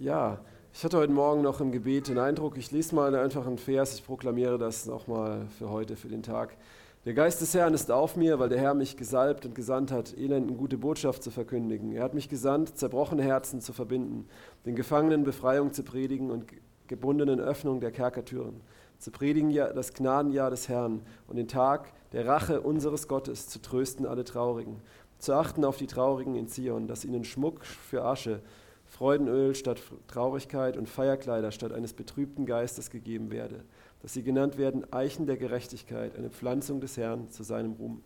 Ja, 0.00 0.38
ich 0.72 0.84
hatte 0.84 0.96
heute 0.96 1.12
Morgen 1.12 1.42
noch 1.42 1.60
im 1.60 1.72
Gebet 1.72 2.06
den 2.06 2.18
Eindruck, 2.18 2.56
ich 2.56 2.70
lese 2.70 2.94
mal 2.94 3.16
einfach 3.16 3.48
einen 3.48 3.58
Vers, 3.58 3.94
ich 3.94 4.06
proklamiere 4.06 4.56
das 4.56 4.86
nochmal 4.86 5.48
für 5.58 5.70
heute, 5.70 5.96
für 5.96 6.06
den 6.06 6.22
Tag. 6.22 6.56
Der 7.04 7.14
Geist 7.14 7.40
des 7.40 7.52
Herrn 7.52 7.74
ist 7.74 7.90
auf 7.90 8.14
mir, 8.14 8.38
weil 8.38 8.48
der 8.48 8.60
Herr 8.60 8.74
mich 8.74 8.96
gesalbt 8.96 9.44
und 9.44 9.56
gesandt 9.56 9.90
hat, 9.90 10.16
Elenden 10.16 10.56
gute 10.56 10.78
Botschaft 10.78 11.24
zu 11.24 11.32
verkündigen. 11.32 11.90
Er 11.90 12.04
hat 12.04 12.14
mich 12.14 12.28
gesandt, 12.28 12.78
zerbrochene 12.78 13.24
Herzen 13.24 13.60
zu 13.60 13.72
verbinden, 13.72 14.28
den 14.66 14.76
Gefangenen 14.76 15.24
Befreiung 15.24 15.72
zu 15.72 15.82
predigen 15.82 16.30
und 16.30 16.44
gebundenen 16.86 17.40
Öffnung 17.40 17.80
der 17.80 17.90
Kerkertüren, 17.90 18.60
zu 19.00 19.10
predigen 19.10 19.52
das 19.52 19.94
Gnadenjahr 19.94 20.50
des 20.50 20.68
Herrn 20.68 21.02
und 21.26 21.34
den 21.34 21.48
Tag 21.48 21.92
der 22.12 22.24
Rache 22.24 22.60
unseres 22.60 23.08
Gottes, 23.08 23.48
zu 23.48 23.60
trösten 23.60 24.06
alle 24.06 24.22
Traurigen, 24.22 24.76
zu 25.18 25.34
achten 25.34 25.64
auf 25.64 25.76
die 25.76 25.88
Traurigen 25.88 26.36
in 26.36 26.46
Zion, 26.46 26.86
dass 26.86 27.04
ihnen 27.04 27.24
Schmuck 27.24 27.64
für 27.64 28.04
Asche, 28.04 28.42
Freudenöl 28.88 29.54
statt 29.54 29.80
Traurigkeit 30.08 30.76
und 30.76 30.88
Feierkleider 30.88 31.52
statt 31.52 31.72
eines 31.72 31.92
betrübten 31.92 32.46
Geistes 32.46 32.90
gegeben 32.90 33.30
werde, 33.30 33.64
dass 34.02 34.14
sie 34.14 34.22
genannt 34.22 34.58
werden 34.58 34.90
Eichen 34.92 35.26
der 35.26 35.36
Gerechtigkeit, 35.36 36.16
eine 36.16 36.30
Pflanzung 36.30 36.80
des 36.80 36.96
Herrn 36.96 37.30
zu 37.30 37.42
seinem 37.42 37.72
Ruhm. 37.72 38.02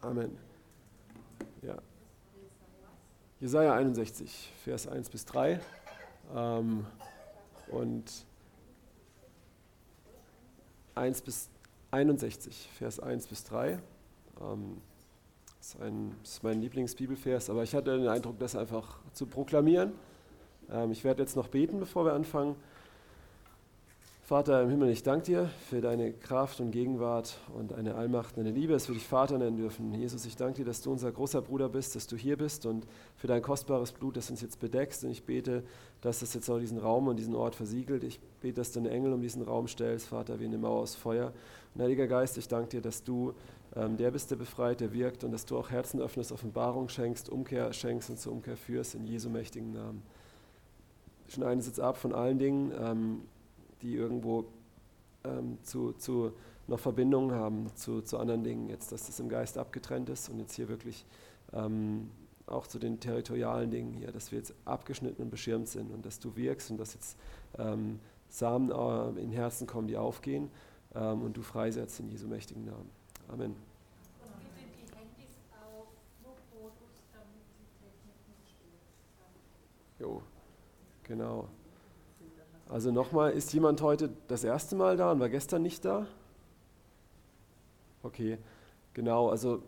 Amen. 0.00 0.38
Ja. 1.62 1.76
Jesaja 3.40 3.74
61, 3.74 4.52
Vers 4.64 4.86
1 4.86 5.10
bis 5.10 5.24
3. 5.24 5.60
Ähm, 6.34 6.86
und 7.68 8.04
1 10.94 11.22
bis 11.22 11.48
61, 11.90 12.68
Vers 12.78 13.00
1 13.00 13.26
bis 13.26 13.44
3. 13.44 13.78
Ähm, 14.40 14.80
das 15.68 15.74
ist, 15.74 15.82
ein, 15.82 16.14
ist 16.22 16.42
mein 16.42 16.62
Lieblingsbibelvers, 16.62 17.50
aber 17.50 17.62
ich 17.62 17.74
hatte 17.74 17.98
den 17.98 18.08
Eindruck, 18.08 18.38
das 18.38 18.56
einfach 18.56 19.00
zu 19.12 19.26
proklamieren. 19.26 19.92
Ähm, 20.70 20.92
ich 20.92 21.04
werde 21.04 21.22
jetzt 21.22 21.36
noch 21.36 21.48
beten, 21.48 21.78
bevor 21.78 22.06
wir 22.06 22.14
anfangen. 22.14 22.56
Vater 24.22 24.62
im 24.62 24.70
Himmel, 24.70 24.90
ich 24.90 25.02
danke 25.02 25.26
dir 25.26 25.50
für 25.68 25.80
deine 25.80 26.12
Kraft 26.12 26.60
und 26.60 26.70
Gegenwart 26.70 27.38
und 27.54 27.72
deine 27.72 27.94
Allmacht, 27.96 28.36
deine 28.36 28.50
Liebe, 28.50 28.74
dass 28.74 28.88
wir 28.88 28.94
dich 28.94 29.06
Vater 29.06 29.38
nennen 29.38 29.56
dürfen. 29.56 29.92
Jesus, 29.92 30.24
ich 30.26 30.36
danke 30.36 30.58
dir, 30.58 30.64
dass 30.64 30.80
du 30.82 30.90
unser 30.90 31.12
großer 31.12 31.42
Bruder 31.42 31.68
bist, 31.68 31.96
dass 31.96 32.06
du 32.06 32.16
hier 32.16 32.36
bist 32.36 32.64
und 32.64 32.86
für 33.16 33.26
dein 33.26 33.42
kostbares 33.42 33.92
Blut, 33.92 34.16
das 34.16 34.30
uns 34.30 34.40
jetzt 34.40 34.60
bedeckst. 34.60 35.04
Und 35.04 35.10
ich 35.10 35.24
bete, 35.24 35.64
dass 36.02 36.20
das 36.20 36.34
jetzt 36.34 36.48
auch 36.50 36.58
diesen 36.58 36.78
Raum 36.78 37.08
und 37.08 37.16
diesen 37.16 37.34
Ort 37.34 37.54
versiegelt. 37.54 38.04
Ich 38.04 38.20
bete, 38.40 38.56
dass 38.56 38.72
du 38.72 38.80
einen 38.80 38.88
Engel 38.88 39.14
um 39.14 39.22
diesen 39.22 39.42
Raum 39.42 39.66
stellst, 39.66 40.08
Vater, 40.08 40.40
wie 40.40 40.44
eine 40.44 40.58
Mauer 40.58 40.80
aus 40.80 40.94
Feuer. 40.94 41.32
Und 41.74 41.82
Heiliger 41.82 42.06
Geist, 42.06 42.36
ich 42.36 42.48
danke 42.48 42.68
dir, 42.68 42.80
dass 42.82 43.04
du 43.04 43.34
der 43.74 44.10
bist, 44.10 44.30
der 44.30 44.36
befreit, 44.36 44.80
der 44.80 44.92
wirkt 44.92 45.24
und 45.24 45.32
dass 45.32 45.44
du 45.44 45.58
auch 45.58 45.70
Herzen 45.70 46.00
öffnest, 46.00 46.32
Offenbarung 46.32 46.88
schenkst, 46.88 47.28
Umkehr 47.28 47.72
schenkst 47.72 48.10
und 48.10 48.18
zur 48.18 48.32
Umkehr 48.32 48.56
führst 48.56 48.94
in 48.94 49.04
Jesu 49.04 49.28
mächtigen 49.28 49.72
Namen. 49.72 50.02
Schneiden 51.28 51.58
es 51.58 51.66
jetzt 51.66 51.80
ab 51.80 51.98
von 51.98 52.14
allen 52.14 52.38
Dingen, 52.38 52.72
ähm, 52.80 53.20
die 53.82 53.94
irgendwo 53.94 54.46
ähm, 55.24 55.58
zu, 55.62 55.92
zu 55.92 56.32
noch 56.66 56.80
Verbindungen 56.80 57.32
haben 57.32 57.66
zu, 57.74 58.02
zu 58.02 58.18
anderen 58.18 58.44
Dingen, 58.44 58.68
jetzt, 58.68 58.92
dass 58.92 59.06
das 59.06 59.18
im 59.20 59.28
Geist 59.28 59.58
abgetrennt 59.58 60.08
ist 60.10 60.28
und 60.28 60.38
jetzt 60.38 60.54
hier 60.54 60.68
wirklich 60.68 61.06
ähm, 61.52 62.10
auch 62.46 62.66
zu 62.66 62.78
den 62.78 63.00
territorialen 63.00 63.70
Dingen 63.70 63.94
hier, 63.94 64.12
dass 64.12 64.32
wir 64.32 64.38
jetzt 64.38 64.54
abgeschnitten 64.64 65.22
und 65.22 65.30
beschirmt 65.30 65.68
sind 65.68 65.90
und 65.90 66.04
dass 66.04 66.18
du 66.18 66.36
wirkst 66.36 66.70
und 66.70 66.78
dass 66.78 66.94
jetzt 66.94 67.16
ähm, 67.58 68.00
Samen 68.28 68.70
äh, 68.70 69.20
in 69.20 69.30
Herzen 69.30 69.66
kommen, 69.66 69.88
die 69.88 69.96
aufgehen 69.96 70.50
ähm, 70.94 71.22
und 71.22 71.36
du 71.36 71.42
freisetzt 71.42 72.00
in 72.00 72.08
Jesu 72.08 72.28
mächtigen 72.28 72.64
Namen. 72.64 72.97
Amen. 73.28 73.54
Jo, 79.98 80.22
genau. 81.02 81.48
Also 82.68 82.92
nochmal, 82.92 83.32
ist 83.32 83.52
jemand 83.52 83.80
heute 83.82 84.10
das 84.28 84.44
erste 84.44 84.76
Mal 84.76 84.96
da 84.96 85.12
und 85.12 85.20
war 85.20 85.28
gestern 85.28 85.62
nicht 85.62 85.84
da? 85.84 86.06
Okay, 88.02 88.38
genau. 88.94 89.28
Also, 89.28 89.62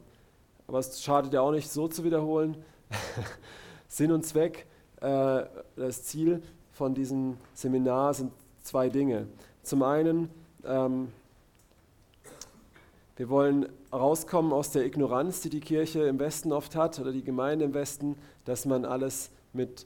aber 0.67 0.79
es 0.79 1.03
schadet 1.03 1.33
ja 1.33 1.41
auch 1.41 1.51
nicht, 1.51 1.71
so 1.71 1.89
zu 1.89 2.05
wiederholen. 2.05 2.63
Sinn 3.89 4.13
und 4.13 4.25
Zweck, 4.25 4.67
äh, 5.01 5.45
das 5.77 6.05
Ziel 6.05 6.43
von 6.73 6.95
diesem 6.95 7.39
Seminar 7.55 8.15
sind 8.15 8.33
zwei 8.63 8.89
Dinge. 8.89 9.27
Zum 9.63 9.83
einen 9.83 10.31
ähm, 10.65 11.13
wir 13.21 13.29
wollen 13.29 13.69
rauskommen 13.93 14.51
aus 14.51 14.71
der 14.71 14.87
Ignoranz, 14.87 15.43
die 15.43 15.51
die 15.51 15.61
Kirche 15.61 16.05
im 16.05 16.19
Westen 16.19 16.53
oft 16.53 16.75
hat 16.75 16.99
oder 16.99 17.13
die 17.13 17.23
Gemeinde 17.23 17.67
im 17.67 17.75
Westen, 17.75 18.17
dass 18.47 18.65
man 18.65 18.87
alles 18.87 19.31
mit 19.53 19.85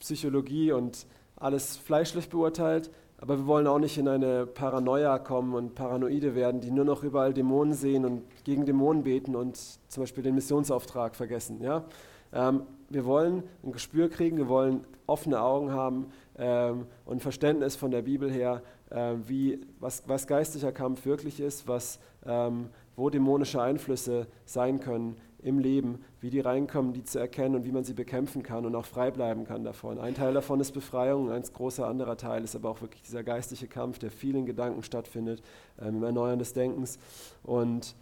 Psychologie 0.00 0.72
und 0.72 1.06
alles 1.36 1.76
fleischlich 1.76 2.28
beurteilt. 2.30 2.90
Aber 3.18 3.38
wir 3.38 3.46
wollen 3.46 3.68
auch 3.68 3.78
nicht 3.78 3.96
in 3.96 4.08
eine 4.08 4.44
Paranoia 4.44 5.20
kommen 5.20 5.54
und 5.54 5.76
Paranoide 5.76 6.34
werden, 6.34 6.60
die 6.60 6.72
nur 6.72 6.84
noch 6.84 7.04
überall 7.04 7.32
Dämonen 7.32 7.74
sehen 7.74 8.04
und 8.04 8.24
gegen 8.42 8.66
Dämonen 8.66 9.04
beten 9.04 9.36
und 9.36 9.56
zum 9.56 10.02
Beispiel 10.02 10.24
den 10.24 10.34
Missionsauftrag 10.34 11.14
vergessen. 11.14 11.62
Ja? 11.62 11.84
Ähm, 12.32 12.62
wir 12.90 13.04
wollen 13.04 13.44
ein 13.62 13.70
Gespür 13.70 14.10
kriegen, 14.10 14.36
wir 14.36 14.48
wollen 14.48 14.84
offene 15.06 15.40
Augen 15.40 15.70
haben 15.70 16.06
ähm, 16.36 16.86
und 17.04 17.22
Verständnis 17.22 17.76
von 17.76 17.92
der 17.92 18.02
Bibel 18.02 18.32
her, 18.32 18.62
äh, 18.90 19.14
wie, 19.26 19.60
was, 19.80 20.02
was 20.06 20.26
geistlicher 20.26 20.72
Kampf 20.72 21.04
wirklich 21.04 21.40
ist, 21.40 21.66
was, 21.68 21.98
ähm, 22.26 22.70
wo 22.96 23.10
dämonische 23.10 23.60
Einflüsse 23.60 24.26
sein 24.44 24.80
können 24.80 25.16
im 25.44 25.58
Leben, 25.58 26.02
wie 26.20 26.30
die 26.30 26.40
reinkommen, 26.40 26.94
die 26.94 27.04
zu 27.04 27.18
erkennen 27.18 27.54
und 27.54 27.64
wie 27.66 27.72
man 27.72 27.84
sie 27.84 27.92
bekämpfen 27.92 28.42
kann 28.42 28.64
und 28.64 28.74
auch 28.74 28.86
frei 28.86 29.10
bleiben 29.10 29.44
kann 29.44 29.62
davon. 29.62 29.98
Ein 29.98 30.14
Teil 30.14 30.32
davon 30.32 30.58
ist 30.58 30.72
Befreiung, 30.72 31.30
ein 31.30 31.42
großer 31.42 31.86
anderer 31.86 32.16
Teil 32.16 32.42
ist 32.44 32.56
aber 32.56 32.70
auch 32.70 32.80
wirklich 32.80 33.02
dieser 33.02 33.22
geistliche 33.22 33.68
Kampf, 33.68 33.98
der 33.98 34.10
vielen 34.10 34.46
Gedanken 34.46 34.82
stattfindet, 34.82 35.42
ähm, 35.80 35.96
im 35.96 36.02
Erneuern 36.02 36.38
des 36.38 36.54
Denkens 36.54 36.98
und, 37.42 37.94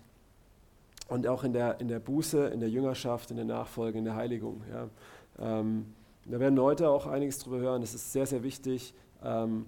und 1.08 1.26
auch 1.26 1.42
in 1.42 1.52
der, 1.52 1.80
in 1.80 1.88
der 1.88 1.98
Buße, 1.98 2.46
in 2.46 2.60
der 2.60 2.70
Jüngerschaft, 2.70 3.32
in 3.32 3.36
der 3.36 3.46
Nachfolge, 3.46 3.98
in 3.98 4.04
der 4.04 4.14
Heiligung. 4.14 4.62
Ja. 4.70 4.88
Ähm, 5.40 5.86
da 6.26 6.38
werden 6.38 6.54
Leute 6.54 6.88
auch 6.88 7.08
einiges 7.08 7.40
drüber 7.40 7.58
hören, 7.58 7.80
das 7.80 7.92
ist 7.92 8.12
sehr, 8.12 8.26
sehr 8.26 8.44
wichtig. 8.44 8.94
Ähm, 9.24 9.66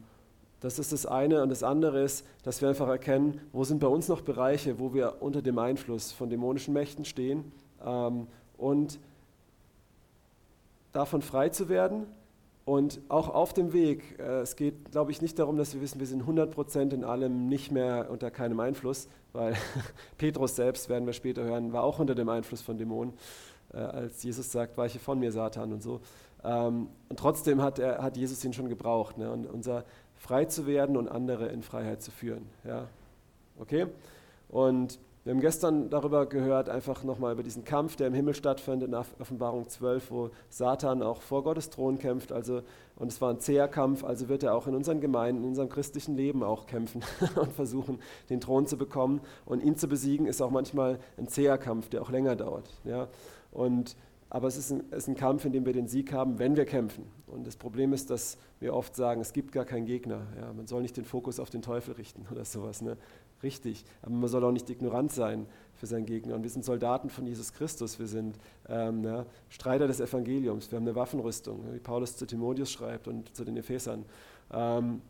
das 0.64 0.78
ist 0.78 0.92
das 0.94 1.04
eine. 1.04 1.42
Und 1.42 1.50
das 1.50 1.62
andere 1.62 2.02
ist, 2.02 2.26
dass 2.42 2.62
wir 2.62 2.70
einfach 2.70 2.88
erkennen, 2.88 3.38
wo 3.52 3.64
sind 3.64 3.80
bei 3.80 3.86
uns 3.86 4.08
noch 4.08 4.22
Bereiche, 4.22 4.78
wo 4.78 4.94
wir 4.94 5.16
unter 5.20 5.42
dem 5.42 5.58
Einfluss 5.58 6.10
von 6.10 6.30
dämonischen 6.30 6.72
Mächten 6.72 7.04
stehen 7.04 7.52
ähm, 7.84 8.26
und 8.56 8.98
davon 10.92 11.20
frei 11.20 11.50
zu 11.50 11.68
werden. 11.68 12.06
Und 12.64 13.02
auch 13.10 13.28
auf 13.28 13.52
dem 13.52 13.74
Weg, 13.74 14.18
äh, 14.18 14.40
es 14.40 14.56
geht, 14.56 14.90
glaube 14.90 15.10
ich, 15.10 15.20
nicht 15.20 15.38
darum, 15.38 15.58
dass 15.58 15.74
wir 15.74 15.82
wissen, 15.82 16.00
wir 16.00 16.06
sind 16.06 16.22
100% 16.22 16.94
in 16.94 17.04
allem 17.04 17.46
nicht 17.46 17.70
mehr 17.70 18.08
unter 18.10 18.30
keinem 18.30 18.58
Einfluss, 18.58 19.08
weil 19.34 19.54
Petrus 20.16 20.56
selbst, 20.56 20.88
werden 20.88 21.04
wir 21.04 21.12
später 21.12 21.44
hören, 21.44 21.74
war 21.74 21.82
auch 21.82 21.98
unter 21.98 22.14
dem 22.14 22.30
Einfluss 22.30 22.62
von 22.62 22.78
Dämonen, 22.78 23.12
äh, 23.74 23.76
als 23.76 24.22
Jesus 24.22 24.50
sagt, 24.50 24.78
weiche 24.78 24.98
von 24.98 25.18
mir, 25.18 25.30
Satan 25.30 25.74
und 25.74 25.82
so. 25.82 26.00
Ähm, 26.44 26.88
und 27.08 27.18
trotzdem 27.18 27.62
hat, 27.62 27.78
er, 27.78 28.02
hat 28.02 28.16
Jesus 28.16 28.44
ihn 28.44 28.52
schon 28.52 28.68
gebraucht. 28.68 29.18
Ne? 29.18 29.30
Und 29.30 29.46
unser, 29.46 29.84
frei 30.16 30.44
zu 30.44 30.66
werden 30.66 30.96
und 30.96 31.08
andere 31.08 31.48
in 31.48 31.62
Freiheit 31.62 32.02
zu 32.02 32.10
führen. 32.10 32.46
Ja? 32.64 32.88
Okay? 33.58 33.86
Und 34.48 34.98
wir 35.24 35.32
haben 35.32 35.40
gestern 35.40 35.88
darüber 35.88 36.26
gehört, 36.26 36.68
einfach 36.68 37.02
nochmal 37.02 37.32
über 37.32 37.42
diesen 37.42 37.64
Kampf, 37.64 37.96
der 37.96 38.08
im 38.08 38.12
Himmel 38.14 38.34
stattfindet, 38.34 38.88
in 38.88 38.94
Offenbarung 38.94 39.66
12, 39.66 40.10
wo 40.10 40.30
Satan 40.50 41.02
auch 41.02 41.22
vor 41.22 41.42
Gottes 41.42 41.70
Thron 41.70 41.98
kämpft. 41.98 42.30
Also, 42.30 42.60
und 42.96 43.08
es 43.08 43.22
war 43.22 43.30
ein 43.30 43.40
zäher 43.40 43.66
Kampf, 43.66 44.04
also 44.04 44.28
wird 44.28 44.42
er 44.42 44.54
auch 44.54 44.66
in 44.66 44.74
unseren 44.74 45.00
Gemeinden, 45.00 45.42
in 45.42 45.48
unserem 45.48 45.70
christlichen 45.70 46.14
Leben 46.14 46.42
auch 46.42 46.66
kämpfen 46.66 47.02
und 47.36 47.52
versuchen, 47.54 48.00
den 48.28 48.42
Thron 48.42 48.66
zu 48.66 48.76
bekommen. 48.76 49.22
Und 49.46 49.62
ihn 49.62 49.76
zu 49.76 49.88
besiegen, 49.88 50.26
ist 50.26 50.42
auch 50.42 50.50
manchmal 50.50 50.98
ein 51.16 51.26
zäher 51.26 51.56
Kampf, 51.56 51.88
der 51.88 52.02
auch 52.02 52.10
länger 52.10 52.36
dauert. 52.36 52.68
Ja? 52.84 53.08
Und 53.50 53.96
aber 54.34 54.48
es 54.48 54.56
ist, 54.56 54.72
ein, 54.72 54.82
es 54.90 55.04
ist 55.04 55.08
ein 55.08 55.14
Kampf, 55.14 55.44
in 55.44 55.52
dem 55.52 55.64
wir 55.64 55.72
den 55.72 55.86
Sieg 55.86 56.12
haben, 56.12 56.40
wenn 56.40 56.56
wir 56.56 56.64
kämpfen. 56.64 57.06
Und 57.28 57.46
das 57.46 57.54
Problem 57.54 57.92
ist, 57.92 58.10
dass 58.10 58.36
wir 58.58 58.74
oft 58.74 58.96
sagen, 58.96 59.20
es 59.20 59.32
gibt 59.32 59.52
gar 59.52 59.64
keinen 59.64 59.86
Gegner. 59.86 60.26
Ja, 60.36 60.52
man 60.52 60.66
soll 60.66 60.82
nicht 60.82 60.96
den 60.96 61.04
Fokus 61.04 61.38
auf 61.38 61.50
den 61.50 61.62
Teufel 61.62 61.94
richten 61.94 62.26
oder 62.32 62.44
sowas. 62.44 62.82
Ne? 62.82 62.96
Richtig, 63.44 63.84
aber 64.02 64.10
man 64.10 64.28
soll 64.28 64.42
auch 64.42 64.50
nicht 64.50 64.68
ignorant 64.68 65.12
sein 65.12 65.46
für 65.76 65.86
seinen 65.86 66.04
Gegner. 66.04 66.34
Und 66.34 66.42
wir 66.42 66.50
sind 66.50 66.64
Soldaten 66.64 67.10
von 67.10 67.28
Jesus 67.28 67.52
Christus, 67.52 68.00
wir 68.00 68.08
sind 68.08 68.36
ähm, 68.68 69.04
ja, 69.04 69.24
Streiter 69.50 69.86
des 69.86 70.00
Evangeliums, 70.00 70.68
wir 70.72 70.78
haben 70.78 70.84
eine 70.84 70.96
Waffenrüstung, 70.96 71.72
wie 71.72 71.78
Paulus 71.78 72.16
zu 72.16 72.26
Timotheus 72.26 72.72
schreibt 72.72 73.06
und 73.06 73.36
zu 73.36 73.44
den 73.44 73.56
Ephesern. 73.56 74.04
Ähm, 74.52 75.00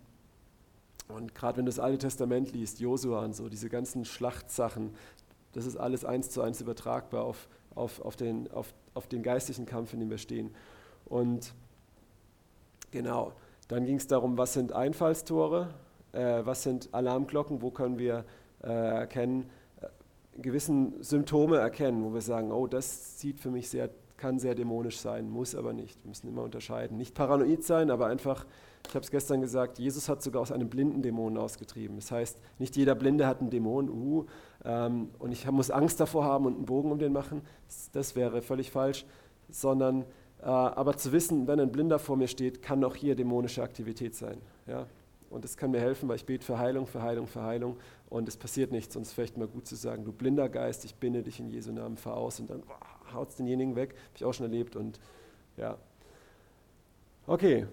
und 1.09 1.35
gerade 1.35 1.57
wenn 1.57 1.65
du 1.65 1.71
das 1.71 1.79
Alte 1.79 1.97
Testament 1.97 2.53
liest, 2.53 2.79
Josua 2.79 3.25
und 3.25 3.35
so, 3.35 3.49
diese 3.49 3.71
ganzen 3.71 4.05
Schlachtsachen, 4.05 4.91
das 5.53 5.65
ist 5.65 5.79
alles 5.79 6.05
eins 6.05 6.29
zu 6.29 6.43
eins 6.43 6.61
übertragbar 6.61 7.25
auf, 7.25 7.49
auf, 7.75 8.03
auf, 8.03 8.17
den, 8.17 8.51
auf, 8.51 8.75
auf 8.95 9.07
den 9.09 9.23
geistlichen 9.23 9.67
Kampf, 9.67 9.93
in 9.93 10.01
dem 10.01 10.11
wir 10.11 10.19
stehen. 10.19 10.55
Und 11.07 11.55
genau, 12.91 13.33
dann 13.69 13.85
ging 13.85 13.97
es 13.97 14.07
darum, 14.07 14.39
was 14.39 14.55
sind 14.55 14.73
Einfallstore, 14.73 15.75
äh, 16.13 16.41
was 16.45 16.63
sind 16.63 16.89
Alarmglocken, 16.93 17.63
wo 17.63 17.71
können 17.71 17.99
wir 17.99 18.25
äh, 18.63 18.69
erkennen, 18.69 19.51
äh, 19.81 19.87
gewissen 20.41 21.03
Symptome 21.03 21.59
erkennen, 21.59 22.05
wo 22.05 22.15
wir 22.15 22.21
sagen, 22.21 22.53
oh, 22.53 22.67
das 22.67 23.21
sieht 23.21 23.41
für 23.41 23.51
mich 23.51 23.69
sehr 23.69 23.91
kann 24.17 24.39
sehr 24.39 24.55
dämonisch 24.55 24.99
sein, 24.99 25.29
muss 25.29 25.55
aber 25.55 25.73
nicht. 25.73 26.03
Wir 26.03 26.09
müssen 26.09 26.29
immer 26.29 26.43
unterscheiden. 26.43 26.97
Nicht 26.97 27.15
paranoid 27.15 27.65
sein, 27.65 27.91
aber 27.91 28.07
einfach, 28.07 28.47
ich 28.89 28.95
habe 28.95 29.05
es 29.05 29.11
gestern 29.11 29.41
gesagt, 29.41 29.79
Jesus 29.79 30.09
hat 30.09 30.23
sogar 30.23 30.43
aus 30.43 30.53
einem 30.53 30.69
blinden 30.69 31.03
Dämon 31.03 31.37
ausgetrieben. 31.37 31.97
Das 31.97 32.11
heißt, 32.11 32.39
nicht 32.59 32.77
jeder 32.77 32.95
Blinde 32.95 33.27
hat 33.27 33.41
einen 33.41 33.51
Dämon, 33.51 33.89
uh, 33.91 34.27
ähm, 34.65 35.11
und 35.19 35.33
ich 35.33 35.51
muss 35.51 35.71
Angst 35.71 36.01
davor 36.01 36.25
haben 36.25 36.47
und 36.47 36.57
einen 36.57 36.67
Bogen 36.67 36.93
um 36.93 36.99
den 36.99 37.13
machen. 37.13 37.43
Das, 37.67 37.91
das 37.93 38.17
wäre 38.17 38.43
völlig 38.43 38.71
falsch, 38.71 39.05
sondern 39.51 40.03
äh, 40.43 40.47
aber 40.47 40.97
zu 40.97 41.13
wissen, 41.13 41.47
wenn 41.47 41.59
ein 41.59 41.73
Blinder 41.73 41.99
vor 41.99 42.17
mir 42.17 42.29
steht, 42.29 42.63
kann 42.63 42.85
auch 42.85 42.95
hier 42.95 43.17
dämonische 43.17 43.63
Aktivität 43.63 44.15
sein. 44.15 44.39
Ja? 44.67 44.87
Und 45.31 45.43
das 45.43 45.57
kann 45.57 45.73
mir 45.73 45.81
helfen, 45.81 46.09
weil 46.09 46.17
ich 46.17 46.27
bete 46.27 46.47
für 46.47 46.59
Heilung, 46.59 46.87
für 46.87 47.03
Heilung, 47.03 47.27
für 47.27 47.43
Heilung 47.43 47.77
und 48.09 48.29
es 48.29 48.37
passiert 48.37 48.71
nichts. 48.71 48.95
Und 48.95 49.03
es 49.03 49.09
ist 49.09 49.15
vielleicht 49.15 49.37
mal 49.37 49.49
gut 49.49 49.67
zu 49.67 49.75
sagen, 49.75 50.05
du 50.05 50.13
blinder 50.13 50.49
Geist, 50.49 50.85
ich 50.85 50.95
binde 50.95 51.23
dich 51.23 51.41
in 51.41 51.49
Jesu 51.49 51.73
Namen, 51.73 51.97
fahr 51.97 52.17
aus 52.17 52.39
und 52.39 52.51
dann 52.51 52.63
haut 53.15 53.31
es 53.31 53.37
denjenigen 53.37 53.77
weg. 53.77 53.91
Habe 53.91 54.17
ich 54.17 54.25
auch 54.25 54.35
schon 54.35 54.47
erlebt 54.47 54.77
und 54.77 55.01
ja. 55.57 55.77
Okay, 57.27 57.67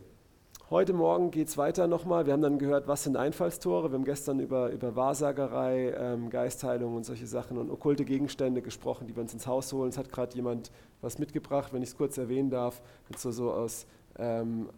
heute 0.69 0.93
Morgen 0.93 1.31
geht 1.31 1.49
es 1.49 1.57
weiter 1.57 1.87
nochmal. 1.87 2.25
Wir 2.25 2.33
haben 2.33 2.41
dann 2.41 2.57
gehört, 2.57 2.87
was 2.87 3.03
sind 3.03 3.17
Einfallstore. 3.17 3.91
Wir 3.91 3.97
haben 3.97 4.05
gestern 4.05 4.39
über, 4.39 4.69
über 4.69 4.95
Wahrsagerei, 4.95 5.93
ähm, 5.97 6.29
Geistheilung 6.29 6.95
und 6.95 7.05
solche 7.05 7.27
Sachen 7.27 7.57
und 7.57 7.69
okkulte 7.69 8.05
Gegenstände 8.05 8.61
gesprochen, 8.61 9.07
die 9.07 9.15
wir 9.15 9.21
uns 9.21 9.33
ins 9.33 9.47
Haus 9.47 9.73
holen. 9.73 9.89
Es 9.89 9.97
hat 9.97 10.09
gerade 10.09 10.33
jemand 10.35 10.71
was 11.01 11.19
mitgebracht, 11.19 11.73
wenn 11.73 11.81
ich 11.81 11.89
es 11.89 11.97
kurz 11.97 12.17
erwähnen 12.17 12.49
darf, 12.49 12.81
so, 13.17 13.31
so 13.31 13.51
aus, 13.51 13.85
ähm, 14.17 14.69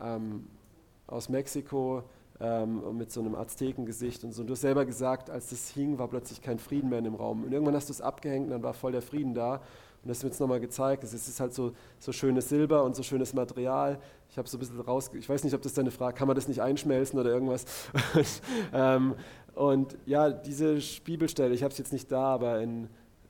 ähm, 0.00 0.46
aus 1.06 1.28
Mexiko 1.28 2.04
ähm, 2.40 2.96
mit 2.96 3.12
so 3.12 3.20
einem 3.20 3.34
Aztekengesicht 3.34 4.24
und 4.24 4.32
so. 4.32 4.42
Und 4.42 4.48
du 4.48 4.52
hast 4.52 4.62
selber 4.62 4.84
gesagt, 4.84 5.30
als 5.30 5.50
das 5.50 5.68
hing, 5.68 5.98
war 5.98 6.08
plötzlich 6.08 6.42
kein 6.42 6.58
Frieden 6.58 6.90
mehr 6.90 6.98
in 6.98 7.04
dem 7.04 7.14
Raum. 7.14 7.44
Und 7.44 7.52
irgendwann 7.52 7.76
hast 7.76 7.88
du 7.88 7.92
es 7.92 8.00
abgehängt 8.00 8.46
und 8.46 8.50
dann 8.50 8.62
war 8.62 8.74
voll 8.74 8.92
der 8.92 9.02
Frieden 9.02 9.34
da. 9.34 9.60
Und 10.02 10.08
das 10.08 10.22
wird 10.22 10.32
jetzt 10.32 10.40
nochmal 10.40 10.60
gezeigt. 10.60 11.04
Es 11.04 11.14
ist 11.14 11.38
halt 11.38 11.54
so, 11.54 11.72
so 11.98 12.10
schönes 12.10 12.48
Silber 12.48 12.82
und 12.82 12.96
so 12.96 13.02
schönes 13.02 13.34
Material. 13.34 14.00
Ich 14.30 14.36
habe 14.36 14.48
so 14.48 14.56
ein 14.56 14.60
bisschen 14.60 14.80
raus, 14.80 15.10
ich 15.14 15.28
weiß 15.28 15.44
nicht, 15.44 15.54
ob 15.54 15.62
das 15.62 15.74
deine 15.74 15.90
Frage, 15.90 16.16
kann 16.16 16.26
man 16.26 16.34
das 16.34 16.48
nicht 16.48 16.60
einschmelzen 16.60 17.18
oder 17.18 17.30
irgendwas? 17.30 17.64
ähm, 18.72 19.14
und 19.54 19.96
ja, 20.06 20.30
diese 20.30 20.78
Bibelstelle, 21.04 21.54
ich 21.54 21.62
habe 21.62 21.70
es 21.70 21.78
jetzt 21.78 21.92
nicht 21.92 22.10
da, 22.10 22.34
aber 22.34 22.60
in, 22.60 22.88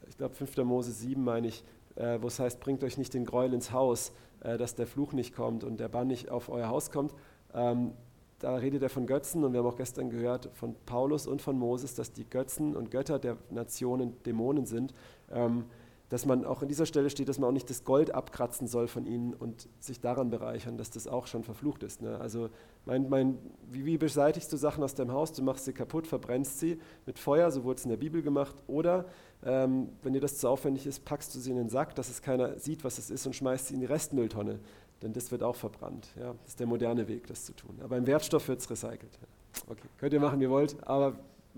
ich 0.09 0.17
glaube, 0.17 0.35
5. 0.35 0.57
Mose 0.59 0.93
7 0.93 1.23
meine 1.23 1.49
ich, 1.49 1.65
äh, 1.97 2.19
wo 2.21 2.29
es 2.29 2.39
heißt, 2.39 2.61
bringt 2.61 2.85
euch 2.85 2.97
nicht 2.97 3.13
den 3.13 3.27
Gräuel 3.27 3.53
ins 3.53 3.73
Haus, 3.73 4.13
äh, 4.41 4.57
dass 4.57 4.75
der 4.75 4.87
Fluch 4.87 5.13
nicht 5.13 5.35
kommt 5.35 5.65
und 5.65 5.79
der 5.79 5.89
Bann 5.89 6.07
nicht 6.07 6.31
auf 6.31 6.49
euer 6.49 6.69
Haus 6.69 6.91
kommt. 6.91 7.13
Ähm, 7.53 7.93
da 8.39 8.57
redet 8.57 8.83
er 8.83 8.89
von 8.89 9.07
Götzen 9.07 9.45
und 9.45 9.53
wir 9.53 9.61
haben 9.61 9.69
auch 9.69 9.77
gestern 9.77 10.11
gehört 10.11 10.51
von 10.55 10.75
Paulus 10.87 11.27
und 11.27 11.43
von 11.43 11.59
Moses, 11.59 11.95
dass 11.95 12.13
die 12.13 12.29
Götzen 12.29 12.75
und 12.75 12.91
Götter 12.91 13.19
der 13.19 13.37
Nationen 13.51 14.21
Dämonen 14.25 14.67
sind. 14.67 14.95
Ähm, 15.31 15.67
dass 16.12 16.26
man 16.26 16.44
auch 16.44 16.61
an 16.61 16.69
dieser 16.69 16.85
Stelle 16.85 17.09
steht, 17.09 17.31
dass 17.31 17.38
man 17.38 17.49
auch 17.49 17.55
nicht 17.55 17.70
das 17.70 17.85
Gold 17.85 18.14
abkratzen 18.14 18.67
soll 18.67 18.87
von 18.87 19.06
ihnen 19.06 19.32
und 19.32 19.67
sich 19.81 19.99
daran 19.99 20.29
bereichern, 20.29 20.76
dass 20.76 20.91
das 20.91 21.06
auch 21.06 21.26
schon 21.26 21.43
verflucht 21.43 21.82
ist. 21.82 22.03
Ne? 22.03 22.20
Also 22.20 22.50
mein, 22.85 23.09
mein, 23.09 23.38
wie, 23.70 23.87
wie, 23.87 23.97
beseitigst 23.97 24.53
du 24.53 24.59
Sachen 24.59 24.85
aus 24.85 24.94
deinem 24.94 25.12
Haus? 25.12 25.32
Du 25.32 25.43
machst 25.43 25.64
sie 25.64 25.73
kaputt, 25.73 26.06
verbrennst 26.06 26.61
sie 26.61 26.79
mit 27.06 27.19
Feuer, 27.19 27.50
so 27.50 27.64
wurde 27.64 27.79
es 27.79 27.85
in 27.85 27.88
der 27.88 27.97
Bibel 27.97 28.20
gemacht. 28.20 28.55
Oder 28.67 29.06
ähm, 29.43 29.88
wenn 30.03 30.12
dir 30.12 30.20
das 30.20 30.37
zu 30.37 30.50
aufwendig 30.50 30.87
ist, 30.87 31.03
packst 31.06 31.35
du 31.35 31.38
sie 31.38 31.50
in 31.50 31.56
den 31.56 31.70
Sack, 31.70 31.94
dass 31.94 32.11
es 32.11 32.20
keiner 32.20 32.59
sieht, 32.59 32.85
was 32.85 32.99
es 32.99 33.09
ist 33.09 33.25
und 33.25 33.35
schmeißt 33.35 33.69
sie 33.69 33.75
in 33.75 33.81
die 33.81 33.87
Restmülltonne 33.87 34.59
denn 35.03 35.14
das 35.14 35.32
wird 35.32 35.43
auch 35.43 35.56
verbrannt. 35.56 36.06
Ja? 36.14 36.35
Das 36.43 36.50
ist 36.50 36.61
der 36.61 36.69
moderne 36.69 37.09
Weg, 37.09 37.26
das 37.26 37.44
zu 37.44 37.55
tun. 37.55 37.76
Aber 37.82 37.97
im 37.97 38.06
Wertstoff 38.06 38.47
wird 38.47 38.61
es 38.61 38.70
recycelt. 38.70 39.19
Okay, 39.67 39.88
könnt 39.99 40.12
ihr 40.12 40.20
machen, 40.20 40.38
wie 40.38 40.44
ihr 40.44 40.50
wollt, 40.50 40.76
aber 40.87 41.17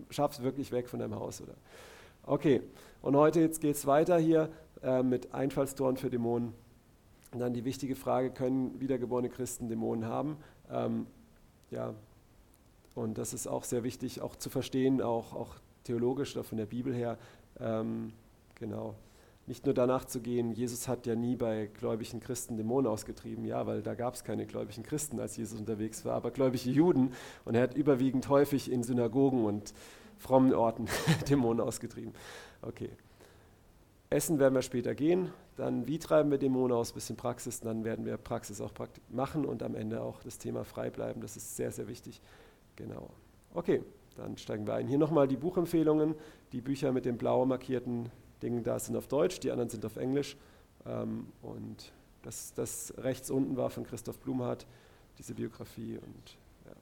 schafft 0.09 0.39
es 0.39 0.43
wirklich 0.43 0.73
weg 0.73 0.89
von 0.89 0.99
deinem 0.99 1.15
Haus. 1.15 1.43
Oder? 1.43 1.53
Okay, 2.27 2.62
und 3.05 3.17
heute 3.17 3.49
geht 3.51 3.77
es 3.77 3.87
weiter 3.87 4.19
hier 4.19 4.49
äh, 4.83 5.03
mit 5.03 5.35
Einfallstoren 5.35 5.99
für 5.99 6.09
Dämonen. 6.09 6.55
Und 7.33 7.41
dann 7.41 7.53
die 7.53 7.65
wichtige 7.65 7.97
Frage, 7.97 8.31
können 8.31 8.81
wiedergeborene 8.81 9.29
Christen 9.29 9.69
Dämonen 9.69 10.06
haben? 10.06 10.39
Ähm, 10.71 11.06
ja, 11.71 11.93
und 12.95 13.19
das 13.19 13.35
ist 13.35 13.47
auch 13.47 13.65
sehr 13.65 13.85
wichtig, 13.85 14.23
auch 14.23 14.37
zu 14.37 14.49
verstehen, 14.49 15.03
auch, 15.03 15.35
auch 15.35 15.56
theologisch 15.85 16.35
oder 16.35 16.45
von 16.45 16.56
der 16.56 16.67
Bibel 16.67 16.95
her. 16.95 17.19
Ähm, 17.61 18.15
genau 18.55 18.95
nicht 19.47 19.67
nur 19.67 19.75
danach 19.75 20.06
zu 20.06 20.21
gehen, 20.21 20.53
Jesus 20.53 20.89
hat 20.89 21.06
ja 21.06 21.15
nie 21.15 21.37
bei 21.37 21.69
gläubigen 21.79 22.21
Christen 22.21 22.56
Dämonen 22.56 22.91
ausgetrieben, 22.91 23.45
ja, 23.45 23.67
weil 23.67 23.83
da 23.83 23.95
gab 23.95 24.15
es 24.15 24.25
keine 24.25 24.47
gläubigen 24.47 24.83
Christen, 24.83 25.21
als 25.21 25.37
Jesus 25.37 25.61
unterwegs 25.61 26.06
war, 26.06 26.15
aber 26.15 26.31
gläubige 26.31 26.71
Juden 26.71 27.12
und 27.45 27.55
er 27.55 27.62
hat 27.65 27.75
überwiegend 27.75 28.31
häufig 28.31 28.73
in 28.73 28.83
Synagogen 28.83 29.45
und 29.45 29.75
frommen 30.19 30.55
Orten 30.55 30.87
Dämonen 31.29 31.61
ausgetrieben. 31.61 32.15
Okay. 32.67 32.91
Essen 34.11 34.39
werden 34.39 34.55
wir 34.55 34.63
später 34.63 34.95
gehen, 34.95 35.31
dann 35.57 35.87
wie 35.87 35.99
treiben 35.99 36.31
wir 36.31 36.39
Dämonen 36.39 36.77
aus, 36.77 36.93
bisschen 36.93 37.17
Praxis, 37.17 37.61
dann 37.61 37.85
werden 37.85 38.05
wir 38.05 38.17
Praxis 38.17 38.61
auch 38.61 38.73
machen 39.09 39.45
und 39.45 39.63
am 39.63 39.75
Ende 39.75 40.01
auch 40.03 40.23
das 40.23 40.39
Thema 40.39 40.65
frei 40.65 40.91
bleiben, 40.91 41.21
das 41.21 41.37
ist 41.37 41.57
sehr, 41.57 41.73
sehr 41.73 41.89
wichtig. 41.89 42.21
Genau. 42.77 43.11
Okay, 43.55 43.83
dann 44.17 44.37
steigen 44.39 44.67
wir 44.67 44.75
ein. 44.75 44.87
Hier 44.87 44.99
nochmal 44.99 45.27
die 45.27 45.37
Buchempfehlungen, 45.37 46.15
die 46.53 46.61
Bücher 46.61 46.93
mit 46.93 47.05
den 47.05 47.19
blau 47.19 47.45
markierten 47.45 48.11
Dinge 48.43 48.63
da 48.63 48.79
sind 48.79 48.97
auf 48.97 49.09
Deutsch, 49.09 49.41
die 49.41 49.51
anderen 49.51 49.71
sind 49.71 49.85
auf 49.85 49.97
Englisch. 49.97 50.37
Ähm, 50.87 51.27
und 51.43 51.93
das, 52.23 52.55
das 52.55 52.95
rechts 52.99 53.31
unten 53.31 53.57
war 53.57 53.71
von 53.71 53.85
Christoph 53.85 54.19
Blumhardt, 54.19 54.67
diese 55.19 55.35
Biografie. 55.35 55.99
Und, 55.99 56.37
ja. 56.67 56.73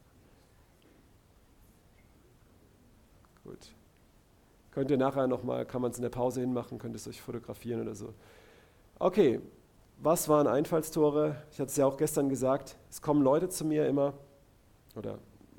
Gut. 3.44 3.74
Könnt 4.72 4.90
ihr 4.90 4.96
nachher 4.98 5.26
nochmal, 5.26 5.64
kann 5.64 5.82
man 5.82 5.90
es 5.90 5.98
in 5.98 6.02
der 6.02 6.10
Pause 6.10 6.40
hinmachen, 6.40 6.78
könnt 6.78 6.96
es 6.96 7.06
euch 7.06 7.20
fotografieren 7.20 7.80
oder 7.80 7.94
so. 7.94 8.12
Okay, 8.98 9.40
was 9.98 10.28
waren 10.28 10.46
Einfallstore? 10.46 11.36
Ich 11.52 11.60
hatte 11.60 11.70
es 11.70 11.76
ja 11.76 11.86
auch 11.86 11.96
gestern 11.96 12.28
gesagt, 12.28 12.76
es 12.90 13.00
kommen 13.00 13.22
Leute 13.22 13.48
zu 13.48 13.64
mir 13.64 13.86
immer, 13.86 14.14
oder 14.96 15.18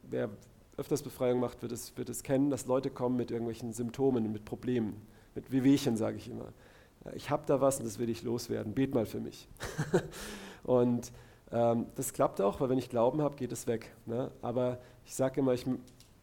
wer 0.10 0.30
öfters 0.78 1.02
Befreiung 1.02 1.40
macht, 1.40 1.62
wird 1.62 1.72
es, 1.72 1.96
wird 1.98 2.10
es 2.10 2.24
kennen, 2.24 2.50
dass 2.50 2.66
Leute 2.66 2.90
kommen 2.90 3.16
mit 3.16 3.32
irgendwelchen 3.32 3.72
Symptomen, 3.72 4.32
mit 4.32 4.44
Problemen 4.44 5.02
mit 5.36 5.52
Wehwehchen, 5.52 5.98
sage 5.98 6.18
ich 6.18 6.30
immer. 6.30 6.54
Ich 7.16 7.30
habe 7.30 7.44
da 7.46 7.60
was 7.60 7.80
und 7.80 7.86
das 7.86 8.00
will 8.00 8.10
ich 8.10 8.24
loswerden. 8.24 8.74
Bet 8.74 8.94
mal 8.94 9.06
für 9.06 9.20
mich. 9.20 9.48
und 10.64 11.12
ähm, 11.52 11.88
das 11.96 12.14
klappt 12.14 12.40
auch, 12.40 12.62
weil 12.62 12.70
wenn 12.70 12.78
ich 12.78 12.90
Glauben 12.90 13.22
habe, 13.22 13.36
geht 13.36 13.52
es 13.52 13.68
weg. 13.68 13.94
Ne? 14.06 14.32
Aber 14.42 14.80
ich 15.06 15.16
sage 15.16 15.42
immer, 15.42 15.54
ich, 15.54 15.66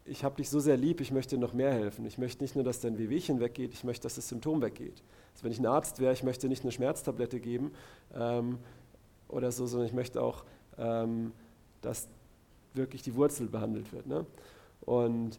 ich 0.05 0.25
habe 0.25 0.37
dich 0.37 0.49
so 0.51 0.61
sehr 0.61 0.77
lieb, 0.77 1.01
ich 1.01 1.13
möchte 1.13 1.37
noch 1.39 1.53
mehr 1.53 1.73
helfen. 1.73 2.05
Ich 2.07 2.19
möchte 2.19 2.43
nicht 2.43 2.55
nur, 2.55 2.65
dass 2.65 2.81
dein 2.81 2.99
Wehwehchen 2.99 3.41
weggeht, 3.41 3.73
ich 3.73 3.85
möchte, 3.85 4.05
dass 4.05 4.15
das 4.15 4.29
Symptom 4.29 4.63
weggeht. 4.63 5.03
Also 5.33 5.45
wenn 5.45 5.53
ich 5.53 5.59
ein 5.59 5.67
Arzt 5.67 6.01
wäre, 6.01 6.13
ich 6.13 6.23
möchte 6.23 6.49
nicht 6.49 6.63
eine 6.63 6.73
Schmerztablette 6.73 7.41
geben 7.41 7.73
ähm, 8.15 8.59
oder 9.29 9.53
so, 9.53 9.67
sondern 9.67 9.87
ich 9.87 9.95
möchte 9.95 10.23
auch, 10.23 10.45
ähm, 10.79 11.33
dass 11.83 12.09
wirklich 12.75 13.03
die 13.03 13.15
Wurzel 13.15 13.49
behandelt 13.49 13.93
wird. 13.93 14.07
Ne? 14.07 14.27
Und 14.83 15.39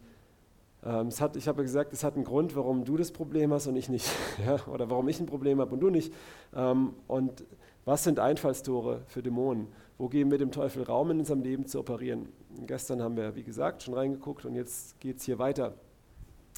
ähm, 0.83 1.07
es 1.07 1.21
hat, 1.21 1.35
ich 1.35 1.47
habe 1.47 1.63
gesagt, 1.63 1.93
es 1.93 2.03
hat 2.03 2.15
einen 2.15 2.23
Grund, 2.23 2.55
warum 2.55 2.85
du 2.85 2.97
das 2.97 3.11
Problem 3.11 3.53
hast 3.53 3.67
und 3.67 3.75
ich 3.75 3.89
nicht. 3.89 4.09
Ja? 4.45 4.59
Oder 4.67 4.89
warum 4.89 5.07
ich 5.09 5.19
ein 5.19 5.25
Problem 5.25 5.59
habe 5.59 5.73
und 5.73 5.79
du 5.79 5.89
nicht. 5.89 6.13
Ähm, 6.55 6.93
und 7.07 7.43
was 7.85 8.03
sind 8.03 8.19
Einfallstore 8.19 9.01
für 9.07 9.21
Dämonen? 9.21 9.67
Wo 10.01 10.09
geben 10.09 10.31
wir 10.31 10.39
dem 10.39 10.51
Teufel 10.51 10.81
Raum 10.81 11.11
in 11.11 11.19
unserem 11.19 11.43
Leben 11.43 11.67
zu 11.67 11.77
operieren? 11.77 12.29
Gestern 12.65 13.03
haben 13.03 13.15
wir, 13.15 13.35
wie 13.35 13.43
gesagt, 13.43 13.83
schon 13.83 13.93
reingeguckt 13.93 14.45
und 14.45 14.55
jetzt 14.55 14.99
geht 14.99 15.17
es 15.17 15.25
hier 15.25 15.37
weiter. 15.37 15.75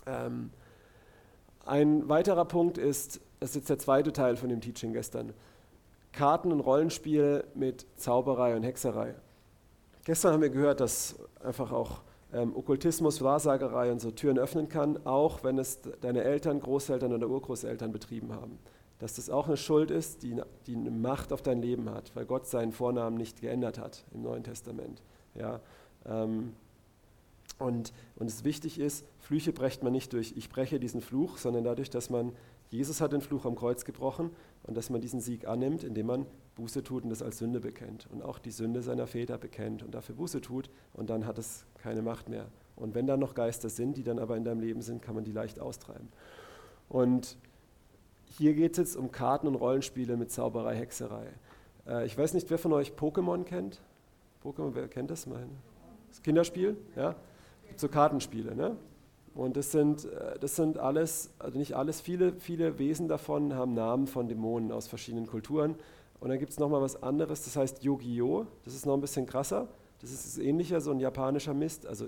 Ähm, 0.05 0.49
ein 1.65 2.07
weiterer 2.07 2.45
Punkt 2.45 2.77
ist, 2.77 3.19
das 3.41 3.49
ist 3.49 3.55
jetzt 3.55 3.69
der 3.69 3.79
zweite 3.79 4.13
Teil 4.13 4.37
von 4.37 4.47
dem 4.47 4.61
Teaching 4.61 4.93
gestern, 4.93 5.33
Karten- 6.13 6.53
und 6.53 6.61
Rollenspiel 6.61 7.43
mit 7.53 7.85
Zauberei 7.97 8.55
und 8.55 8.63
Hexerei. 8.63 9.13
Gestern 10.05 10.31
haben 10.31 10.41
wir 10.41 10.49
gehört, 10.49 10.79
dass 10.79 11.17
einfach 11.43 11.73
auch 11.73 11.99
ähm, 12.31 12.55
Okkultismus, 12.55 13.21
Wahrsagerei 13.21 13.91
und 13.91 13.99
so 13.99 14.11
Türen 14.11 14.39
öffnen 14.39 14.69
kann, 14.69 15.05
auch 15.05 15.43
wenn 15.43 15.59
es 15.59 15.81
deine 15.99 16.23
Eltern, 16.23 16.61
Großeltern 16.61 17.11
oder 17.11 17.27
Urgroßeltern 17.27 17.91
betrieben 17.91 18.31
haben. 18.31 18.57
Dass 19.03 19.15
das 19.15 19.29
auch 19.29 19.47
eine 19.47 19.57
Schuld 19.57 19.91
ist, 19.91 20.23
die, 20.23 20.41
die 20.65 20.77
eine 20.77 20.89
Macht 20.89 21.33
auf 21.33 21.41
dein 21.41 21.61
Leben 21.61 21.89
hat, 21.89 22.15
weil 22.15 22.25
Gott 22.25 22.47
seinen 22.47 22.71
Vornamen 22.71 23.17
nicht 23.17 23.41
geändert 23.41 23.77
hat 23.77 24.05
im 24.13 24.21
Neuen 24.21 24.45
Testament. 24.45 25.03
Ja, 25.35 25.59
ähm, 26.05 26.53
und, 27.59 27.91
und 28.15 28.27
es 28.27 28.45
wichtig 28.45 28.79
ist, 28.79 29.05
Flüche 29.19 29.51
brecht 29.51 29.83
man 29.83 29.91
nicht 29.91 30.13
durch, 30.13 30.35
ich 30.37 30.47
breche 30.47 30.79
diesen 30.79 31.01
Fluch, 31.01 31.37
sondern 31.37 31.65
dadurch, 31.65 31.89
dass 31.89 32.09
man, 32.09 32.31
Jesus 32.69 33.01
hat 33.01 33.11
den 33.11 33.19
Fluch 33.19 33.43
am 33.43 33.55
Kreuz 33.57 33.83
gebrochen 33.83 34.29
und 34.63 34.77
dass 34.77 34.89
man 34.89 35.01
diesen 35.01 35.19
Sieg 35.19 35.49
annimmt, 35.49 35.83
indem 35.83 36.05
man 36.05 36.25
Buße 36.55 36.81
tut 36.81 37.03
und 37.03 37.09
das 37.09 37.21
als 37.21 37.39
Sünde 37.39 37.59
bekennt 37.59 38.07
und 38.09 38.21
auch 38.21 38.39
die 38.39 38.51
Sünde 38.51 38.81
seiner 38.81 39.05
Väter 39.05 39.37
bekennt 39.37 39.83
und 39.83 39.93
dafür 39.93 40.15
Buße 40.15 40.39
tut 40.39 40.69
und 40.93 41.09
dann 41.09 41.25
hat 41.25 41.37
es 41.37 41.65
keine 41.75 42.03
Macht 42.03 42.29
mehr. 42.29 42.47
Und 42.77 42.95
wenn 42.95 43.05
da 43.05 43.17
noch 43.17 43.35
Geister 43.35 43.67
sind, 43.67 43.97
die 43.97 44.03
dann 44.03 44.17
aber 44.17 44.37
in 44.37 44.45
deinem 44.45 44.61
Leben 44.61 44.81
sind, 44.81 45.01
kann 45.01 45.13
man 45.13 45.25
die 45.25 45.33
leicht 45.33 45.59
austreiben. 45.59 46.07
Und 46.87 47.35
hier 48.37 48.53
geht 48.53 48.73
es 48.73 48.77
jetzt 48.77 48.95
um 48.95 49.11
Karten 49.11 49.47
und 49.47 49.55
Rollenspiele 49.55 50.17
mit 50.17 50.31
Zauberei, 50.31 50.75
Hexerei. 50.75 51.27
Äh, 51.87 52.05
ich 52.05 52.17
weiß 52.17 52.33
nicht, 52.33 52.49
wer 52.49 52.57
von 52.57 52.73
euch 52.73 52.93
Pokémon 52.93 53.43
kennt. 53.43 53.81
Pokémon, 54.43 54.71
wer 54.73 54.87
kennt 54.87 55.11
das? 55.11 55.27
Mein, 55.27 55.49
das 56.09 56.21
Kinderspiel, 56.21 56.77
ja? 56.95 57.15
So 57.75 57.87
Kartenspiele, 57.87 58.55
ne? 58.55 58.75
Und 59.35 59.57
das 59.57 59.71
sind, 59.71 60.05
äh, 60.05 60.37
das 60.39 60.55
sind 60.55 60.77
alles, 60.77 61.31
also 61.39 61.57
nicht 61.57 61.75
alles, 61.75 62.01
viele, 62.01 62.33
viele 62.33 62.77
Wesen 62.79 63.07
davon 63.07 63.53
haben 63.53 63.73
Namen 63.73 64.07
von 64.07 64.27
Dämonen 64.27 64.71
aus 64.71 64.87
verschiedenen 64.87 65.27
Kulturen. 65.27 65.75
Und 66.19 66.29
dann 66.29 66.39
gibt 66.39 66.51
es 66.51 66.59
nochmal 66.59 66.81
was 66.81 67.01
anderes, 67.01 67.43
das 67.43 67.55
heißt 67.55 67.83
Yu-Gi-Oh! 67.83 68.45
Das 68.63 68.73
ist 68.73 68.85
noch 68.85 68.93
ein 68.93 69.01
bisschen 69.01 69.25
krasser. 69.25 69.67
Das 70.01 70.11
ist 70.11 70.37
ähnlicher, 70.37 70.81
so 70.81 70.91
ein 70.91 70.99
japanischer 70.99 71.53
Mist. 71.53 71.85
Also 71.85 72.07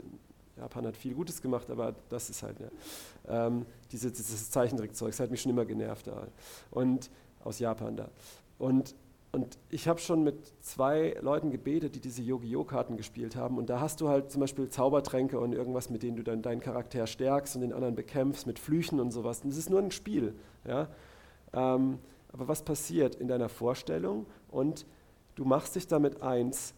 Japan 0.57 0.87
hat 0.87 0.95
viel 0.95 1.13
Gutes 1.13 1.41
gemacht, 1.41 1.69
aber 1.69 1.95
das 2.09 2.29
ist 2.29 2.43
halt, 2.43 2.57
ja, 2.59 3.47
ähm, 3.47 3.65
diese, 3.91 4.11
dieses 4.11 4.49
Zeichentrickzeug, 4.51 5.11
das 5.11 5.19
hat 5.19 5.31
mich 5.31 5.41
schon 5.41 5.51
immer 5.51 5.65
genervt 5.65 6.07
da. 6.07 6.27
Und 6.71 7.09
aus 7.43 7.59
Japan 7.59 7.97
da. 7.97 8.09
Und, 8.57 8.95
und 9.31 9.57
ich 9.69 9.87
habe 9.87 9.99
schon 9.99 10.23
mit 10.23 10.53
zwei 10.61 11.17
Leuten 11.21 11.51
gebetet, 11.51 11.95
die 11.95 11.99
diese 11.99 12.21
Yu-Gi-Oh!-Karten 12.21 12.95
gespielt 12.95 13.35
haben. 13.35 13.57
Und 13.57 13.69
da 13.69 13.81
hast 13.81 13.99
du 13.99 14.07
halt 14.07 14.31
zum 14.31 14.39
Beispiel 14.39 14.69
Zaubertränke 14.69 15.39
und 15.39 15.53
irgendwas, 15.53 15.89
mit 15.89 16.03
denen 16.03 16.15
du 16.15 16.23
dann 16.23 16.41
deinen 16.41 16.61
Charakter 16.61 17.05
stärkst 17.05 17.55
und 17.55 17.61
den 17.61 17.73
anderen 17.73 17.95
bekämpfst, 17.95 18.47
mit 18.47 18.59
Flüchen 18.59 18.99
und 18.99 19.11
sowas. 19.11 19.41
Und 19.41 19.49
das 19.49 19.57
ist 19.57 19.69
nur 19.69 19.79
ein 19.79 19.91
Spiel. 19.91 20.35
Ja? 20.65 20.87
Ähm, 21.53 21.99
aber 22.31 22.47
was 22.47 22.63
passiert 22.63 23.15
in 23.15 23.27
deiner 23.27 23.49
Vorstellung? 23.49 24.25
Und 24.49 24.85
du 25.35 25.43
machst 25.43 25.75
dich 25.75 25.87
damit 25.87 26.21
eins, 26.21 26.73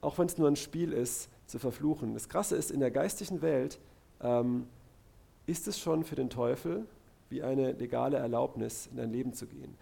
auch 0.00 0.18
wenn 0.18 0.26
es 0.26 0.38
nur 0.38 0.48
ein 0.48 0.56
Spiel 0.56 0.92
ist, 0.92 1.28
zu 1.48 1.58
verfluchen. 1.58 2.14
Das 2.14 2.28
Krasse 2.28 2.56
ist, 2.56 2.70
in 2.70 2.80
der 2.80 2.90
geistlichen 2.90 3.42
Welt 3.42 3.78
ähm, 4.20 4.66
ist 5.46 5.66
es 5.66 5.78
schon 5.78 6.04
für 6.04 6.14
den 6.14 6.30
Teufel 6.30 6.86
wie 7.30 7.42
eine 7.42 7.72
legale 7.72 8.16
Erlaubnis, 8.16 8.86
in 8.90 8.96
dein 8.96 9.10
Leben 9.10 9.32
zu 9.32 9.46
gehen. 9.46 9.76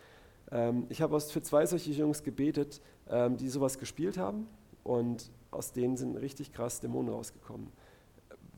Ähm, 0.51 0.87
ich 0.89 1.03
habe 1.03 1.21
für 1.21 1.43
zwei 1.43 1.67
solche 1.67 1.91
Jungs 1.91 2.23
gebetet, 2.23 2.81
ähm, 3.09 3.37
die 3.37 3.49
sowas 3.49 3.79
gespielt 3.79 4.19
haben 4.19 4.47
und 4.85 5.31
aus 5.51 5.73
denen 5.73 5.97
sind 5.97 6.17
richtig 6.17 6.53
krass 6.53 6.81
Dämonen 6.81 7.13
rausgekommen. 7.13 7.69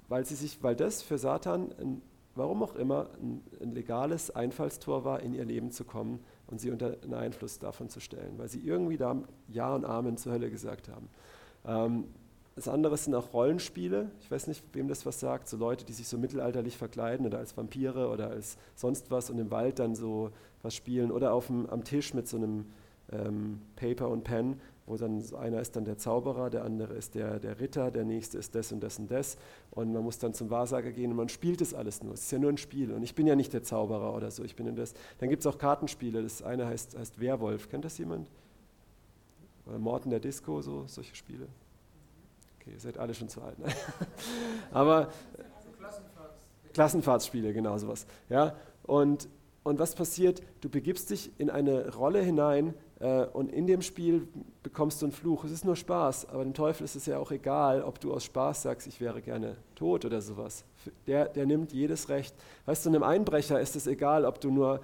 Weil, 0.09 0.25
sie 0.25 0.35
sich, 0.35 0.63
weil 0.63 0.75
das 0.75 1.03
für 1.03 1.19
Satan, 1.19 1.73
ein, 1.79 2.03
warum 2.35 2.63
auch 2.63 2.77
immer, 2.77 3.11
ein, 3.21 3.43
ein 3.61 3.73
legales 3.73 4.31
Einfallstor 4.31 5.05
war, 5.05 5.21
in 5.21 5.35
ihr 5.35 5.45
Leben 5.45 5.71
zu 5.71 5.85
kommen 5.85 6.21
und 6.47 6.61
sie 6.61 6.71
unter 6.71 6.97
einen 7.03 7.15
Einfluss 7.15 7.59
davon 7.59 7.89
zu 7.89 8.01
stellen, 8.01 8.39
weil 8.39 8.49
sie 8.49 8.61
irgendwie 8.61 8.97
da 8.97 9.23
Ja 9.49 9.75
und 9.75 9.85
Amen 9.85 10.17
zur 10.17 10.33
Hölle 10.33 10.51
gesagt 10.51 10.89
haben. 10.89 11.09
Ähm, 11.67 12.05
das 12.59 12.67
andere 12.67 12.97
sind 12.97 13.15
auch 13.15 13.33
Rollenspiele. 13.33 14.11
Ich 14.21 14.33
weiß 14.33 14.49
nicht, 14.49 14.65
wem 14.73 14.89
das 14.89 15.07
was 15.07 15.21
sagt. 15.21 15.49
So 15.49 15.57
Leute, 15.57 15.85
die 15.85 15.93
sich 15.93 16.09
so 16.09 16.19
mittelalterlich 16.19 16.77
verkleiden 16.77 17.25
oder 17.25 17.39
als 17.39 17.57
Vampire 17.57 18.09
oder 18.09 18.31
als 18.31 18.59
sonst 18.75 19.13
was 19.13 19.31
und 19.31 19.39
im 19.39 19.53
Wald 19.53 19.79
dann 19.79 19.95
so 19.95 20.33
was 20.63 20.75
spielen. 20.75 21.13
Oder 21.13 21.33
auf 21.35 21.47
dem, 21.47 21.71
am 21.71 21.85
Tisch 21.85 22.15
mit 22.15 22.27
so 22.27 22.37
einem 22.37 22.67
ähm, 23.13 23.61
Paper 23.77 24.09
und 24.09 24.25
Pen, 24.25 24.61
wo 24.87 24.97
dann 24.97 25.23
einer 25.39 25.61
ist 25.61 25.77
dann 25.77 25.85
der 25.85 25.99
Zauberer, 25.99 26.51
der 26.51 26.65
andere 26.65 26.95
ist 26.95 27.15
der, 27.15 27.39
der 27.39 27.61
Ritter, 27.61 27.93
der 27.93 28.05
nächste 28.05 28.39
ist 28.39 28.57
das 28.57 28.73
und 28.73 28.81
das 28.81 28.99
und 28.99 29.09
das. 29.09 29.39
Und 29.71 29.93
man 29.93 30.03
muss 30.03 30.19
dann 30.19 30.35
zum 30.35 30.51
Wahrsager 30.51 30.91
gehen 30.91 31.13
und 31.13 31.17
man 31.17 31.29
spielt 31.29 31.61
das 31.61 31.75
alles 31.75 32.03
nur. 32.03 32.15
Es 32.15 32.23
ist 32.23 32.33
ja 32.33 32.41
nur 32.41 32.51
ein 32.51 32.59
Spiel. 32.59 32.91
Und 32.91 33.05
ich 33.05 33.15
bin 33.15 33.29
ja 33.29 33.37
nicht 33.37 33.53
der 33.53 33.63
Zauberer 33.63 34.17
oder 34.17 34.33
so. 34.33 34.43
Ich 34.43 34.57
bin 34.57 34.67
in 34.67 34.75
das. 34.75 34.95
Dann 35.19 35.29
gibt 35.29 35.41
es 35.43 35.47
auch 35.47 35.59
Kartenspiele. 35.59 36.25
Das 36.25 36.43
eine 36.43 36.67
heißt, 36.67 36.99
heißt 36.99 37.21
Werwolf. 37.21 37.69
Kennt 37.69 37.85
das 37.85 37.99
jemand? 37.99 38.29
Oder 39.65 39.79
Morten 39.79 40.11
der 40.11 40.19
Disco, 40.19 40.61
so 40.61 40.89
solche 40.89 41.15
Spiele. 41.15 41.47
Okay, 42.69 42.75
ihr 42.75 42.81
seid 42.81 42.99
alle 42.99 43.15
schon 43.15 43.29
zu 43.29 43.41
alt. 43.41 43.59
Ne? 43.59 43.67
Aber 44.73 45.09
Klassenfahrtsspiele, 46.75 47.53
genau 47.53 47.79
sowas. 47.79 48.07
Ja? 48.29 48.55
Und, 48.83 49.29
und 49.63 49.79
was 49.79 49.95
passiert? 49.95 50.43
Du 50.61 50.69
begibst 50.69 51.11
dich 51.11 51.33
in 51.39 51.51
eine 51.51 51.95
Rolle 51.95 52.21
hinein 52.21 52.75
äh, 53.01 53.25
und 53.25 53.51
in 53.53 53.67
dem 53.67 53.81
Spiel 53.81 54.29
bekommst 54.63 55.01
du 55.01 55.07
einen 55.07 55.13
Fluch. 55.13 55.45
Es 55.45 55.51
ist 55.51 55.65
nur 55.65 55.77
Spaß, 55.77 56.29
aber 56.29 56.45
dem 56.45 56.53
Teufel 56.53 56.85
ist 56.85 56.95
es 56.95 57.07
ja 57.07 57.19
auch 57.19 57.31
egal, 57.31 57.83
ob 57.83 58.01
du 58.01 58.13
aus 58.13 58.25
Spaß 58.25 58.63
sagst, 58.63 58.87
ich 58.87 59.01
wäre 59.01 59.23
gerne 59.23 59.57
tot 59.75 60.05
oder 60.05 60.21
sowas. 60.21 60.65
Der, 61.07 61.27
der 61.27 61.47
nimmt 61.47 61.73
jedes 61.73 62.09
Recht. 62.11 62.35
Weißt 62.67 62.85
du, 62.85 62.91
einem 62.91 63.03
Einbrecher 63.03 63.61
ist 63.61 63.77
es 63.77 63.87
egal, 63.87 64.25
ob 64.25 64.41
du 64.41 64.51
nur, 64.51 64.81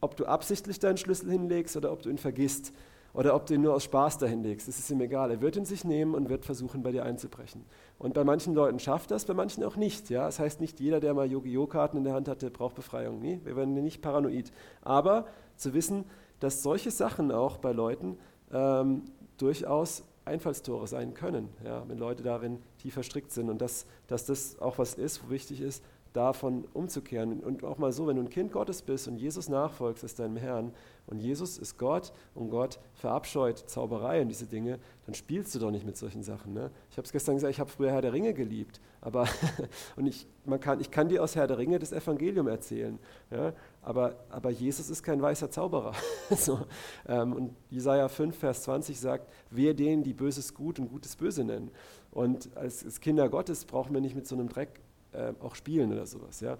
ob 0.00 0.16
du 0.16 0.26
absichtlich 0.26 0.78
deinen 0.78 0.98
Schlüssel 0.98 1.30
hinlegst 1.30 1.76
oder 1.76 1.92
ob 1.92 2.02
du 2.02 2.10
ihn 2.10 2.18
vergisst 2.18 2.72
oder 3.14 3.34
ob 3.34 3.46
du 3.46 3.54
ihn 3.54 3.62
nur 3.62 3.74
aus 3.74 3.84
Spaß 3.84 4.18
dahin 4.18 4.42
legst. 4.42 4.68
Das 4.68 4.78
ist 4.78 4.90
ihm 4.90 5.00
egal. 5.00 5.30
Er 5.30 5.40
wird 5.40 5.56
ihn 5.56 5.64
sich 5.64 5.84
nehmen 5.84 6.14
und 6.14 6.28
wird 6.30 6.44
versuchen, 6.44 6.82
bei 6.82 6.92
dir 6.92 7.04
einzubrechen. 7.04 7.64
Und 7.98 8.14
bei 8.14 8.24
manchen 8.24 8.54
Leuten 8.54 8.78
schafft 8.78 9.10
das, 9.10 9.26
bei 9.26 9.34
manchen 9.34 9.62
auch 9.64 9.76
nicht. 9.76 10.08
Ja? 10.08 10.24
Das 10.24 10.38
heißt, 10.38 10.60
nicht 10.60 10.80
jeder, 10.80 10.98
der 10.98 11.12
mal 11.12 11.30
Yu-Gi-Oh!-Karten 11.30 11.98
in 11.98 12.04
der 12.04 12.14
Hand 12.14 12.28
hatte, 12.28 12.50
braucht 12.50 12.74
Befreiung. 12.74 13.20
Nee, 13.20 13.40
wir 13.44 13.54
werden 13.54 13.74
nicht 13.74 14.00
paranoid. 14.00 14.50
Aber 14.80 15.26
zu 15.56 15.74
wissen, 15.74 16.04
dass 16.40 16.62
solche 16.62 16.90
Sachen 16.90 17.30
auch 17.32 17.58
bei 17.58 17.72
Leuten 17.72 18.18
ähm, 18.50 19.02
durchaus 19.36 20.04
Einfallstore 20.24 20.86
sein 20.86 21.14
können, 21.14 21.48
ja? 21.64 21.82
wenn 21.88 21.98
Leute 21.98 22.22
darin 22.22 22.62
tief 22.78 22.94
verstrickt 22.94 23.32
sind. 23.32 23.50
Und 23.50 23.60
dass, 23.60 23.86
dass 24.06 24.24
das 24.24 24.58
auch 24.58 24.78
was 24.78 24.94
ist, 24.94 25.24
wo 25.24 25.30
wichtig 25.30 25.60
ist, 25.60 25.84
davon 26.12 26.64
umzukehren. 26.72 27.40
Und 27.40 27.64
auch 27.64 27.78
mal 27.78 27.92
so, 27.92 28.06
wenn 28.06 28.16
du 28.16 28.22
ein 28.22 28.30
Kind 28.30 28.52
Gottes 28.52 28.82
bist 28.82 29.08
und 29.08 29.16
Jesus 29.16 29.48
nachfolgst 29.48 30.02
als 30.02 30.14
deinem 30.14 30.36
Herrn 30.36 30.72
und 31.06 31.18
Jesus 31.18 31.58
ist 31.58 31.78
Gott 31.78 32.12
und 32.34 32.50
Gott 32.50 32.78
verabscheut 32.94 33.58
Zauberei 33.58 34.22
und 34.22 34.28
diese 34.28 34.46
Dinge, 34.46 34.78
dann 35.06 35.14
spielst 35.14 35.54
du 35.54 35.58
doch 35.58 35.70
nicht 35.70 35.84
mit 35.84 35.96
solchen 35.96 36.22
Sachen. 36.22 36.52
Ne? 36.52 36.70
Ich 36.90 36.96
habe 36.96 37.06
es 37.06 37.12
gestern 37.12 37.34
gesagt, 37.34 37.52
ich 37.52 37.60
habe 37.60 37.70
früher 37.70 37.90
Herr 37.90 38.02
der 38.02 38.12
Ringe 38.12 38.34
geliebt, 38.34 38.80
aber 39.00 39.26
und 39.96 40.06
ich, 40.06 40.26
man 40.44 40.60
kann, 40.60 40.80
ich 40.80 40.90
kann 40.90 41.08
dir 41.08 41.22
aus 41.22 41.34
Herr 41.34 41.46
der 41.46 41.58
Ringe 41.58 41.78
das 41.78 41.92
Evangelium 41.92 42.46
erzählen, 42.46 42.98
ja? 43.30 43.52
aber, 43.80 44.16
aber 44.30 44.50
Jesus 44.50 44.90
ist 44.90 45.02
kein 45.02 45.20
weißer 45.20 45.50
Zauberer. 45.50 45.94
so, 46.36 46.60
ähm, 47.08 47.32
und 47.32 47.56
Jesaja 47.70 48.08
5, 48.08 48.36
Vers 48.36 48.62
20 48.62 49.00
sagt, 49.00 49.28
wer 49.50 49.74
denen, 49.74 50.02
die 50.02 50.14
Böses 50.14 50.54
gut 50.54 50.78
und 50.78 50.88
Gutes 50.88 51.16
böse 51.16 51.42
nennen. 51.42 51.70
Und 52.10 52.54
als, 52.56 52.84
als 52.84 53.00
Kinder 53.00 53.28
Gottes 53.28 53.64
brauchen 53.64 53.94
wir 53.94 54.00
nicht 54.00 54.14
mit 54.14 54.26
so 54.26 54.34
einem 54.34 54.48
Dreck 54.48 54.80
äh, 55.12 55.32
auch 55.40 55.54
spielen 55.54 55.92
oder 55.92 56.06
sowas. 56.06 56.40
Ja? 56.40 56.58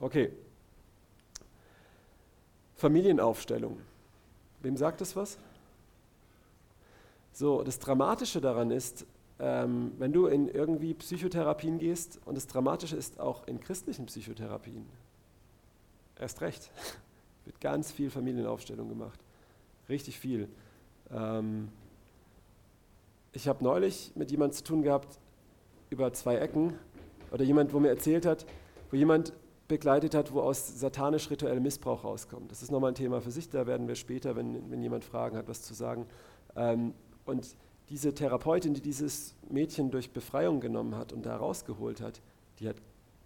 Okay. 0.00 0.32
Familienaufstellung. 2.76 3.80
Wem 4.60 4.76
sagt 4.76 5.00
das 5.00 5.14
was? 5.16 5.38
So, 7.32 7.62
das 7.62 7.78
Dramatische 7.78 8.40
daran 8.40 8.70
ist, 8.70 9.06
ähm, 9.40 9.92
wenn 9.98 10.12
du 10.12 10.26
in 10.26 10.48
irgendwie 10.48 10.94
Psychotherapien 10.94 11.78
gehst, 11.78 12.20
und 12.24 12.36
das 12.36 12.46
Dramatische 12.46 12.96
ist 12.96 13.18
auch 13.18 13.46
in 13.46 13.60
christlichen 13.60 14.06
Psychotherapien, 14.06 14.86
erst 16.18 16.40
recht, 16.40 16.70
wird 17.44 17.60
ganz 17.60 17.90
viel 17.90 18.10
Familienaufstellung 18.10 18.88
gemacht. 18.88 19.18
Richtig 19.88 20.18
viel. 20.18 20.48
Ähm, 21.10 21.68
ich 23.32 23.48
habe 23.48 23.64
neulich 23.64 24.12
mit 24.14 24.30
jemandem 24.30 24.56
zu 24.56 24.64
tun 24.64 24.82
gehabt 24.82 25.18
über 25.90 26.12
zwei 26.12 26.36
Ecken, 26.36 26.78
oder 27.34 27.42
jemand, 27.44 27.72
wo 27.72 27.80
mir 27.80 27.88
erzählt 27.88 28.26
hat, 28.26 28.46
wo 28.90 28.96
jemand 28.96 29.32
begleitet 29.66 30.14
hat, 30.14 30.32
wo 30.32 30.40
aus 30.40 30.78
satanisch 30.78 31.30
rituellem 31.30 31.64
Missbrauch 31.64 32.04
rauskommt. 32.04 32.52
Das 32.52 32.62
ist 32.62 32.70
nochmal 32.70 32.92
ein 32.92 32.94
Thema 32.94 33.20
für 33.20 33.32
sich, 33.32 33.50
da 33.50 33.66
werden 33.66 33.88
wir 33.88 33.96
später, 33.96 34.36
wenn, 34.36 34.70
wenn 34.70 34.80
jemand 34.80 35.04
Fragen 35.04 35.36
hat, 35.36 35.48
was 35.48 35.62
zu 35.62 35.74
sagen. 35.74 36.06
Ähm, 36.54 36.94
und 37.24 37.56
diese 37.88 38.14
Therapeutin, 38.14 38.72
die 38.74 38.80
dieses 38.80 39.34
Mädchen 39.50 39.90
durch 39.90 40.12
Befreiung 40.12 40.60
genommen 40.60 40.96
hat 40.96 41.12
und 41.12 41.26
da 41.26 41.36
rausgeholt 41.36 42.00
hat, 42.00 42.20
die 42.60 42.68
hat 42.68 42.76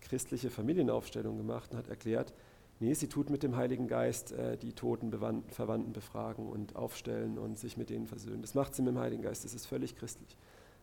christliche 0.00 0.48
Familienaufstellung 0.48 1.36
gemacht 1.36 1.72
und 1.72 1.76
hat 1.78 1.88
erklärt, 1.88 2.32
nee, 2.80 2.94
sie 2.94 3.08
tut 3.08 3.28
mit 3.28 3.42
dem 3.42 3.56
Heiligen 3.56 3.88
Geist 3.88 4.32
äh, 4.32 4.56
die 4.56 4.72
toten 4.72 5.12
Verwandten 5.50 5.92
befragen 5.92 6.48
und 6.48 6.76
aufstellen 6.76 7.36
und 7.36 7.58
sich 7.58 7.76
mit 7.76 7.90
denen 7.90 8.06
versöhnen. 8.06 8.40
Das 8.40 8.54
macht 8.54 8.74
sie 8.74 8.80
mit 8.80 8.94
dem 8.94 9.00
Heiligen 9.00 9.22
Geist, 9.22 9.44
das 9.44 9.52
ist 9.52 9.66
völlig 9.66 9.96
christlich. 9.96 10.38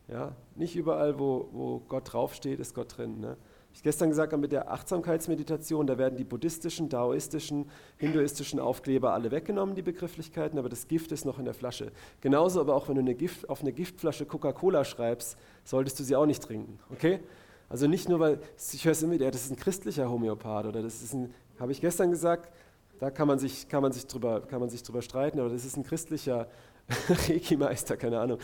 Ja? 0.08 0.36
Nicht 0.56 0.76
überall, 0.76 1.20
wo, 1.20 1.50
wo 1.52 1.80
Gott 1.88 2.14
draufsteht, 2.14 2.60
ist 2.60 2.74
Gott 2.74 2.98
drin. 2.98 3.20
Ne? 3.20 3.38
Ich 3.74 3.84
gestern 3.84 4.10
gesagt 4.10 4.32
habe, 4.32 4.42
mit 4.42 4.54
der 4.54 4.72
Achtsamkeitsmeditation, 4.72 5.86
da 5.86 5.98
werden 5.98 6.16
die 6.16 6.24
buddhistischen, 6.24 6.88
daoistischen, 6.88 7.70
hinduistischen 7.98 8.60
Aufkleber 8.60 9.14
alle 9.14 9.32
weggenommen, 9.32 9.76
die 9.76 9.82
Begrifflichkeiten, 9.82 10.58
aber 10.58 10.70
das 10.70 10.88
Gift 10.88 11.12
ist 11.12 11.26
noch 11.26 11.40
in 11.40 11.46
der 11.46 11.54
Flasche. 11.54 11.92
Genauso 12.22 12.62
aber 12.62 12.74
auch, 12.74 12.88
wenn 12.88 12.96
du 12.96 13.02
eine 13.02 13.16
Gift, 13.16 13.50
auf 13.50 13.62
eine 13.62 13.74
Giftflasche 13.74 14.26
Coca-Cola 14.26 14.86
schreibst, 14.86 15.38
solltest 15.66 16.00
du 16.00 16.04
sie 16.04 16.16
auch 16.16 16.26
nicht 16.26 16.42
trinken. 16.42 16.80
Okay? 16.92 17.20
Also 17.68 17.88
nicht 17.88 18.08
nur, 18.08 18.20
weil 18.22 18.40
ich 18.72 18.86
höre 18.86 18.94
es 18.94 19.04
immer 19.04 19.14
wieder, 19.14 19.30
das 19.30 19.44
ist 19.44 19.52
ein 19.52 19.58
christlicher 19.58 20.10
Homöopath 20.10 20.68
oder 20.68 20.82
das 20.82 21.02
ist 21.02 21.14
ein, 21.14 21.34
habe 21.60 21.74
ich 21.74 21.82
gestern 21.82 22.12
gesagt, 22.12 22.54
da 23.00 23.12
kann 23.12 23.28
man 23.28 23.40
sich, 23.40 23.68
kann 23.68 23.82
man 23.82 23.92
sich, 23.92 24.08
drüber, 24.08 24.42
kann 24.42 24.62
man 24.62 24.70
sich 24.70 24.84
drüber 24.84 25.02
streiten, 25.02 25.40
aber 25.40 25.50
das 25.50 25.66
ist 25.66 25.76
ein 25.76 25.84
christlicher 25.84 26.48
Reiki-Meister, 27.28 27.98
keine 27.98 28.20
Ahnung. 28.20 28.40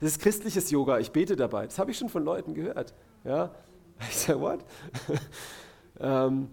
Das 0.00 0.12
ist 0.12 0.20
christliches 0.20 0.70
Yoga, 0.70 0.98
ich 0.98 1.10
bete 1.10 1.34
dabei. 1.34 1.66
Das 1.66 1.78
habe 1.78 1.90
ich 1.90 1.98
schon 1.98 2.08
von 2.08 2.24
Leuten 2.24 2.54
gehört. 2.54 2.94
Ja? 3.24 3.50
Ich 4.08 4.16
sage, 4.16 4.40
what? 4.40 4.60
ähm, 5.98 6.48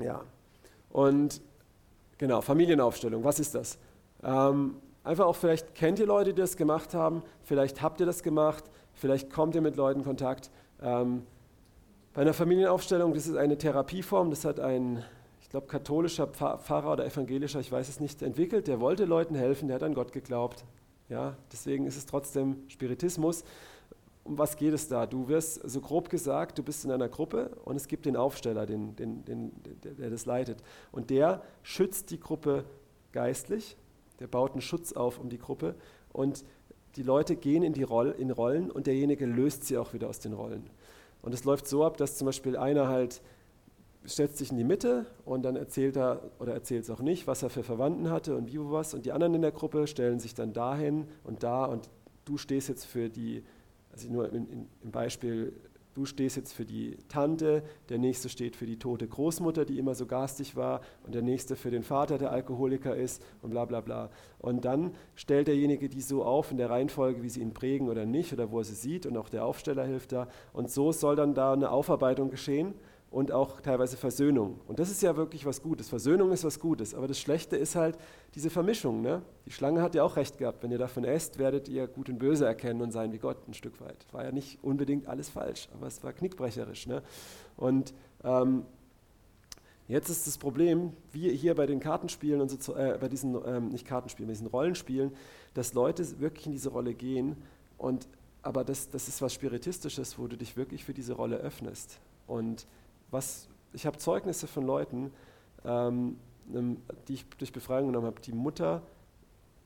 ja. 0.00 0.22
Und 0.90 1.40
genau, 2.18 2.40
Familienaufstellung, 2.40 3.22
was 3.22 3.38
ist 3.38 3.54
das? 3.54 3.78
Ähm, 4.24 4.74
einfach 5.04 5.26
auch, 5.26 5.36
vielleicht 5.36 5.76
kennt 5.76 6.00
ihr 6.00 6.06
Leute, 6.06 6.34
die 6.34 6.40
das 6.40 6.56
gemacht 6.56 6.94
haben, 6.94 7.22
vielleicht 7.44 7.80
habt 7.80 8.00
ihr 8.00 8.06
das 8.06 8.24
gemacht, 8.24 8.64
vielleicht 8.94 9.32
kommt 9.32 9.54
ihr 9.54 9.60
mit 9.60 9.76
Leuten 9.76 10.00
in 10.00 10.04
Kontakt. 10.04 10.50
Ähm, 10.82 11.22
bei 12.12 12.22
einer 12.22 12.34
Familienaufstellung, 12.34 13.14
das 13.14 13.28
ist 13.28 13.36
eine 13.36 13.56
Therapieform, 13.56 14.30
das 14.30 14.44
hat 14.44 14.58
ein, 14.58 15.04
ich 15.40 15.48
glaube, 15.48 15.68
katholischer 15.68 16.26
Pfarrer 16.26 16.92
oder 16.92 17.06
evangelischer, 17.06 17.60
ich 17.60 17.70
weiß 17.70 17.88
es 17.88 18.00
nicht, 18.00 18.22
entwickelt. 18.22 18.66
Der 18.66 18.80
wollte 18.80 19.04
Leuten 19.04 19.36
helfen, 19.36 19.68
der 19.68 19.76
hat 19.76 19.84
an 19.84 19.94
Gott 19.94 20.10
geglaubt, 20.10 20.64
ja, 21.08 21.36
deswegen 21.52 21.86
ist 21.86 21.96
es 21.96 22.06
trotzdem 22.06 22.56
Spiritismus. 22.68 23.44
um 24.24 24.36
was 24.36 24.56
geht 24.56 24.74
es 24.74 24.88
da? 24.88 25.06
Du 25.06 25.28
wirst, 25.28 25.68
so 25.68 25.80
grob 25.80 26.10
gesagt, 26.10 26.58
du 26.58 26.62
bist 26.62 26.84
in 26.84 26.90
einer 26.90 27.08
Gruppe 27.08 27.56
und 27.64 27.76
es 27.76 27.88
gibt 27.88 28.04
den 28.06 28.16
Aufsteller, 28.16 28.66
den, 28.66 28.94
den, 28.96 29.24
den, 29.24 29.52
der, 29.82 30.10
das 30.10 30.26
leitet. 30.26 30.62
Und 30.92 31.10
der 31.10 31.42
schützt 31.62 32.10
die 32.10 32.20
Gruppe 32.20 32.64
geistlich, 33.12 33.76
der 34.20 34.26
baut 34.26 34.52
einen 34.52 34.60
Schutz 34.60 34.92
auf 34.92 35.18
um 35.18 35.30
die 35.30 35.38
Gruppe 35.38 35.74
und 36.12 36.44
die 36.96 37.02
Leute 37.02 37.36
gehen 37.36 37.62
in 37.62 37.72
die 37.72 37.84
Roll, 37.84 38.14
in 38.18 38.30
Rollen 38.30 38.70
und 38.70 38.86
derjenige 38.86 39.24
löst 39.24 39.64
sie 39.64 39.78
auch 39.78 39.92
wieder 39.92 40.08
aus 40.08 40.18
den 40.18 40.32
Rollen. 40.32 40.68
Und 41.22 41.32
es 41.32 41.44
läuft 41.44 41.66
so 41.66 41.84
ab, 41.84 41.96
dass 41.96 42.16
zum 42.16 42.26
Beispiel 42.26 42.56
einer 42.56 42.88
halt 42.88 43.22
stellt 44.08 44.36
sich 44.36 44.50
in 44.50 44.56
die 44.56 44.64
Mitte 44.64 45.06
und 45.24 45.42
dann 45.42 45.56
erzählt 45.56 45.96
er 45.96 46.22
oder 46.38 46.54
erzählt 46.54 46.84
es 46.84 46.90
auch 46.90 47.00
nicht, 47.00 47.26
was 47.26 47.42
er 47.42 47.50
für 47.50 47.62
Verwandten 47.62 48.10
hatte 48.10 48.36
und 48.36 48.52
wie 48.52 48.58
wo 48.58 48.72
was. 48.72 48.94
Und 48.94 49.04
die 49.06 49.12
anderen 49.12 49.34
in 49.34 49.42
der 49.42 49.52
Gruppe 49.52 49.86
stellen 49.86 50.18
sich 50.18 50.34
dann 50.34 50.52
dahin 50.52 51.06
und 51.24 51.42
da 51.42 51.64
und 51.66 51.90
du 52.24 52.38
stehst 52.38 52.68
jetzt 52.68 52.86
für 52.86 53.08
die, 53.08 53.44
also 53.92 54.10
nur 54.10 54.32
in, 54.32 54.48
in, 54.48 54.66
im 54.82 54.90
Beispiel, 54.90 55.52
du 55.94 56.04
stehst 56.04 56.36
jetzt 56.36 56.52
für 56.52 56.64
die 56.64 56.96
Tante, 57.08 57.62
der 57.88 57.98
nächste 57.98 58.28
steht 58.28 58.54
für 58.54 58.66
die 58.66 58.78
tote 58.78 59.08
Großmutter, 59.08 59.64
die 59.64 59.78
immer 59.78 59.94
so 59.94 60.06
garstig 60.06 60.54
war, 60.54 60.80
und 61.04 61.14
der 61.14 61.22
nächste 61.22 61.56
für 61.56 61.70
den 61.70 61.82
Vater, 61.82 62.18
der 62.18 62.30
Alkoholiker 62.30 62.94
ist 62.94 63.22
und 63.42 63.50
bla 63.50 63.64
bla 63.64 63.80
bla. 63.80 64.10
Und 64.38 64.64
dann 64.64 64.94
stellt 65.16 65.48
derjenige 65.48 65.88
die 65.88 66.00
so 66.00 66.24
auf 66.24 66.52
in 66.52 66.56
der 66.56 66.70
Reihenfolge, 66.70 67.22
wie 67.22 67.28
sie 67.28 67.40
ihn 67.40 67.52
prägen 67.52 67.88
oder 67.88 68.06
nicht, 68.06 68.32
oder 68.32 68.52
wo 68.52 68.58
er 68.58 68.64
sie 68.64 68.74
sieht, 68.74 69.06
und 69.06 69.16
auch 69.16 69.28
der 69.28 69.44
Aufsteller 69.44 69.84
hilft 69.84 70.12
da. 70.12 70.28
Und 70.52 70.70
so 70.70 70.92
soll 70.92 71.16
dann 71.16 71.34
da 71.34 71.52
eine 71.52 71.70
Aufarbeitung 71.70 72.30
geschehen 72.30 72.74
und 73.10 73.32
auch 73.32 73.60
teilweise 73.60 73.96
Versöhnung. 73.96 74.60
Und 74.66 74.78
das 74.78 74.90
ist 74.90 75.02
ja 75.02 75.16
wirklich 75.16 75.46
was 75.46 75.62
Gutes. 75.62 75.88
Versöhnung 75.88 76.30
ist 76.30 76.44
was 76.44 76.60
Gutes. 76.60 76.94
Aber 76.94 77.08
das 77.08 77.18
Schlechte 77.18 77.56
ist 77.56 77.74
halt 77.74 77.96
diese 78.34 78.50
Vermischung. 78.50 79.00
Ne? 79.00 79.22
Die 79.46 79.50
Schlange 79.50 79.80
hat 79.80 79.94
ja 79.94 80.02
auch 80.02 80.16
recht 80.16 80.36
gehabt. 80.36 80.62
Wenn 80.62 80.70
ihr 80.70 80.78
davon 80.78 81.04
esst, 81.04 81.38
werdet 81.38 81.68
ihr 81.68 81.86
Gut 81.86 82.10
und 82.10 82.18
Böse 82.18 82.44
erkennen 82.44 82.82
und 82.82 82.92
sein 82.92 83.12
wie 83.12 83.18
Gott 83.18 83.48
ein 83.48 83.54
Stück 83.54 83.80
weit. 83.80 84.04
War 84.12 84.24
ja 84.24 84.32
nicht 84.32 84.62
unbedingt 84.62 85.06
alles 85.06 85.30
falsch, 85.30 85.68
aber 85.74 85.86
es 85.86 86.04
war 86.04 86.12
knickbrecherisch. 86.12 86.86
Ne? 86.86 87.02
Und 87.56 87.94
ähm, 88.24 88.66
jetzt 89.86 90.10
ist 90.10 90.26
das 90.26 90.36
Problem, 90.36 90.92
wie 91.12 91.34
hier 91.34 91.54
bei 91.54 91.64
den 91.64 91.80
Kartenspielen 91.80 92.42
und 92.42 92.62
so, 92.62 92.76
äh, 92.76 92.98
bei 93.00 93.08
diesen, 93.08 93.38
ähm, 93.46 93.70
nicht 93.70 93.86
Kartenspielen, 93.86 94.28
bei 94.28 94.34
diesen 94.34 94.48
Rollenspielen, 94.48 95.12
dass 95.54 95.72
Leute 95.72 96.20
wirklich 96.20 96.44
in 96.44 96.52
diese 96.52 96.68
Rolle 96.68 96.92
gehen. 96.92 97.36
Und, 97.78 98.06
aber 98.42 98.64
das, 98.64 98.90
das 98.90 99.08
ist 99.08 99.22
was 99.22 99.32
Spiritistisches, 99.32 100.18
wo 100.18 100.26
du 100.26 100.36
dich 100.36 100.58
wirklich 100.58 100.84
für 100.84 100.92
diese 100.92 101.14
Rolle 101.14 101.38
öffnest. 101.38 102.00
Und 102.26 102.66
was, 103.10 103.48
ich 103.72 103.86
habe 103.86 103.98
Zeugnisse 103.98 104.46
von 104.46 104.64
Leuten, 104.64 105.12
ähm, 105.64 106.16
die 107.08 107.14
ich 107.14 107.26
durch 107.38 107.52
Befreiung 107.52 107.88
genommen 107.88 108.06
habe. 108.06 108.20
Die 108.20 108.32
Mutter, 108.32 108.82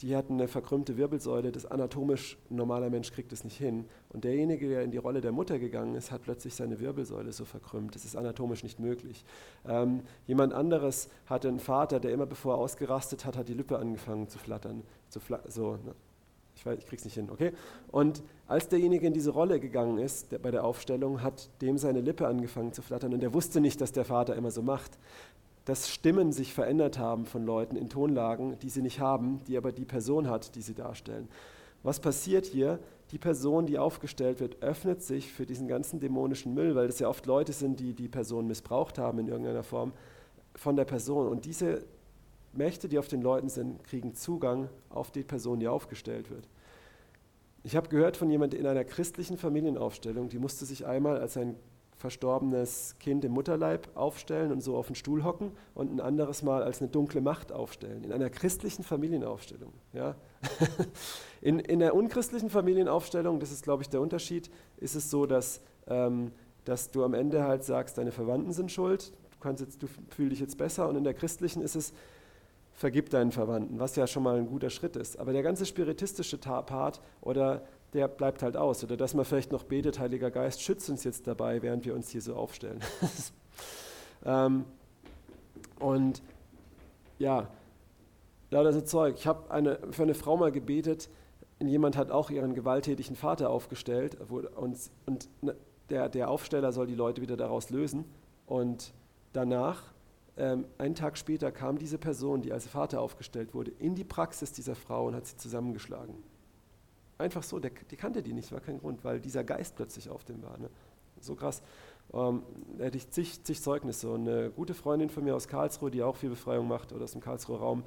die 0.00 0.16
hat 0.16 0.30
eine 0.30 0.48
verkrümmte 0.48 0.96
Wirbelsäule, 0.96 1.52
das 1.52 1.64
anatomisch 1.64 2.36
ein 2.50 2.56
normaler 2.56 2.90
Mensch 2.90 3.12
kriegt 3.12 3.32
es 3.32 3.44
nicht 3.44 3.56
hin. 3.56 3.84
Und 4.08 4.24
derjenige, 4.24 4.68
der 4.68 4.82
in 4.82 4.90
die 4.90 4.98
Rolle 4.98 5.20
der 5.20 5.32
Mutter 5.32 5.58
gegangen 5.58 5.94
ist, 5.94 6.10
hat 6.10 6.22
plötzlich 6.22 6.54
seine 6.54 6.80
Wirbelsäule 6.80 7.32
so 7.32 7.44
verkrümmt. 7.44 7.94
Das 7.94 8.04
ist 8.04 8.16
anatomisch 8.16 8.64
nicht 8.64 8.80
möglich. 8.80 9.24
Ähm, 9.66 10.00
jemand 10.26 10.52
anderes 10.52 11.08
hatte 11.26 11.48
einen 11.48 11.60
Vater, 11.60 12.00
der 12.00 12.12
immer 12.12 12.26
bevor 12.26 12.54
er 12.54 12.58
ausgerastet 12.58 13.24
hat, 13.24 13.36
hat 13.36 13.48
die 13.48 13.54
Lippe 13.54 13.78
angefangen 13.78 14.28
zu 14.28 14.38
flattern. 14.38 14.82
Zu 15.08 15.20
fla 15.20 15.40
so, 15.48 15.76
ne? 15.84 15.94
Ich 16.56 16.66
weiß, 16.66 16.78
ich 16.78 16.86
krieg's 16.86 17.04
nicht 17.04 17.14
hin, 17.14 17.28
okay? 17.30 17.52
Und 17.90 18.22
als 18.46 18.68
derjenige 18.68 19.06
in 19.06 19.12
diese 19.12 19.30
Rolle 19.30 19.58
gegangen 19.58 19.98
ist, 19.98 20.32
der, 20.32 20.38
bei 20.38 20.50
der 20.50 20.64
Aufstellung, 20.64 21.22
hat 21.22 21.48
dem 21.60 21.78
seine 21.78 22.00
Lippe 22.00 22.26
angefangen 22.26 22.72
zu 22.72 22.82
flattern 22.82 23.14
und 23.14 23.22
er 23.22 23.34
wusste 23.34 23.60
nicht, 23.60 23.80
dass 23.80 23.92
der 23.92 24.04
Vater 24.04 24.36
immer 24.36 24.50
so 24.50 24.62
macht. 24.62 24.98
Dass 25.64 25.88
Stimmen 25.88 26.32
sich 26.32 26.52
verändert 26.52 26.98
haben 26.98 27.24
von 27.24 27.44
Leuten 27.44 27.76
in 27.76 27.88
Tonlagen, 27.88 28.58
die 28.60 28.68
sie 28.68 28.82
nicht 28.82 29.00
haben, 29.00 29.40
die 29.46 29.56
aber 29.56 29.72
die 29.72 29.84
Person 29.84 30.28
hat, 30.28 30.54
die 30.56 30.62
sie 30.62 30.74
darstellen. 30.74 31.28
Was 31.82 32.00
passiert 32.00 32.46
hier? 32.46 32.78
Die 33.12 33.18
Person, 33.18 33.66
die 33.66 33.78
aufgestellt 33.78 34.40
wird, 34.40 34.62
öffnet 34.62 35.02
sich 35.02 35.32
für 35.32 35.46
diesen 35.46 35.68
ganzen 35.68 36.00
dämonischen 36.00 36.54
Müll, 36.54 36.74
weil 36.74 36.86
das 36.86 36.98
ja 36.98 37.08
oft 37.08 37.26
Leute 37.26 37.52
sind, 37.52 37.78
die 37.78 37.92
die 37.92 38.08
Person 38.08 38.46
missbraucht 38.46 38.98
haben 38.98 39.18
in 39.18 39.28
irgendeiner 39.28 39.62
Form 39.62 39.92
von 40.54 40.76
der 40.76 40.84
Person. 40.84 41.28
Und 41.28 41.44
diese 41.44 41.84
Mächte, 42.52 42.88
die 42.88 42.98
auf 42.98 43.08
den 43.08 43.22
Leuten 43.22 43.48
sind, 43.48 43.82
kriegen 43.84 44.14
Zugang 44.14 44.68
auf 44.90 45.10
die 45.10 45.24
Person, 45.24 45.60
die 45.60 45.68
aufgestellt 45.68 46.30
wird. 46.30 46.48
Ich 47.64 47.76
habe 47.76 47.88
gehört 47.88 48.16
von 48.16 48.30
jemandem 48.30 48.60
in 48.60 48.66
einer 48.66 48.84
christlichen 48.84 49.38
Familienaufstellung, 49.38 50.28
die 50.28 50.38
musste 50.38 50.64
sich 50.64 50.86
einmal 50.86 51.18
als 51.18 51.36
ein 51.36 51.56
verstorbenes 52.02 52.96
Kind 52.98 53.24
im 53.24 53.30
Mutterleib 53.32 53.88
aufstellen 53.94 54.50
und 54.50 54.60
so 54.60 54.76
auf 54.76 54.88
den 54.88 54.96
Stuhl 54.96 55.22
hocken 55.22 55.52
und 55.74 55.92
ein 55.92 56.00
anderes 56.00 56.42
Mal 56.42 56.64
als 56.64 56.80
eine 56.80 56.90
dunkle 56.90 57.20
Macht 57.20 57.52
aufstellen. 57.52 58.02
In 58.02 58.12
einer 58.12 58.28
christlichen 58.28 58.82
Familienaufstellung. 58.82 59.72
Ja? 59.92 60.16
in, 61.40 61.60
in 61.60 61.78
der 61.78 61.94
unchristlichen 61.94 62.50
Familienaufstellung, 62.50 63.38
das 63.38 63.52
ist 63.52 63.62
glaube 63.62 63.84
ich 63.84 63.88
der 63.88 64.00
Unterschied, 64.00 64.50
ist 64.78 64.96
es 64.96 65.10
so, 65.10 65.26
dass, 65.26 65.60
ähm, 65.86 66.32
dass 66.64 66.90
du 66.90 67.04
am 67.04 67.14
Ende 67.14 67.44
halt 67.44 67.62
sagst, 67.62 67.96
deine 67.98 68.10
Verwandten 68.10 68.52
sind 68.52 68.72
schuld, 68.72 69.12
du, 69.30 69.38
kannst 69.40 69.62
jetzt, 69.62 69.80
du 69.80 69.86
fühlst 70.10 70.32
dich 70.32 70.40
jetzt 70.40 70.58
besser 70.58 70.88
und 70.88 70.96
in 70.96 71.04
der 71.04 71.14
christlichen 71.14 71.62
ist 71.62 71.76
es, 71.76 71.92
vergib 72.82 73.10
deinen 73.10 73.30
Verwandten, 73.30 73.78
was 73.78 73.94
ja 73.94 74.08
schon 74.08 74.24
mal 74.24 74.36
ein 74.36 74.48
guter 74.48 74.68
Schritt 74.68 74.96
ist. 74.96 75.16
Aber 75.20 75.32
der 75.32 75.44
ganze 75.44 75.66
spiritistische 75.66 76.36
Part 76.36 77.00
oder 77.20 77.62
der 77.92 78.08
bleibt 78.08 78.42
halt 78.42 78.56
aus. 78.56 78.82
Oder 78.82 78.96
dass 78.96 79.14
man 79.14 79.24
vielleicht 79.24 79.52
noch 79.52 79.62
betet, 79.62 80.00
Heiliger 80.00 80.32
Geist, 80.32 80.60
schützt 80.60 80.90
uns 80.90 81.04
jetzt 81.04 81.28
dabei, 81.28 81.62
während 81.62 81.84
wir 81.84 81.94
uns 81.94 82.10
hier 82.10 82.20
so 82.20 82.34
aufstellen. 82.34 82.80
ähm, 84.24 84.64
und 85.78 86.22
ja, 87.20 87.46
lauter 88.50 88.72
so 88.72 88.80
Zeug. 88.80 89.14
Ich 89.16 89.28
habe 89.28 89.48
eine, 89.52 89.78
für 89.92 90.02
eine 90.02 90.14
Frau 90.14 90.36
mal 90.36 90.50
gebetet, 90.50 91.08
jemand 91.60 91.96
hat 91.96 92.10
auch 92.10 92.30
ihren 92.30 92.52
gewalttätigen 92.52 93.14
Vater 93.14 93.50
aufgestellt 93.50 94.16
und, 94.28 94.90
und 95.06 95.28
ne, 95.40 95.54
der, 95.88 96.08
der 96.08 96.28
Aufsteller 96.28 96.72
soll 96.72 96.88
die 96.88 96.96
Leute 96.96 97.22
wieder 97.22 97.36
daraus 97.36 97.70
lösen. 97.70 98.06
Und 98.44 98.92
danach 99.32 99.84
ähm, 100.36 100.66
einen 100.78 100.94
Tag 100.94 101.18
später 101.18 101.52
kam 101.52 101.78
diese 101.78 101.98
Person, 101.98 102.42
die 102.42 102.52
als 102.52 102.66
Vater 102.66 103.00
aufgestellt 103.00 103.54
wurde, 103.54 103.70
in 103.78 103.94
die 103.94 104.04
Praxis 104.04 104.52
dieser 104.52 104.74
Frau 104.74 105.06
und 105.06 105.14
hat 105.14 105.26
sie 105.26 105.36
zusammengeschlagen. 105.36 106.14
Einfach 107.18 107.42
so, 107.42 107.58
der, 107.58 107.70
die 107.90 107.96
kannte 107.96 108.22
die 108.22 108.32
nicht, 108.32 108.50
war 108.52 108.60
kein 108.60 108.78
Grund, 108.78 109.04
weil 109.04 109.20
dieser 109.20 109.44
Geist 109.44 109.76
plötzlich 109.76 110.08
auf 110.08 110.24
dem 110.24 110.42
war. 110.42 110.58
Ne? 110.58 110.70
So 111.20 111.34
krass. 111.34 111.62
Ähm, 112.12 112.42
da 112.78 112.84
hätte 112.84 112.96
ich 112.96 113.10
zig, 113.10 113.44
zig 113.44 113.62
Zeugnisse. 113.62 114.10
Und 114.10 114.26
eine 114.26 114.50
gute 114.50 114.74
Freundin 114.74 115.10
von 115.10 115.22
mir 115.22 115.36
aus 115.36 115.48
Karlsruhe, 115.48 115.90
die 115.90 116.02
auch 116.02 116.16
viel 116.16 116.30
Befreiung 116.30 116.66
macht 116.66 116.92
oder 116.92 117.04
aus 117.04 117.12
dem 117.12 117.20
Karlsruher 117.20 117.58
Raum, 117.58 117.84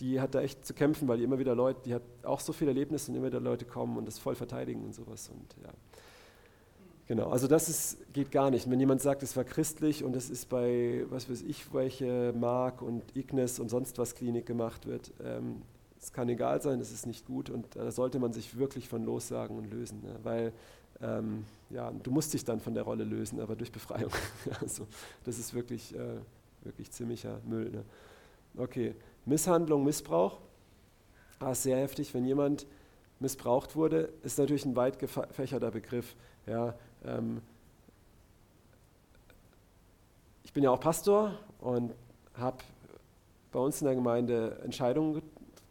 die 0.00 0.20
hat 0.20 0.34
da 0.34 0.40
echt 0.40 0.64
zu 0.64 0.72
kämpfen, 0.72 1.08
weil 1.08 1.18
die 1.18 1.24
immer 1.24 1.38
wieder 1.38 1.54
Leute, 1.54 1.80
die 1.84 1.94
hat 1.94 2.02
auch 2.22 2.40
so 2.40 2.52
viele 2.52 2.70
Erlebnisse 2.70 3.10
und 3.10 3.18
immer 3.18 3.26
wieder 3.26 3.40
Leute 3.40 3.64
kommen 3.64 3.98
und 3.98 4.06
das 4.06 4.18
voll 4.18 4.34
verteidigen 4.34 4.84
und 4.84 4.94
sowas. 4.94 5.28
Und 5.28 5.56
ja. 5.62 5.70
Genau, 7.10 7.28
also 7.30 7.48
das 7.48 7.68
ist, 7.68 8.12
geht 8.12 8.30
gar 8.30 8.52
nicht. 8.52 8.70
Wenn 8.70 8.78
jemand 8.78 9.00
sagt, 9.00 9.24
es 9.24 9.36
war 9.36 9.42
christlich 9.42 10.04
und 10.04 10.14
es 10.14 10.30
ist 10.30 10.48
bei, 10.48 11.04
was 11.10 11.28
weiß 11.28 11.42
ich, 11.42 11.74
welche 11.74 12.32
Mark 12.38 12.82
und 12.82 13.02
Ignis 13.16 13.58
und 13.58 13.68
sonst 13.68 13.98
was 13.98 14.14
Klinik 14.14 14.46
gemacht 14.46 14.86
wird, 14.86 15.12
ähm, 15.24 15.62
es 16.00 16.12
kann 16.12 16.28
egal 16.28 16.62
sein, 16.62 16.78
es 16.78 16.92
ist 16.92 17.08
nicht 17.08 17.26
gut 17.26 17.50
und 17.50 17.74
da 17.74 17.90
sollte 17.90 18.20
man 18.20 18.32
sich 18.32 18.56
wirklich 18.56 18.88
von 18.88 19.04
lossagen 19.04 19.58
und 19.58 19.68
lösen, 19.72 20.02
ne? 20.04 20.14
weil 20.22 20.52
ähm, 21.02 21.46
ja, 21.70 21.90
du 21.90 22.12
musst 22.12 22.32
dich 22.32 22.44
dann 22.44 22.60
von 22.60 22.74
der 22.74 22.84
Rolle 22.84 23.02
lösen, 23.02 23.40
aber 23.40 23.56
durch 23.56 23.72
Befreiung. 23.72 24.12
also, 24.60 24.86
das 25.24 25.36
ist 25.36 25.52
wirklich, 25.52 25.92
äh, 25.96 26.18
wirklich 26.62 26.92
ziemlicher 26.92 27.40
Müll. 27.44 27.70
Ne? 27.70 27.82
Okay, 28.56 28.94
Misshandlung, 29.26 29.82
Missbrauch, 29.82 30.38
ah, 31.40 31.56
sehr 31.56 31.78
heftig. 31.78 32.14
Wenn 32.14 32.24
jemand 32.24 32.68
missbraucht 33.18 33.74
wurde, 33.74 34.10
ist 34.22 34.38
natürlich 34.38 34.64
ein 34.64 34.76
weit 34.76 35.00
gefächerter 35.00 35.72
Begriff. 35.72 36.14
Ja, 36.46 36.74
ähm, 37.04 37.40
ich 40.44 40.52
bin 40.52 40.64
ja 40.64 40.70
auch 40.70 40.80
Pastor 40.80 41.32
und 41.60 41.94
habe 42.34 42.58
bei 43.52 43.58
uns 43.58 43.80
in 43.80 43.86
der 43.86 43.94
Gemeinde 43.94 44.58
Entscheidungen 44.64 45.22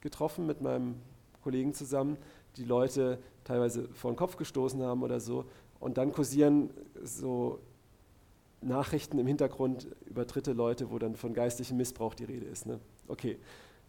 getroffen 0.01 0.45
mit 0.45 0.61
meinem 0.61 0.95
Kollegen 1.43 1.73
zusammen, 1.73 2.17
die 2.57 2.63
Leute 2.63 3.19
teilweise 3.43 3.87
vor 3.89 4.11
den 4.11 4.17
Kopf 4.17 4.37
gestoßen 4.37 4.81
haben 4.81 5.03
oder 5.03 5.19
so. 5.19 5.45
Und 5.79 5.97
dann 5.97 6.11
kursieren 6.11 6.69
so 7.03 7.59
Nachrichten 8.61 9.17
im 9.19 9.27
Hintergrund 9.27 9.87
über 10.05 10.25
dritte 10.25 10.53
Leute, 10.53 10.91
wo 10.91 10.99
dann 10.99 11.15
von 11.15 11.33
geistlichem 11.33 11.77
Missbrauch 11.77 12.13
die 12.13 12.25
Rede 12.25 12.45
ist. 12.45 12.65
Ne? 12.65 12.79
Okay, 13.07 13.37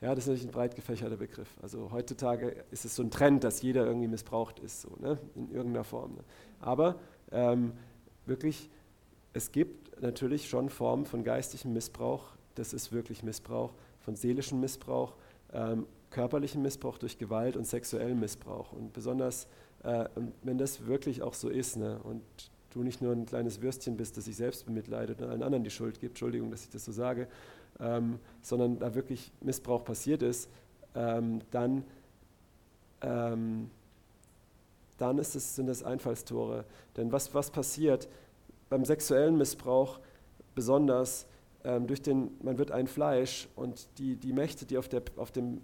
ja, 0.00 0.14
das 0.14 0.24
ist 0.24 0.28
natürlich 0.28 0.48
ein 0.48 0.52
breit 0.52 0.76
gefächerter 0.76 1.16
Begriff. 1.16 1.48
Also 1.60 1.90
heutzutage 1.92 2.64
ist 2.70 2.84
es 2.84 2.94
so 2.96 3.02
ein 3.02 3.10
Trend, 3.10 3.44
dass 3.44 3.62
jeder 3.62 3.84
irgendwie 3.84 4.08
missbraucht 4.08 4.58
ist, 4.60 4.82
so, 4.82 4.90
ne? 4.98 5.18
in 5.34 5.50
irgendeiner 5.50 5.84
Form. 5.84 6.14
Ne? 6.14 6.24
Aber 6.60 6.96
ähm, 7.32 7.72
wirklich, 8.26 8.70
es 9.32 9.52
gibt 9.52 10.00
natürlich 10.00 10.48
schon 10.48 10.70
Formen 10.70 11.06
von 11.06 11.24
geistigem 11.24 11.72
Missbrauch, 11.72 12.24
das 12.54 12.72
ist 12.72 12.92
wirklich 12.92 13.22
Missbrauch, 13.22 13.72
von 14.00 14.16
seelischem 14.16 14.60
Missbrauch, 14.60 15.14
ähm, 15.52 15.86
körperlichem 16.10 16.62
Missbrauch 16.62 16.98
durch 16.98 17.18
Gewalt 17.18 17.56
und 17.56 17.66
sexuellem 17.66 18.20
Missbrauch. 18.20 18.72
Und 18.72 18.92
besonders, 18.92 19.46
äh, 19.82 20.06
wenn 20.42 20.58
das 20.58 20.86
wirklich 20.86 21.22
auch 21.22 21.34
so 21.34 21.48
ist 21.48 21.76
ne, 21.76 22.00
und 22.02 22.22
du 22.70 22.82
nicht 22.82 23.02
nur 23.02 23.12
ein 23.12 23.26
kleines 23.26 23.62
Würstchen 23.62 23.96
bist, 23.96 24.16
das 24.16 24.24
sich 24.24 24.36
selbst 24.36 24.66
bemitleidet 24.66 25.22
und 25.22 25.28
allen 25.28 25.42
anderen 25.42 25.64
die 25.64 25.70
Schuld 25.70 26.00
gibt, 26.00 26.12
Entschuldigung, 26.12 26.50
dass 26.50 26.64
ich 26.64 26.70
das 26.70 26.84
so 26.84 26.92
sage, 26.92 27.28
ähm, 27.78 28.18
sondern 28.42 28.78
da 28.78 28.94
wirklich 28.94 29.32
Missbrauch 29.40 29.84
passiert 29.84 30.22
ist, 30.22 30.48
ähm, 30.94 31.40
dann 31.50 31.84
ähm, 33.02 33.70
dann 35.00 35.18
ist 35.18 35.34
es, 35.34 35.56
sind 35.56 35.68
es 35.68 35.82
Einfallstore. 35.82 36.64
Denn 36.96 37.12
was, 37.12 37.34
was 37.34 37.50
passiert 37.50 38.08
beim 38.68 38.84
sexuellen 38.84 39.36
Missbrauch 39.36 40.00
besonders? 40.54 41.26
Ähm, 41.64 41.86
durch 41.86 42.02
den, 42.02 42.30
man 42.42 42.58
wird 42.58 42.70
ein 42.70 42.86
Fleisch 42.86 43.48
und 43.56 43.88
die, 43.98 44.16
die 44.16 44.32
Mächte, 44.32 44.66
die 44.66 44.78
auf, 44.78 44.88
der, 44.88 45.02
auf, 45.16 45.30
dem, 45.30 45.60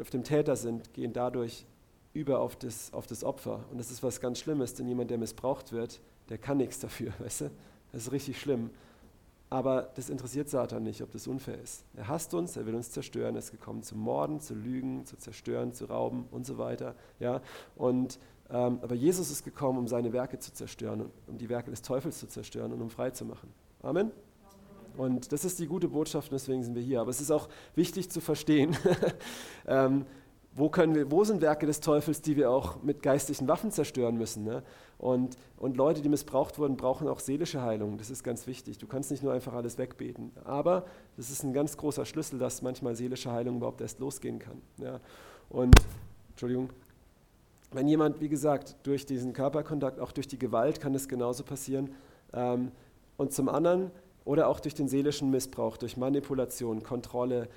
auf 0.00 0.10
dem 0.10 0.24
Täter 0.24 0.56
sind, 0.56 0.92
gehen 0.94 1.12
dadurch 1.12 1.66
über 2.12 2.40
auf 2.40 2.56
das, 2.56 2.92
auf 2.92 3.06
das 3.06 3.24
Opfer. 3.24 3.64
Und 3.70 3.78
das 3.78 3.90
ist 3.90 4.02
was 4.02 4.20
ganz 4.20 4.38
Schlimmes, 4.38 4.74
denn 4.74 4.88
jemand, 4.88 5.10
der 5.10 5.18
missbraucht 5.18 5.72
wird, 5.72 6.00
der 6.28 6.38
kann 6.38 6.56
nichts 6.56 6.78
dafür, 6.78 7.12
weißt 7.18 7.42
du? 7.42 7.50
Das 7.92 8.02
ist 8.02 8.12
richtig 8.12 8.40
schlimm. 8.40 8.70
Aber 9.48 9.90
das 9.94 10.10
interessiert 10.10 10.48
Satan 10.48 10.82
nicht, 10.82 11.02
ob 11.02 11.12
das 11.12 11.28
unfair 11.28 11.60
ist. 11.62 11.84
Er 11.94 12.08
hasst 12.08 12.34
uns, 12.34 12.56
er 12.56 12.66
will 12.66 12.74
uns 12.74 12.90
zerstören. 12.90 13.36
Er 13.36 13.38
ist 13.38 13.52
gekommen 13.52 13.82
zu 13.82 13.96
morden, 13.96 14.40
zu 14.40 14.54
lügen, 14.54 15.06
zu 15.06 15.16
zerstören, 15.16 15.72
zu 15.72 15.84
rauben 15.84 16.26
und 16.32 16.44
so 16.44 16.58
weiter. 16.58 16.96
Ja? 17.20 17.40
Und, 17.76 18.18
aber 18.48 18.94
Jesus 18.94 19.30
ist 19.30 19.44
gekommen, 19.44 19.78
um 19.78 19.88
seine 19.88 20.12
Werke 20.12 20.38
zu 20.38 20.52
zerstören, 20.52 21.10
um 21.26 21.38
die 21.38 21.48
Werke 21.48 21.70
des 21.70 21.82
Teufels 21.82 22.18
zu 22.18 22.28
zerstören 22.28 22.72
und 22.72 22.80
um 22.80 22.90
frei 22.90 23.10
zu 23.10 23.24
machen. 23.24 23.52
Amen. 23.82 24.12
Und 24.96 25.32
das 25.32 25.44
ist 25.44 25.58
die 25.58 25.66
gute 25.66 25.88
Botschaft, 25.88 26.32
deswegen 26.32 26.62
sind 26.62 26.74
wir 26.74 26.82
hier. 26.82 27.00
Aber 27.00 27.10
es 27.10 27.20
ist 27.20 27.30
auch 27.30 27.48
wichtig 27.74 28.10
zu 28.10 28.20
verstehen, 28.20 28.76
ähm, 29.66 30.06
wo, 30.54 30.70
können 30.70 30.94
wir, 30.94 31.10
wo 31.10 31.22
sind 31.22 31.42
Werke 31.42 31.66
des 31.66 31.80
Teufels, 31.80 32.22
die 32.22 32.36
wir 32.36 32.50
auch 32.50 32.82
mit 32.82 33.02
geistlichen 33.02 33.46
Waffen 33.46 33.70
zerstören 33.70 34.16
müssen. 34.16 34.44
Ne? 34.44 34.62
Und, 34.96 35.36
und 35.58 35.76
Leute, 35.76 36.00
die 36.00 36.08
missbraucht 36.08 36.58
wurden, 36.58 36.76
brauchen 36.76 37.08
auch 37.08 37.20
seelische 37.20 37.60
Heilung. 37.60 37.98
Das 37.98 38.08
ist 38.08 38.24
ganz 38.24 38.46
wichtig. 38.46 38.78
Du 38.78 38.86
kannst 38.86 39.10
nicht 39.10 39.22
nur 39.22 39.34
einfach 39.34 39.52
alles 39.52 39.76
wegbeten. 39.76 40.32
Aber 40.44 40.86
das 41.16 41.30
ist 41.30 41.42
ein 41.42 41.52
ganz 41.52 41.76
großer 41.76 42.06
Schlüssel, 42.06 42.38
dass 42.38 42.62
manchmal 42.62 42.96
seelische 42.96 43.30
Heilung 43.30 43.56
überhaupt 43.56 43.82
erst 43.82 43.98
losgehen 43.98 44.38
kann. 44.38 44.62
Ja? 44.78 45.00
Und, 45.50 45.74
Entschuldigung, 46.30 46.70
wenn 47.76 47.88
jemand, 47.88 48.20
wie 48.20 48.28
gesagt, 48.28 48.76
durch 48.84 49.04
diesen 49.04 49.34
Körperkontakt, 49.34 50.00
auch 50.00 50.10
durch 50.10 50.26
die 50.26 50.38
Gewalt 50.38 50.80
kann 50.80 50.94
es 50.94 51.08
genauso 51.08 51.44
passieren. 51.44 51.90
Ähm, 52.32 52.72
und 53.18 53.32
zum 53.32 53.48
anderen, 53.48 53.90
oder 54.24 54.48
auch 54.48 54.60
durch 54.60 54.74
den 54.74 54.88
seelischen 54.88 55.30
Missbrauch, 55.30 55.76
durch 55.76 55.96
Manipulation, 55.96 56.82
Kontrolle, 56.82 57.48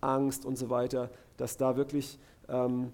Angst 0.00 0.44
und 0.44 0.58
so 0.58 0.68
weiter, 0.68 1.10
dass 1.36 1.56
da 1.56 1.76
wirklich, 1.76 2.18
ähm, 2.48 2.92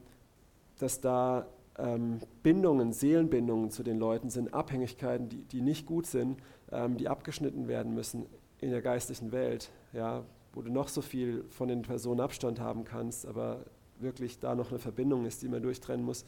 dass 0.79 1.01
da 1.01 1.47
ähm, 1.79 2.19
Bindungen, 2.43 2.93
Seelenbindungen 2.93 3.71
zu 3.71 3.83
den 3.83 3.99
Leuten 3.99 4.29
sind, 4.29 4.53
Abhängigkeiten, 4.53 5.29
die, 5.29 5.43
die 5.43 5.63
nicht 5.63 5.87
gut 5.87 6.07
sind, 6.07 6.39
ähm, 6.71 6.99
die 6.99 7.09
abgeschnitten 7.09 7.67
werden 7.67 7.95
müssen 7.95 8.27
in 8.59 8.71
der 8.71 8.83
geistlichen 8.83 9.33
Welt, 9.33 9.71
ja, 9.95 10.23
wo 10.53 10.61
du 10.61 10.71
noch 10.71 10.89
so 10.89 11.01
viel 11.01 11.45
von 11.49 11.69
den 11.69 11.81
Personen 11.83 12.21
Abstand 12.21 12.61
haben 12.61 12.85
kannst, 12.85 13.27
aber 13.27 13.65
wirklich 13.99 14.39
da 14.39 14.55
noch 14.55 14.71
eine 14.71 14.79
Verbindung 14.79 15.25
ist, 15.25 15.43
die 15.43 15.49
man 15.49 15.63
durchtrennen 15.63 16.05
muss. 16.05 16.25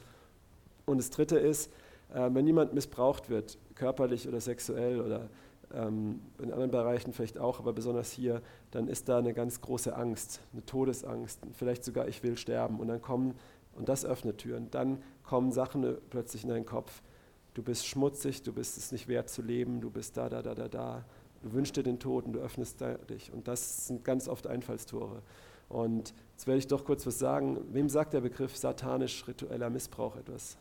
Und 0.86 0.98
das 0.98 1.10
Dritte 1.10 1.36
ist, 1.36 1.72
äh, 2.14 2.30
wenn 2.32 2.46
jemand 2.46 2.72
missbraucht 2.72 3.28
wird, 3.28 3.58
körperlich 3.74 4.28
oder 4.28 4.40
sexuell 4.40 5.00
oder 5.00 5.28
ähm, 5.74 6.20
in 6.40 6.52
anderen 6.52 6.70
Bereichen 6.70 7.12
vielleicht 7.12 7.38
auch, 7.38 7.58
aber 7.58 7.72
besonders 7.72 8.12
hier, 8.12 8.40
dann 8.70 8.86
ist 8.86 9.08
da 9.08 9.18
eine 9.18 9.34
ganz 9.34 9.60
große 9.60 9.96
Angst, 9.96 10.40
eine 10.52 10.64
Todesangst, 10.64 11.40
vielleicht 11.52 11.84
sogar 11.84 12.06
ich 12.06 12.22
will 12.22 12.36
sterben. 12.36 12.78
Und 12.78 12.88
dann 12.88 13.02
kommen, 13.02 13.34
und 13.74 13.88
das 13.88 14.04
öffnet 14.04 14.38
Türen, 14.38 14.70
dann 14.70 15.02
kommen 15.24 15.50
Sachen 15.50 15.96
plötzlich 16.10 16.44
in 16.44 16.50
deinen 16.50 16.66
Kopf. 16.66 17.02
Du 17.54 17.64
bist 17.64 17.86
schmutzig, 17.86 18.42
du 18.42 18.52
bist 18.52 18.76
es 18.76 18.92
nicht 18.92 19.08
wert 19.08 19.28
zu 19.28 19.42
leben, 19.42 19.80
du 19.80 19.90
bist 19.90 20.16
da, 20.16 20.28
da, 20.28 20.42
da, 20.42 20.54
da, 20.54 20.68
da. 20.68 21.04
Du 21.42 21.52
wünschst 21.52 21.76
dir 21.76 21.82
den 21.82 21.98
Tod 21.98 22.26
und 22.26 22.34
du 22.34 22.38
öffnest 22.38 22.80
dich. 23.10 23.32
Und 23.32 23.48
das 23.48 23.88
sind 23.88 24.04
ganz 24.04 24.28
oft 24.28 24.46
Einfallstore. 24.46 25.22
Und 25.68 26.14
jetzt 26.32 26.46
werde 26.46 26.58
ich 26.58 26.68
doch 26.68 26.84
kurz 26.84 27.06
was 27.06 27.18
sagen. 27.18 27.58
Wem 27.72 27.88
sagt 27.88 28.12
der 28.12 28.20
Begriff 28.20 28.56
satanisch-ritueller 28.56 29.68
Missbrauch 29.68 30.16
etwas? 30.16 30.56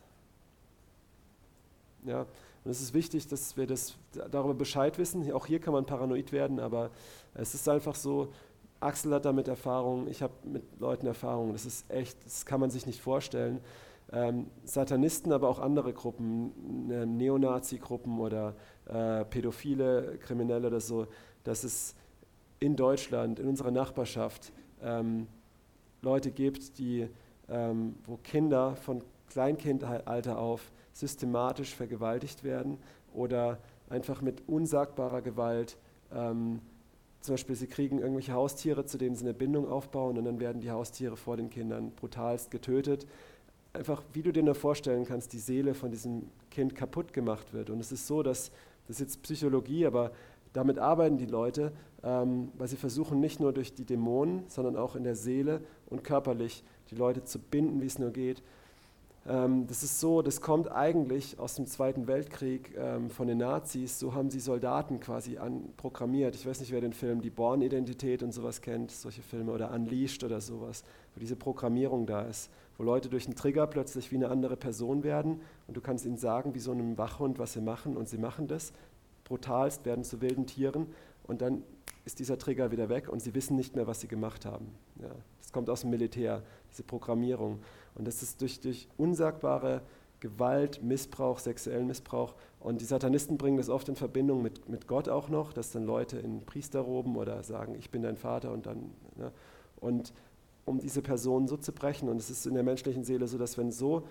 Ja, 2.06 2.20
und 2.64 2.70
es 2.70 2.80
ist 2.80 2.94
wichtig, 2.94 3.26
dass 3.26 3.56
wir 3.56 3.66
das, 3.66 3.96
darüber 4.30 4.54
Bescheid 4.54 4.96
wissen. 4.96 5.30
Auch 5.32 5.46
hier 5.46 5.58
kann 5.60 5.72
man 5.72 5.86
paranoid 5.86 6.30
werden, 6.30 6.60
aber 6.60 6.90
es 7.34 7.54
ist 7.54 7.68
einfach 7.68 7.96
so, 7.96 8.32
Axel 8.78 9.12
hat 9.12 9.24
damit 9.24 9.48
Erfahrung, 9.48 10.06
ich 10.08 10.22
habe 10.22 10.32
mit 10.44 10.62
Leuten 10.78 11.06
Erfahrung. 11.06 11.52
Das 11.52 11.66
ist 11.66 11.90
echt, 11.90 12.24
das 12.24 12.46
kann 12.46 12.60
man 12.60 12.70
sich 12.70 12.86
nicht 12.86 13.00
vorstellen. 13.00 13.60
Ähm, 14.12 14.46
Satanisten, 14.64 15.32
aber 15.32 15.48
auch 15.48 15.58
andere 15.58 15.92
Gruppen, 15.92 16.90
äh, 16.92 17.04
Neonazi-Gruppen 17.04 18.20
oder 18.20 18.54
äh, 18.86 19.24
pädophile 19.24 20.16
Kriminelle 20.18 20.68
oder 20.68 20.80
so, 20.80 21.08
dass 21.42 21.64
es 21.64 21.96
in 22.60 22.76
Deutschland, 22.76 23.40
in 23.40 23.48
unserer 23.48 23.72
Nachbarschaft 23.72 24.52
ähm, 24.80 25.26
Leute 26.02 26.30
gibt, 26.30 26.78
die, 26.78 27.08
ähm, 27.48 27.96
wo 28.06 28.16
Kinder 28.18 28.76
von 28.76 29.02
Kleinkindalter 29.28 30.38
auf 30.38 30.70
systematisch 30.96 31.74
vergewaltigt 31.74 32.42
werden 32.42 32.78
oder 33.12 33.58
einfach 33.90 34.22
mit 34.22 34.42
unsagbarer 34.48 35.20
Gewalt. 35.20 35.76
Ähm, 36.12 36.60
zum 37.20 37.34
Beispiel, 37.34 37.56
sie 37.56 37.66
kriegen 37.66 37.98
irgendwelche 37.98 38.32
Haustiere, 38.32 38.86
zu 38.86 38.96
denen 38.98 39.14
sie 39.14 39.24
eine 39.24 39.34
Bindung 39.34 39.68
aufbauen 39.68 40.16
und 40.16 40.24
dann 40.24 40.40
werden 40.40 40.60
die 40.60 40.70
Haustiere 40.70 41.16
vor 41.16 41.36
den 41.36 41.50
Kindern 41.50 41.92
brutalst 41.92 42.50
getötet. 42.50 43.06
Einfach, 43.72 44.02
wie 44.14 44.22
du 44.22 44.32
dir 44.32 44.42
nur 44.42 44.54
vorstellen 44.54 45.04
kannst, 45.04 45.34
die 45.34 45.38
Seele 45.38 45.74
von 45.74 45.90
diesem 45.90 46.30
Kind 46.50 46.74
kaputt 46.74 47.12
gemacht 47.12 47.52
wird. 47.52 47.68
Und 47.68 47.78
es 47.80 47.92
ist 47.92 48.06
so, 48.06 48.22
dass, 48.22 48.50
das 48.86 48.96
ist 48.96 49.00
jetzt 49.00 49.22
Psychologie, 49.22 49.86
aber 49.86 50.12
damit 50.54 50.78
arbeiten 50.78 51.18
die 51.18 51.26
Leute, 51.26 51.72
ähm, 52.02 52.52
weil 52.56 52.68
sie 52.68 52.76
versuchen 52.76 53.20
nicht 53.20 53.40
nur 53.40 53.52
durch 53.52 53.74
die 53.74 53.84
Dämonen, 53.84 54.44
sondern 54.48 54.76
auch 54.76 54.96
in 54.96 55.04
der 55.04 55.16
Seele 55.16 55.60
und 55.90 56.04
körperlich 56.04 56.64
die 56.90 56.94
Leute 56.94 57.24
zu 57.24 57.38
binden, 57.38 57.82
wie 57.82 57.86
es 57.86 57.98
nur 57.98 58.12
geht. 58.12 58.42
Ähm, 59.28 59.66
das 59.66 59.82
ist 59.82 60.00
so, 60.00 60.22
das 60.22 60.40
kommt 60.40 60.70
eigentlich 60.70 61.38
aus 61.38 61.54
dem 61.54 61.66
Zweiten 61.66 62.06
Weltkrieg 62.06 62.74
ähm, 62.76 63.10
von 63.10 63.26
den 63.26 63.38
Nazis. 63.38 63.98
So 63.98 64.14
haben 64.14 64.30
sie 64.30 64.40
Soldaten 64.40 65.00
quasi 65.00 65.38
programmiert. 65.76 66.34
Ich 66.34 66.46
weiß 66.46 66.60
nicht, 66.60 66.72
wer 66.72 66.80
den 66.80 66.92
Film 66.92 67.20
Die 67.20 67.30
Born-Identität 67.30 68.22
und 68.22 68.32
sowas 68.32 68.60
kennt, 68.60 68.90
solche 68.90 69.22
Filme 69.22 69.52
oder 69.52 69.72
Unleashed 69.72 70.22
oder 70.22 70.40
sowas, 70.40 70.84
wo 71.14 71.20
diese 71.20 71.36
Programmierung 71.36 72.06
da 72.06 72.22
ist, 72.22 72.50
wo 72.78 72.84
Leute 72.84 73.08
durch 73.08 73.26
einen 73.26 73.34
Trigger 73.34 73.66
plötzlich 73.66 74.12
wie 74.12 74.16
eine 74.16 74.28
andere 74.28 74.56
Person 74.56 75.02
werden 75.02 75.40
und 75.66 75.76
du 75.76 75.80
kannst 75.80 76.06
ihnen 76.06 76.18
sagen, 76.18 76.54
wie 76.54 76.60
so 76.60 76.72
einem 76.72 76.96
Wachhund, 76.98 77.38
was 77.38 77.54
sie 77.54 77.60
machen 77.60 77.96
und 77.96 78.08
sie 78.08 78.18
machen 78.18 78.46
das. 78.46 78.72
Brutalst 79.24 79.84
werden 79.84 80.04
zu 80.04 80.20
wilden 80.20 80.46
Tieren 80.46 80.86
und 81.24 81.42
dann 81.42 81.62
ist 82.04 82.20
dieser 82.20 82.38
Trigger 82.38 82.70
wieder 82.70 82.88
weg 82.88 83.08
und 83.08 83.20
sie 83.20 83.34
wissen 83.34 83.56
nicht 83.56 83.74
mehr, 83.74 83.88
was 83.88 84.00
sie 84.00 84.06
gemacht 84.06 84.46
haben. 84.46 84.68
Ja, 85.02 85.10
das 85.42 85.52
kommt 85.52 85.68
aus 85.68 85.80
dem 85.80 85.90
Militär, 85.90 86.42
diese 86.70 86.84
Programmierung. 86.84 87.58
Und 87.96 88.06
das 88.06 88.22
ist 88.22 88.40
durch, 88.40 88.60
durch 88.60 88.88
unsagbare 88.96 89.82
Gewalt, 90.20 90.82
Missbrauch, 90.82 91.38
sexuellen 91.38 91.86
Missbrauch. 91.86 92.34
Und 92.60 92.80
die 92.80 92.84
Satanisten 92.84 93.38
bringen 93.38 93.58
das 93.58 93.68
oft 93.68 93.88
in 93.88 93.96
Verbindung 93.96 94.42
mit, 94.42 94.68
mit 94.68 94.86
Gott 94.86 95.08
auch 95.08 95.28
noch, 95.28 95.52
dass 95.52 95.72
dann 95.72 95.84
Leute 95.84 96.18
in 96.18 96.44
Priesterroben 96.44 97.16
oder 97.16 97.42
sagen, 97.42 97.74
ich 97.78 97.90
bin 97.90 98.02
dein 98.02 98.16
Vater 98.16 98.52
und 98.52 98.66
dann. 98.66 98.90
Ne? 99.16 99.32
Und 99.80 100.12
um 100.64 100.80
diese 100.80 101.00
Person 101.00 101.46
so 101.46 101.56
zu 101.56 101.72
brechen, 101.72 102.08
und 102.08 102.16
es 102.16 102.28
ist 102.28 102.46
in 102.46 102.54
der 102.54 102.64
menschlichen 102.64 103.04
Seele 103.04 103.28
so, 103.28 103.38
dass 103.38 103.56
wenn 103.56 103.70
so, 103.70 104.02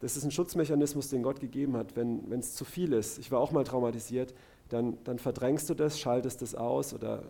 das 0.00 0.16
ist 0.16 0.24
ein 0.24 0.30
Schutzmechanismus, 0.30 1.08
den 1.08 1.22
Gott 1.22 1.40
gegeben 1.40 1.76
hat, 1.76 1.96
wenn 1.96 2.30
es 2.32 2.54
zu 2.54 2.64
viel 2.64 2.92
ist, 2.92 3.18
ich 3.18 3.30
war 3.30 3.40
auch 3.40 3.52
mal 3.52 3.64
traumatisiert, 3.64 4.34
dann, 4.68 4.98
dann 5.04 5.18
verdrängst 5.18 5.70
du 5.70 5.74
das, 5.74 5.98
schaltest 5.98 6.42
das 6.42 6.54
aus 6.54 6.92
oder, 6.92 7.22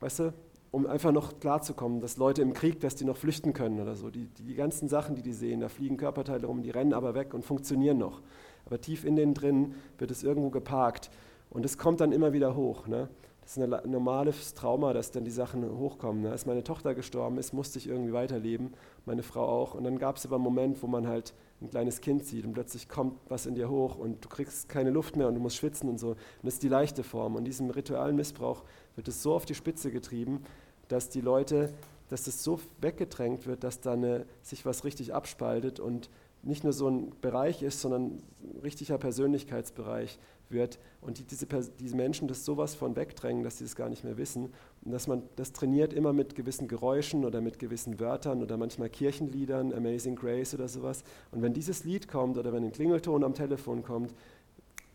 weißt 0.00 0.18
du, 0.18 0.34
um 0.70 0.86
einfach 0.86 1.12
noch 1.12 1.40
klarzukommen, 1.40 2.00
dass 2.00 2.16
Leute 2.16 2.42
im 2.42 2.52
Krieg, 2.52 2.80
dass 2.80 2.94
die 2.94 3.04
noch 3.04 3.16
flüchten 3.16 3.52
können 3.52 3.80
oder 3.80 3.94
so. 3.94 4.10
Die, 4.10 4.26
die 4.26 4.54
ganzen 4.54 4.88
Sachen, 4.88 5.14
die 5.14 5.22
die 5.22 5.32
sehen, 5.32 5.60
da 5.60 5.68
fliegen 5.68 5.96
Körperteile 5.96 6.46
rum, 6.46 6.62
die 6.62 6.70
rennen 6.70 6.92
aber 6.92 7.14
weg 7.14 7.32
und 7.32 7.44
funktionieren 7.44 7.98
noch. 7.98 8.20
Aber 8.66 8.80
tief 8.80 9.04
in 9.04 9.16
denen 9.16 9.34
drin 9.34 9.74
wird 9.96 10.10
es 10.10 10.22
irgendwo 10.22 10.50
geparkt 10.50 11.10
und 11.50 11.64
es 11.64 11.78
kommt 11.78 12.00
dann 12.00 12.12
immer 12.12 12.32
wieder 12.32 12.54
hoch. 12.54 12.86
Ne? 12.86 13.08
Das 13.48 13.56
ist 13.56 13.62
ein 13.62 13.90
normales 13.90 14.52
Trauma, 14.52 14.92
dass 14.92 15.10
dann 15.10 15.24
die 15.24 15.30
Sachen 15.30 15.66
hochkommen. 15.78 16.20
Ne? 16.20 16.30
Als 16.30 16.44
meine 16.44 16.62
Tochter 16.62 16.94
gestorben 16.94 17.38
ist, 17.38 17.54
musste 17.54 17.78
ich 17.78 17.86
irgendwie 17.86 18.12
weiterleben, 18.12 18.74
meine 19.06 19.22
Frau 19.22 19.42
auch. 19.42 19.72
Und 19.72 19.84
dann 19.84 19.98
gab 19.98 20.18
es 20.18 20.26
aber 20.26 20.36
einen 20.36 20.44
Moment, 20.44 20.82
wo 20.82 20.86
man 20.86 21.08
halt 21.08 21.32
ein 21.62 21.70
kleines 21.70 22.02
Kind 22.02 22.26
sieht 22.26 22.44
und 22.44 22.52
plötzlich 22.52 22.90
kommt 22.90 23.18
was 23.30 23.46
in 23.46 23.54
dir 23.54 23.70
hoch 23.70 23.96
und 23.96 24.22
du 24.22 24.28
kriegst 24.28 24.68
keine 24.68 24.90
Luft 24.90 25.16
mehr 25.16 25.28
und 25.28 25.34
du 25.34 25.40
musst 25.40 25.56
schwitzen 25.56 25.88
und 25.88 25.96
so. 25.96 26.08
Und 26.08 26.18
das 26.42 26.54
ist 26.54 26.62
die 26.62 26.68
leichte 26.68 27.02
Form. 27.02 27.36
Und 27.36 27.44
diesem 27.44 27.70
ritualen 27.70 28.16
Missbrauch 28.16 28.64
wird 28.96 29.08
es 29.08 29.22
so 29.22 29.32
auf 29.32 29.46
die 29.46 29.54
Spitze 29.54 29.90
getrieben, 29.90 30.42
dass 30.88 31.08
die 31.08 31.22
Leute, 31.22 31.72
dass 32.10 32.26
es 32.26 32.44
so 32.44 32.60
weggedrängt 32.82 33.46
wird, 33.46 33.64
dass 33.64 33.80
da 33.80 33.94
eine, 33.94 34.26
sich 34.42 34.66
was 34.66 34.84
richtig 34.84 35.14
abspaltet 35.14 35.80
und 35.80 36.10
nicht 36.42 36.64
nur 36.64 36.74
so 36.74 36.88
ein 36.88 37.12
Bereich 37.22 37.62
ist, 37.62 37.80
sondern 37.80 38.02
ein 38.42 38.60
richtiger 38.62 38.98
Persönlichkeitsbereich 38.98 40.18
wird 40.50 40.78
und 41.00 41.18
die, 41.18 41.24
diese, 41.24 41.46
diese 41.78 41.96
Menschen 41.96 42.28
das 42.28 42.44
sowas 42.44 42.74
von 42.74 42.96
wegdrängen, 42.96 43.42
dass 43.42 43.58
sie 43.58 43.64
das 43.64 43.76
gar 43.76 43.88
nicht 43.88 44.04
mehr 44.04 44.16
wissen 44.16 44.52
und 44.84 44.92
dass 44.92 45.06
man 45.06 45.22
das 45.36 45.52
trainiert 45.52 45.92
immer 45.92 46.12
mit 46.12 46.34
gewissen 46.34 46.68
Geräuschen 46.68 47.24
oder 47.24 47.40
mit 47.40 47.58
gewissen 47.58 48.00
Wörtern 48.00 48.42
oder 48.42 48.56
manchmal 48.56 48.88
Kirchenliedern, 48.88 49.72
Amazing 49.72 50.16
Grace 50.16 50.54
oder 50.54 50.68
sowas 50.68 51.04
und 51.32 51.42
wenn 51.42 51.52
dieses 51.52 51.84
Lied 51.84 52.08
kommt 52.08 52.38
oder 52.38 52.52
wenn 52.52 52.64
ein 52.64 52.72
Klingelton 52.72 53.24
am 53.24 53.34
Telefon 53.34 53.82
kommt, 53.82 54.14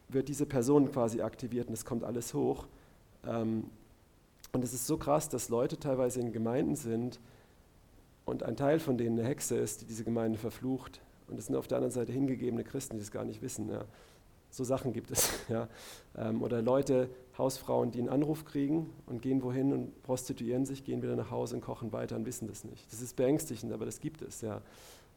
wird 0.10 0.28
diese 0.28 0.46
Person 0.46 0.92
quasi 0.92 1.22
aktiviert 1.22 1.68
und 1.68 1.74
es 1.74 1.86
kommt 1.86 2.04
alles 2.04 2.34
hoch 2.34 2.68
ähm, 3.26 3.66
und 4.54 4.64
es 4.64 4.74
ist 4.74 4.88
so 4.88 4.98
krass, 4.98 5.30
dass 5.30 5.50
Leute 5.50 5.80
teilweise 5.80 6.20
in 6.20 6.32
Gemeinden 6.32 6.76
sind 6.76 7.20
und 8.26 8.44
ein 8.44 8.56
Teil 8.56 8.80
von 8.80 8.98
denen 8.98 9.20
eine 9.20 9.28
Hexe 9.28 9.58
ist, 9.58 9.82
die 9.82 9.86
diese 9.86 10.04
Gemeinde 10.04 10.38
verflucht 10.38 11.02
Und 11.28 11.38
das 11.38 11.48
sind 11.48 11.56
auf 11.56 11.68
der 11.68 11.78
anderen 11.78 11.92
Seite 11.92 12.12
hingegebene 12.12 12.64
Christen, 12.64 12.96
die 12.96 13.00
das 13.00 13.12
gar 13.12 13.26
nicht 13.26 13.42
wissen. 13.42 13.70
Ja. 13.70 13.86
So 14.54 14.64
Sachen 14.64 14.94
gibt 14.94 15.10
es. 15.12 15.30
Ja. 15.50 15.68
Ähm, 16.16 16.42
oder 16.42 16.62
Leute, 16.62 17.10
Hausfrauen, 17.38 17.92
die 17.92 18.00
einen 18.00 18.10
Anruf 18.10 18.46
kriegen 18.46 18.92
und 19.08 19.22
gehen 19.22 19.42
wohin 19.42 19.74
und 19.74 20.04
prostituieren 20.04 20.66
sich, 20.66 20.84
gehen 20.84 21.02
wieder 21.02 21.16
nach 21.16 21.32
Hause 21.32 21.56
und 21.56 21.62
kochen 21.62 21.92
weiter 21.92 22.16
und 22.16 22.26
wissen 22.26 22.48
das 22.48 22.64
nicht. 22.64 22.92
Das 22.92 23.02
ist 23.02 23.16
beängstigend, 23.16 23.74
aber 23.74 23.86
das 23.86 24.00
gibt 24.00 24.22
es. 24.22 24.42
Ja. 24.42 24.62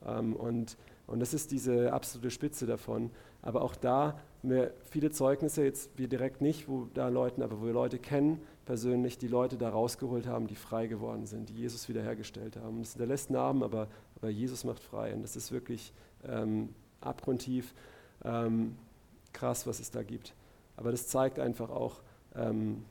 Ähm, 0.07 0.35
und, 0.35 0.77
und 1.07 1.20
das 1.20 1.35
ist 1.35 1.53
diese 1.53 1.92
absolute 1.92 2.31
Spitze 2.31 2.66
davon. 2.66 3.11
Aber 3.42 3.61
auch 3.62 3.77
da 3.77 4.18
wir 4.42 4.72
viele 4.90 5.11
Zeugnisse, 5.11 5.64
jetzt 5.64 5.90
wir 5.99 6.09
direkt 6.09 6.40
nicht, 6.40 6.66
wo 6.68 6.88
da 6.94 7.09
Leute, 7.09 7.44
aber 7.44 7.61
wo 7.61 7.66
wir 7.66 7.72
Leute 7.72 7.99
kennen, 7.99 8.40
persönlich, 8.64 9.18
die 9.18 9.29
Leute 9.29 9.59
da 9.59 9.68
rausgeholt 9.68 10.27
haben, 10.27 10.46
die 10.46 10.57
frei 10.57 10.87
geworden 10.87 11.27
sind, 11.27 11.51
die 11.51 11.55
Jesus 11.55 11.88
wiederhergestellt 11.88 12.57
haben. 12.57 12.81
Das 12.81 12.92
hinterlässt 12.92 13.31
Narben, 13.31 13.62
aber, 13.62 13.88
aber 14.16 14.31
Jesus 14.31 14.64
macht 14.64 14.81
frei. 14.81 15.12
Und 15.14 15.22
das 15.22 15.37
ist 15.37 15.53
wirklich 15.53 15.92
ähm, 16.27 16.70
abgrundtief 17.01 17.75
ähm, 18.25 18.77
krass, 19.37 19.66
was 19.66 19.79
es 19.81 19.90
da 19.90 20.03
gibt. 20.03 20.35
Aber 20.77 20.90
das 20.90 21.07
zeigt 21.07 21.38
einfach 21.38 21.70
auch, 21.70 22.01
ähm, 22.35 22.85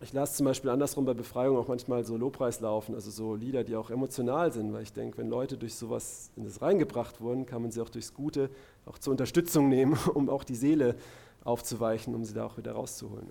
ich 0.00 0.12
lasse 0.12 0.36
zum 0.36 0.46
Beispiel 0.46 0.70
andersrum 0.70 1.04
bei 1.04 1.14
Befreiung 1.14 1.56
auch 1.56 1.66
manchmal 1.66 2.04
so 2.04 2.16
Lobpreis 2.16 2.60
laufen, 2.60 2.94
also 2.94 3.10
so 3.10 3.34
Lieder, 3.34 3.64
die 3.64 3.74
auch 3.74 3.90
emotional 3.90 4.52
sind, 4.52 4.72
weil 4.72 4.82
ich 4.82 4.92
denke, 4.92 5.18
wenn 5.18 5.28
Leute 5.28 5.56
durch 5.56 5.74
sowas 5.74 6.30
in 6.36 6.44
das 6.44 6.62
reingebracht 6.62 7.20
wurden, 7.20 7.46
kann 7.46 7.62
man 7.62 7.72
sie 7.72 7.80
auch 7.80 7.88
durchs 7.88 8.14
Gute 8.14 8.48
auch 8.86 8.98
zur 8.98 9.10
Unterstützung 9.10 9.68
nehmen, 9.76 9.98
um 10.14 10.30
auch 10.30 10.44
die 10.44 10.54
Seele 10.54 10.94
aufzuweichen, 11.42 12.14
um 12.14 12.24
sie 12.24 12.34
da 12.34 12.46
auch 12.46 12.56
wieder 12.56 12.72
rauszuholen. 12.72 13.26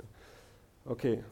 Okay. 0.85 1.23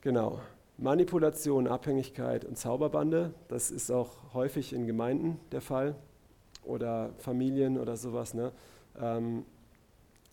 Genau. 0.00 0.40
Manipulation, 0.76 1.66
Abhängigkeit 1.66 2.44
und 2.44 2.56
Zauberbande, 2.56 3.34
das 3.48 3.70
ist 3.70 3.90
auch 3.90 4.10
häufig 4.32 4.72
in 4.72 4.86
Gemeinden 4.86 5.40
der 5.50 5.60
Fall 5.60 5.96
oder 6.68 7.10
Familien 7.18 7.78
oder 7.78 7.96
sowas. 7.96 8.34
Ne? 8.34 8.52
Ähm, 9.00 9.44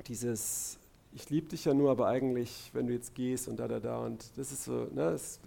dieses 0.08 0.78
ich 1.16 1.30
liebe 1.30 1.48
dich 1.48 1.66
ja 1.66 1.74
nur, 1.74 1.92
aber 1.92 2.08
eigentlich, 2.08 2.70
wenn 2.74 2.88
du 2.88 2.94
jetzt 2.94 3.16
gehst 3.16 3.48
und 3.48 3.58
da, 3.58 3.68
da, 3.68 3.80
da 3.80 4.00
und 4.00 4.26
das 4.38 4.52
ist 4.52 4.66
so, 4.66 4.88
ne, 4.94 5.12
das, 5.12 5.40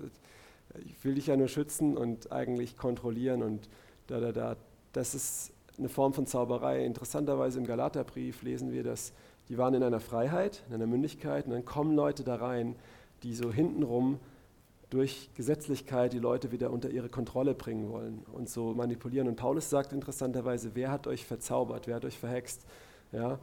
ich 0.87 1.05
will 1.05 1.15
dich 1.15 1.27
ja 1.27 1.37
nur 1.37 1.49
schützen 1.49 1.97
und 1.97 2.33
eigentlich 2.33 2.77
kontrollieren 2.77 3.43
und 3.43 3.69
da, 4.07 4.19
da, 4.19 4.33
da. 4.33 4.57
Das 4.95 5.15
ist 5.15 5.53
eine 5.77 5.91
Form 5.91 6.15
von 6.15 6.27
Zauberei. 6.27 6.85
Interessanterweise 6.85 7.59
im 7.59 7.67
Galaterbrief 7.67 8.43
lesen 8.43 8.73
wir, 8.73 8.83
dass 8.83 9.13
die 9.51 9.59
waren 9.59 9.75
in 9.75 9.83
einer 9.83 10.01
Freiheit, 10.01 10.63
in 10.69 10.75
einer 10.75 10.87
Mündigkeit 10.87 11.45
und 11.45 11.53
dann 11.53 11.65
kommen 11.65 11.95
Leute 11.95 12.25
da 12.25 12.37
rein, 12.37 12.75
die 13.23 13.35
so 13.35 13.53
hintenrum 13.53 14.19
durch 14.91 15.31
Gesetzlichkeit 15.35 16.13
die 16.13 16.19
Leute 16.19 16.51
wieder 16.51 16.71
unter 16.71 16.89
ihre 16.91 17.09
Kontrolle 17.09 17.55
bringen 17.55 17.91
wollen 17.91 18.25
und 18.33 18.49
so 18.49 18.73
manipulieren. 18.75 19.29
Und 19.29 19.37
Paulus 19.37 19.69
sagt 19.69 19.93
interessanterweise, 19.93 20.71
wer 20.75 20.91
hat 20.91 21.07
euch 21.07 21.27
verzaubert, 21.27 21.87
wer 21.87 21.97
hat 21.97 22.05
euch 22.05 22.19
verhext? 22.19 22.65
Ja? 23.13 23.39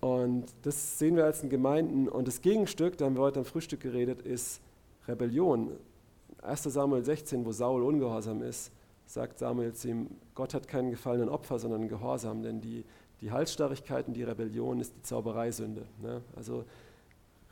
Und 0.00 0.46
das 0.62 0.98
sehen 0.98 1.16
wir 1.16 1.24
als 1.24 1.42
in 1.42 1.50
Gemeinden. 1.50 2.08
Und 2.08 2.26
das 2.26 2.40
Gegenstück, 2.40 2.96
da 2.96 3.04
haben 3.04 3.16
wir 3.16 3.22
heute 3.22 3.40
am 3.40 3.44
Frühstück 3.44 3.80
geredet, 3.80 4.22
ist 4.22 4.60
Rebellion. 5.06 5.72
1 6.42 6.62
Samuel 6.62 7.04
16, 7.04 7.44
wo 7.44 7.52
Saul 7.52 7.82
ungehorsam 7.82 8.42
ist, 8.42 8.72
sagt 9.04 9.38
Samuel 9.38 9.74
zu 9.74 9.88
ihm, 9.88 10.08
Gott 10.34 10.54
hat 10.54 10.68
keinen 10.68 10.90
gefallenen 10.90 11.28
Opfer, 11.28 11.58
sondern 11.58 11.86
Gehorsam, 11.88 12.42
denn 12.42 12.62
die, 12.62 12.84
die 13.20 13.30
Halsstarrigkeit 13.30 14.08
und 14.08 14.14
die 14.14 14.22
Rebellion 14.22 14.80
ist 14.80 14.94
die 14.96 15.02
Zaubereisünde. 15.02 15.84
Ne? 16.00 16.22
Also 16.34 16.64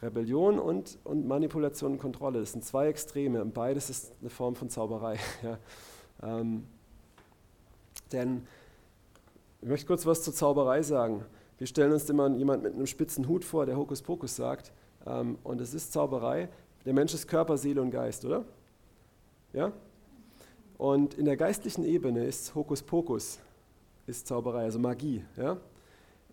Rebellion 0.03 0.59
und, 0.59 0.99
und 1.05 1.27
Manipulation 1.27 1.93
und 1.93 1.99
Kontrolle, 1.99 2.41
das 2.41 2.53
sind 2.53 2.65
zwei 2.65 2.89
Extreme 2.89 3.43
und 3.43 3.53
beides 3.53 3.91
ist 3.91 4.13
eine 4.21 4.31
Form 4.31 4.55
von 4.55 4.69
Zauberei. 4.69 5.19
Ja? 5.43 5.59
Ähm, 6.23 6.67
denn 8.13 8.47
ich 9.61 9.69
möchte 9.69 9.87
kurz 9.87 10.07
was 10.07 10.23
zur 10.23 10.35
Zauberei 10.35 10.83
sagen. 10.83 11.25
Wir 11.59 11.67
stellen 11.67 11.93
uns 11.93 12.09
immer 12.09 12.29
jemand 12.31 12.63
mit 12.63 12.75
einem 12.75 12.87
spitzen 12.87 13.27
Hut 13.29 13.45
vor, 13.45 13.67
der 13.67 13.77
Hokuspokus 13.77 14.37
sagt. 14.37 14.73
Ähm, 15.07 15.39
und 15.43 15.61
es 15.61 15.75
ist 15.75 15.93
Zauberei. 15.93 16.49
Der 16.85 16.95
Mensch 16.95 17.13
ist 17.15 17.27
Körper, 17.27 17.57
Seele 17.57 17.83
und 17.83 17.91
Geist, 17.91 18.25
oder? 18.25 18.45
Ja? 19.53 19.73
Und 20.77 21.15
in 21.15 21.25
der 21.25 21.37
geistlichen 21.37 21.85
Ebene 21.85 22.25
ist 22.25 22.55
Hokuspokus, 22.55 23.41
ist 24.07 24.29
Zauberei, 24.29 24.63
also 24.63 24.79
Magie. 24.79 25.25
Ja? 25.37 25.57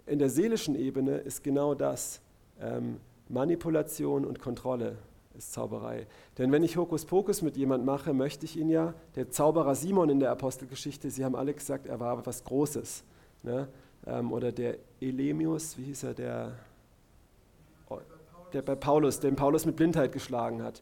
In 0.05 0.19
der 0.19 0.29
seelischen 0.29 0.75
Ebene 0.75 1.17
ist 1.17 1.43
genau 1.43 1.73
das. 1.73 2.21
Ähm, 2.59 2.99
Manipulation 3.29 4.25
und 4.25 4.39
Kontrolle 4.39 4.97
ist 5.37 5.53
Zauberei. 5.53 6.07
Denn 6.37 6.51
wenn 6.51 6.63
ich 6.63 6.77
Hokuspokus 6.77 7.41
mit 7.41 7.57
jemandem 7.57 7.85
mache, 7.85 8.13
möchte 8.13 8.45
ich 8.45 8.57
ihn 8.57 8.69
ja, 8.69 8.93
der 9.15 9.29
Zauberer 9.29 9.75
Simon 9.75 10.09
in 10.09 10.19
der 10.19 10.31
Apostelgeschichte, 10.31 11.09
sie 11.09 11.25
haben 11.25 11.35
alle 11.35 11.53
gesagt, 11.53 11.87
er 11.87 11.99
war 11.99 12.25
was 12.25 12.43
Großes. 12.43 13.03
Ne? 13.43 13.67
ähm, 14.05 14.31
oder 14.31 14.51
der 14.51 14.77
Elemius, 15.01 15.77
wie 15.77 15.83
hieß 15.83 16.03
er, 16.03 16.13
der, 16.13 16.51
der 18.53 18.61
bei 18.61 18.75
Paulus, 18.75 19.19
den 19.19 19.35
Paulus 19.35 19.65
mit 19.65 19.75
Blindheit 19.75 20.11
geschlagen 20.11 20.61
hat. 20.63 20.81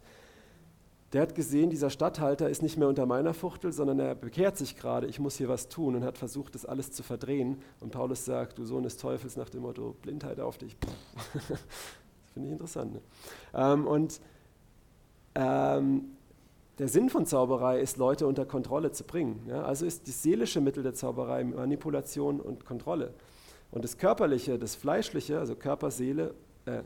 Der 1.13 1.21
hat 1.21 1.35
gesehen, 1.35 1.69
dieser 1.69 1.91
Statthalter 1.91 2.49
ist 2.49 2.63
nicht 2.63 2.77
mehr 2.77 2.87
unter 2.87 3.05
meiner 3.05 3.35
Fuchtel, 3.35 3.71
sondern 3.71 3.99
er 3.99 4.15
bekehrt 4.15 4.57
sich 4.57 4.75
gerade, 4.75 5.05
ich 5.05 5.19
muss 5.19 5.37
hier 5.37 5.47
was 5.47 5.69
tun 5.69 5.95
und 5.95 6.03
hat 6.03 6.17
versucht, 6.17 6.55
das 6.55 6.65
alles 6.65 6.91
zu 6.91 7.03
verdrehen. 7.03 7.61
Und 7.79 7.91
Paulus 7.91 8.25
sagt, 8.25 8.57
du 8.57 8.65
Sohn 8.65 8.81
des 8.81 8.97
Teufels, 8.97 9.37
nach 9.37 9.49
dem 9.49 9.61
Motto, 9.61 9.95
Blindheit 10.01 10.39
auf 10.39 10.57
dich. 10.57 10.75
finde 12.33 12.49
ich 12.49 12.53
interessant. 12.53 12.93
Ne? 12.93 13.01
Ähm, 13.53 13.87
und 13.87 14.19
ähm, 15.35 16.15
der 16.79 16.87
Sinn 16.87 17.09
von 17.09 17.25
Zauberei 17.25 17.79
ist, 17.79 17.97
Leute 17.97 18.27
unter 18.27 18.45
Kontrolle 18.45 18.91
zu 18.91 19.03
bringen. 19.03 19.45
Ja? 19.47 19.63
Also 19.63 19.85
ist 19.85 20.07
das 20.07 20.23
seelische 20.23 20.59
Mittel 20.61 20.83
der 20.83 20.93
Zauberei 20.93 21.43
Manipulation 21.43 22.39
und 22.39 22.65
Kontrolle. 22.65 23.13
Und 23.71 23.83
das 23.83 23.97
Körperliche, 23.97 24.59
das 24.59 24.75
Fleischliche, 24.75 25.39
also 25.39 25.55
Körper, 25.55 25.91
Seele, 25.91 26.33
äh, 26.65 26.81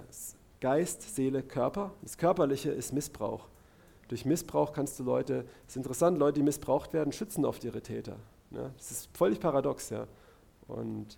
Geist, 0.60 1.15
Seele, 1.15 1.43
Körper, 1.43 1.91
das 2.01 2.17
Körperliche 2.17 2.71
ist 2.71 2.93
Missbrauch. 2.93 3.47
Durch 4.07 4.25
Missbrauch 4.25 4.71
kannst 4.73 4.99
du 4.99 5.03
Leute, 5.03 5.45
es 5.67 5.73
ist 5.73 5.77
interessant, 5.77 6.17
Leute, 6.17 6.39
die 6.39 6.43
missbraucht 6.43 6.93
werden, 6.93 7.12
schützen 7.12 7.45
oft 7.45 7.63
ihre 7.63 7.81
Täter. 7.81 8.15
Ja? 8.51 8.71
Das 8.77 8.91
ist 8.91 9.10
völlig 9.13 9.39
paradox. 9.39 9.89
Ja? 9.89 10.07
Und, 10.67 11.17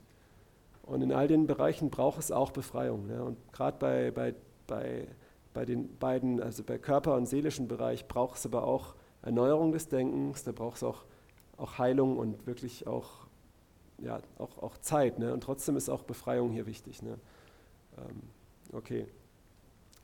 und 0.89 1.01
in 1.01 1.11
all 1.11 1.27
den 1.27 1.47
Bereichen 1.47 1.89
braucht 1.89 2.19
es 2.19 2.31
auch 2.31 2.51
Befreiung. 2.51 3.09
Ja? 3.09 3.21
Und 3.21 3.37
gerade 3.53 3.77
bei, 3.79 4.11
bei, 4.11 4.35
bei 4.67 5.07
bei 5.53 5.65
den 5.65 5.97
beiden, 5.97 6.41
also 6.41 6.63
bei 6.63 6.77
Körper- 6.77 7.15
und 7.15 7.25
seelischen 7.25 7.67
Bereich, 7.67 8.07
braucht 8.07 8.37
es 8.37 8.45
aber 8.45 8.63
auch 8.63 8.95
Erneuerung 9.21 9.71
des 9.71 9.89
Denkens, 9.89 10.43
da 10.43 10.51
braucht 10.51 10.77
es 10.77 10.83
auch, 10.83 11.03
auch 11.57 11.77
Heilung 11.77 12.17
und 12.17 12.45
wirklich 12.47 12.87
auch, 12.87 13.27
ja, 13.97 14.19
auch, 14.37 14.57
auch 14.59 14.77
Zeit. 14.77 15.19
Ne? 15.19 15.33
Und 15.33 15.41
trotzdem 15.41 15.75
ist 15.75 15.89
auch 15.89 16.03
Befreiung 16.03 16.51
hier 16.51 16.65
wichtig. 16.65 17.01
Ne? 17.01 17.19
Ähm, 17.97 18.21
okay. 18.71 19.07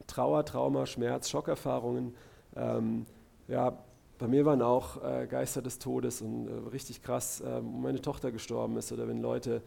Trauer, 0.07 0.45
Trauma, 0.45 0.85
Schmerz, 0.85 1.29
Schockerfahrungen. 1.29 2.15
Ähm, 2.55 3.05
ja, 3.47 3.77
bei 4.17 4.27
mir 4.27 4.45
waren 4.45 4.61
auch 4.61 5.01
äh, 5.03 5.27
Geister 5.27 5.61
des 5.61 5.79
Todes 5.79 6.21
und 6.21 6.47
äh, 6.47 6.69
richtig 6.69 7.01
krass, 7.01 7.41
äh, 7.41 7.63
wo 7.63 7.77
meine 7.77 8.01
Tochter 8.01 8.31
gestorben 8.31 8.77
ist 8.77 8.91
oder 8.91 9.07
wenn 9.07 9.21
Leute 9.21 9.61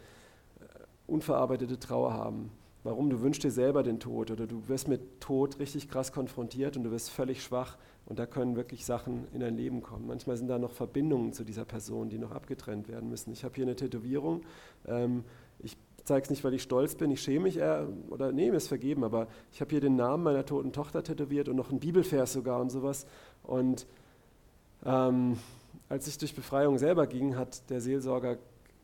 unverarbeitete 1.09 1.79
Trauer 1.79 2.13
haben. 2.13 2.51
Warum? 2.83 3.09
Du 3.09 3.21
wünschst 3.21 3.43
dir 3.43 3.51
selber 3.51 3.83
den 3.83 3.99
Tod 3.99 4.31
oder 4.31 4.47
du 4.47 4.67
wirst 4.69 4.87
mit 4.87 5.19
Tod 5.19 5.59
richtig 5.59 5.89
krass 5.89 6.13
konfrontiert 6.13 6.77
und 6.77 6.83
du 6.83 6.91
wirst 6.91 7.09
völlig 7.09 7.43
schwach 7.43 7.77
und 8.05 8.19
da 8.19 8.25
können 8.25 8.55
wirklich 8.55 8.85
Sachen 8.85 9.27
in 9.33 9.41
dein 9.41 9.57
Leben 9.57 9.81
kommen. 9.81 10.07
Manchmal 10.07 10.37
sind 10.37 10.47
da 10.47 10.57
noch 10.57 10.71
Verbindungen 10.71 11.33
zu 11.33 11.43
dieser 11.43 11.65
Person, 11.65 12.09
die 12.09 12.17
noch 12.17 12.31
abgetrennt 12.31 12.87
werden 12.87 13.09
müssen. 13.09 13.33
Ich 13.33 13.43
habe 13.43 13.53
hier 13.55 13.65
eine 13.65 13.75
Tätowierung. 13.75 14.43
Ähm, 14.87 15.25
ich 15.59 15.75
zeige 16.05 16.23
es 16.23 16.29
nicht, 16.29 16.43
weil 16.45 16.53
ich 16.53 16.63
stolz 16.63 16.95
bin, 16.95 17.11
ich 17.11 17.21
schäme 17.21 17.43
mich 17.43 17.57
eher, 17.57 17.87
oder 18.09 18.31
nee, 18.31 18.49
mir 18.49 18.57
ist 18.57 18.69
vergeben, 18.69 19.03
aber 19.03 19.27
ich 19.51 19.59
habe 19.59 19.71
hier 19.71 19.81
den 19.81 19.97
Namen 19.97 20.23
meiner 20.23 20.45
toten 20.45 20.71
Tochter 20.71 21.03
tätowiert 21.03 21.49
und 21.49 21.57
noch 21.57 21.69
einen 21.69 21.79
Bibelvers 21.79 22.31
sogar 22.31 22.61
und 22.61 22.69
sowas. 22.69 23.05
Und 23.43 23.85
ähm, 24.85 25.37
als 25.89 26.07
ich 26.07 26.17
durch 26.17 26.33
Befreiung 26.33 26.77
selber 26.77 27.07
ging, 27.07 27.35
hat 27.35 27.69
der 27.69 27.81
Seelsorger 27.81 28.37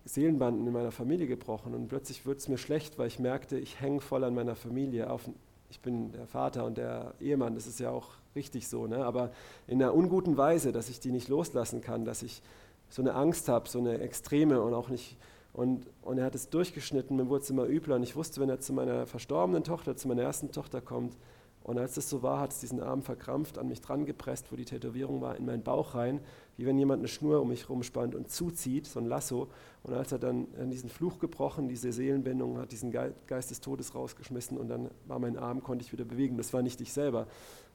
Seelenbanden 0.06 0.68
in 0.68 0.74
meiner 0.74 0.92
Familie 0.92 1.28
gebrochen 1.28 1.74
und 1.74 1.88
plötzlich 1.88 2.26
wird 2.26 2.38
es 2.38 2.48
mir 2.48 2.58
schlecht, 2.58 2.98
weil 3.00 3.08
ich 3.08 3.20
merkte, 3.20 3.58
ich 3.58 3.82
hänge 3.82 4.00
voll 4.00 4.24
an 4.24 4.36
meiner 4.36 4.56
Familie. 4.56 5.10
Auf, 5.10 5.28
ich 5.70 5.80
bin 5.80 6.12
der 6.12 6.28
Vater 6.28 6.64
und 6.66 6.78
der 6.78 7.16
Ehemann, 7.20 7.56
das 7.56 7.66
ist 7.66 7.80
ja 7.80 7.90
auch 7.90 8.10
richtig 8.36 8.68
so, 8.68 8.86
ne? 8.86 9.04
aber 9.04 9.32
in 9.68 9.82
einer 9.82 9.96
unguten 9.96 10.38
Weise, 10.38 10.72
dass 10.72 10.90
ich 10.90 11.00
die 11.00 11.12
nicht 11.12 11.28
loslassen 11.28 11.82
kann, 11.82 12.06
dass 12.06 12.22
ich 12.22 12.44
so 12.90 13.02
eine 13.02 13.16
Angst 13.16 13.50
habe, 13.50 13.68
so 13.68 13.80
eine 13.80 14.00
extreme 14.00 14.62
und 14.62 14.74
auch 14.76 14.90
nicht. 14.90 15.18
Und, 15.54 15.88
und 16.04 16.18
er 16.18 16.26
hat 16.26 16.36
es 16.36 16.50
durchgeschnitten, 16.50 17.16
mir 17.18 17.28
wurde 17.30 17.44
es 17.44 17.50
immer 17.50 17.66
übler 17.66 17.96
und 17.96 18.04
ich 18.04 18.16
wusste, 18.16 18.42
wenn 18.42 18.50
er 18.50 18.60
zu 18.60 18.74
meiner 18.74 19.08
verstorbenen 19.08 19.64
Tochter, 19.64 19.96
zu 19.96 20.08
meiner 20.08 20.22
ersten 20.22 20.52
Tochter 20.52 20.82
kommt, 20.82 21.18
und 21.66 21.80
als 21.80 21.96
das 21.96 22.08
so 22.08 22.22
war, 22.22 22.42
hat 22.42 22.52
es 22.52 22.60
diesen 22.60 22.80
Arm 22.80 23.02
verkrampft, 23.02 23.58
an 23.58 23.70
mich 23.70 23.82
dran 23.82 24.06
gepresst, 24.06 24.52
wo 24.52 24.56
die 24.56 24.66
Tätowierung 24.66 25.22
war, 25.22 25.36
in 25.36 25.48
meinen 25.48 25.64
Bauch 25.64 25.96
rein, 25.96 26.20
wie 26.58 26.66
wenn 26.66 26.78
jemand 26.78 27.00
eine 27.00 27.08
Schnur 27.08 27.42
um 27.42 27.50
mich 27.50 27.70
rumspannt 27.70 28.16
und 28.16 28.30
zuzieht, 28.30 28.88
so 28.88 29.00
ein 29.00 29.06
Lasso. 29.06 29.48
Und 29.84 29.94
als 29.94 30.12
er 30.12 30.20
dann 30.20 30.48
diesen 30.70 30.90
Fluch 30.90 31.20
gebrochen, 31.20 31.68
diese 31.68 31.92
Seelenbindung, 31.92 32.58
hat 32.58 32.72
diesen 32.72 32.92
Geist 32.92 33.52
des 33.52 33.62
Todes 33.62 33.94
rausgeschmissen 33.94 34.58
und 34.58 34.70
dann 34.70 34.90
war 35.06 35.20
mein 35.20 35.38
Arm, 35.38 35.62
konnte 35.62 35.84
ich 35.84 35.92
wieder 35.92 36.06
bewegen. 36.06 36.38
Das 36.38 36.54
war 36.54 36.62
nicht 36.62 36.82
ich 36.82 36.94
selber. 36.94 37.28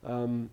Ähm, 0.04 0.50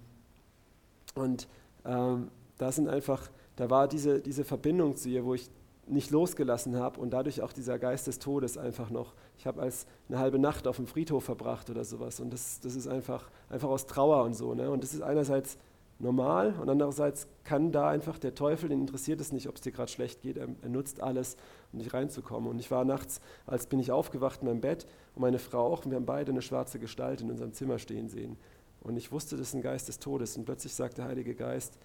und 1.16 1.48
ähm, 1.86 2.30
da 2.58 2.72
sind 2.72 2.90
einfach 2.90 3.30
da 3.58 3.70
war 3.70 3.88
diese, 3.88 4.22
diese 4.22 4.46
Verbindung 4.46 4.96
zu 4.96 5.10
ihr, 5.10 5.26
wo 5.26 5.34
ich 5.34 5.50
nicht 5.88 6.12
losgelassen 6.12 6.76
habe 6.76 7.00
und 7.00 7.12
dadurch 7.12 7.42
auch 7.42 7.52
dieser 7.52 7.80
Geist 7.80 8.08
des 8.08 8.20
Todes 8.20 8.58
einfach 8.58 8.90
noch. 8.90 9.14
Ich 9.38 9.48
habe 9.48 9.62
als 9.62 9.88
eine 10.10 10.20
halbe 10.20 10.38
Nacht 10.38 10.68
auf 10.68 10.76
dem 10.76 10.86
Friedhof 10.86 11.24
verbracht 11.24 11.70
oder 11.70 11.84
sowas 11.84 12.20
und 12.20 12.32
das, 12.32 12.60
das 12.60 12.76
ist 12.76 12.88
einfach, 12.88 13.30
einfach 13.50 13.70
aus 13.70 13.88
Trauer 13.88 14.24
und 14.24 14.36
so. 14.36 14.54
Ne? 14.54 14.70
Und 14.70 14.84
das 14.84 14.94
ist 14.94 15.02
einerseits 15.02 15.58
normal 16.00 16.56
und 16.62 16.70
andererseits 16.70 17.28
kann 17.44 17.72
da 17.72 17.90
einfach 17.90 18.20
der 18.20 18.36
Teufel, 18.36 18.70
den 18.70 18.82
interessiert 18.82 19.20
es 19.20 19.32
nicht, 19.32 19.50
ob 19.50 19.56
es 19.56 19.62
dir 19.62 19.72
gerade 19.72 19.92
schlecht 19.92 20.22
geht, 20.22 20.38
er, 20.38 20.48
er, 20.62 20.70
nutzt 20.70 21.02
alles, 21.02 21.38
um 21.72 21.80
nicht 21.80 21.94
reinzukommen. 21.94 22.50
Und 22.50 22.60
ich 22.60 22.70
war 22.70 22.86
nachts, 22.86 23.20
als 23.46 23.68
bin 23.68 23.80
ich 23.80 23.92
aufgewacht 23.92 24.42
in 24.42 24.48
meinem 24.48 24.62
Bett 24.62 24.86
und 25.16 25.22
meine 25.22 25.40
Frau 25.40 25.74
auch 25.74 25.86
und 25.86 25.92
wir 25.92 25.96
haben 25.96 26.06
beide 26.06 26.32
eine 26.32 26.42
schwarze 26.42 26.80
Gestalt 26.80 27.22
in 27.22 27.32
unserem 27.32 27.54
Zimmer 27.54 27.80
stehen 27.80 28.10
sehen. 28.10 28.38
Und 28.82 28.96
ich 28.96 29.12
wusste, 29.12 29.38
das 29.38 29.50
ist 29.50 29.54
ein 29.56 29.62
Geist 29.62 29.88
des 29.88 30.00
Todes 30.00 30.38
und 30.38 30.46
plötzlich 30.46 30.74
sagt 30.74 31.00
der 31.00 31.06
Heilige 31.06 31.34
Geist, 31.34 31.78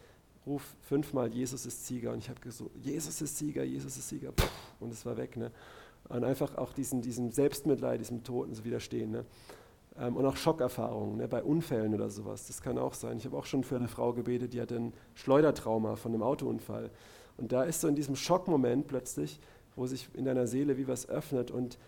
ruf 0.46 0.76
fünfmal, 0.82 1.32
Jesus 1.32 1.66
ist 1.66 1.86
Sieger. 1.86 2.12
Und 2.12 2.18
ich 2.18 2.28
habe 2.28 2.40
gesagt, 2.40 2.70
Jesus 2.82 3.20
ist 3.22 3.38
Sieger, 3.38 3.64
Jesus 3.64 3.96
ist 3.96 4.08
Sieger. 4.08 4.32
Und 4.80 4.92
es 4.92 5.06
war 5.06 5.16
weg. 5.16 5.36
Ne? 5.36 5.50
Und 6.08 6.24
einfach 6.24 6.56
auch 6.56 6.72
diesen, 6.72 7.00
diesem 7.00 7.30
Selbstmitleid, 7.30 8.00
diesem 8.00 8.24
Toten 8.24 8.54
zu 8.54 8.64
widerstehen. 8.64 9.10
Ne? 9.12 9.24
Ähm, 9.98 10.16
und 10.16 10.24
auch 10.24 10.36
Schockerfahrungen 10.36 11.18
ne? 11.18 11.28
bei 11.28 11.42
Unfällen 11.42 11.94
oder 11.94 12.08
sowas. 12.08 12.46
Das 12.46 12.62
kann 12.62 12.78
auch 12.78 12.94
sein. 12.94 13.18
Ich 13.18 13.24
habe 13.24 13.36
auch 13.36 13.46
schon 13.46 13.64
für 13.64 13.76
eine 13.76 13.88
Frau 13.88 14.12
gebetet, 14.12 14.52
die 14.52 14.60
hatte 14.60 14.76
ein 14.76 14.92
Schleudertrauma 15.14 15.96
von 15.96 16.12
einem 16.12 16.22
Autounfall. 16.22 16.90
Und 17.36 17.52
da 17.52 17.64
ist 17.64 17.80
so 17.80 17.88
in 17.88 17.94
diesem 17.94 18.16
Schockmoment 18.16 18.86
plötzlich, 18.86 19.40
wo 19.76 19.86
sich 19.86 20.08
in 20.14 20.24
deiner 20.24 20.46
Seele 20.46 20.76
wie 20.76 20.88
was 20.88 21.08
öffnet 21.08 21.50
und 21.50 21.78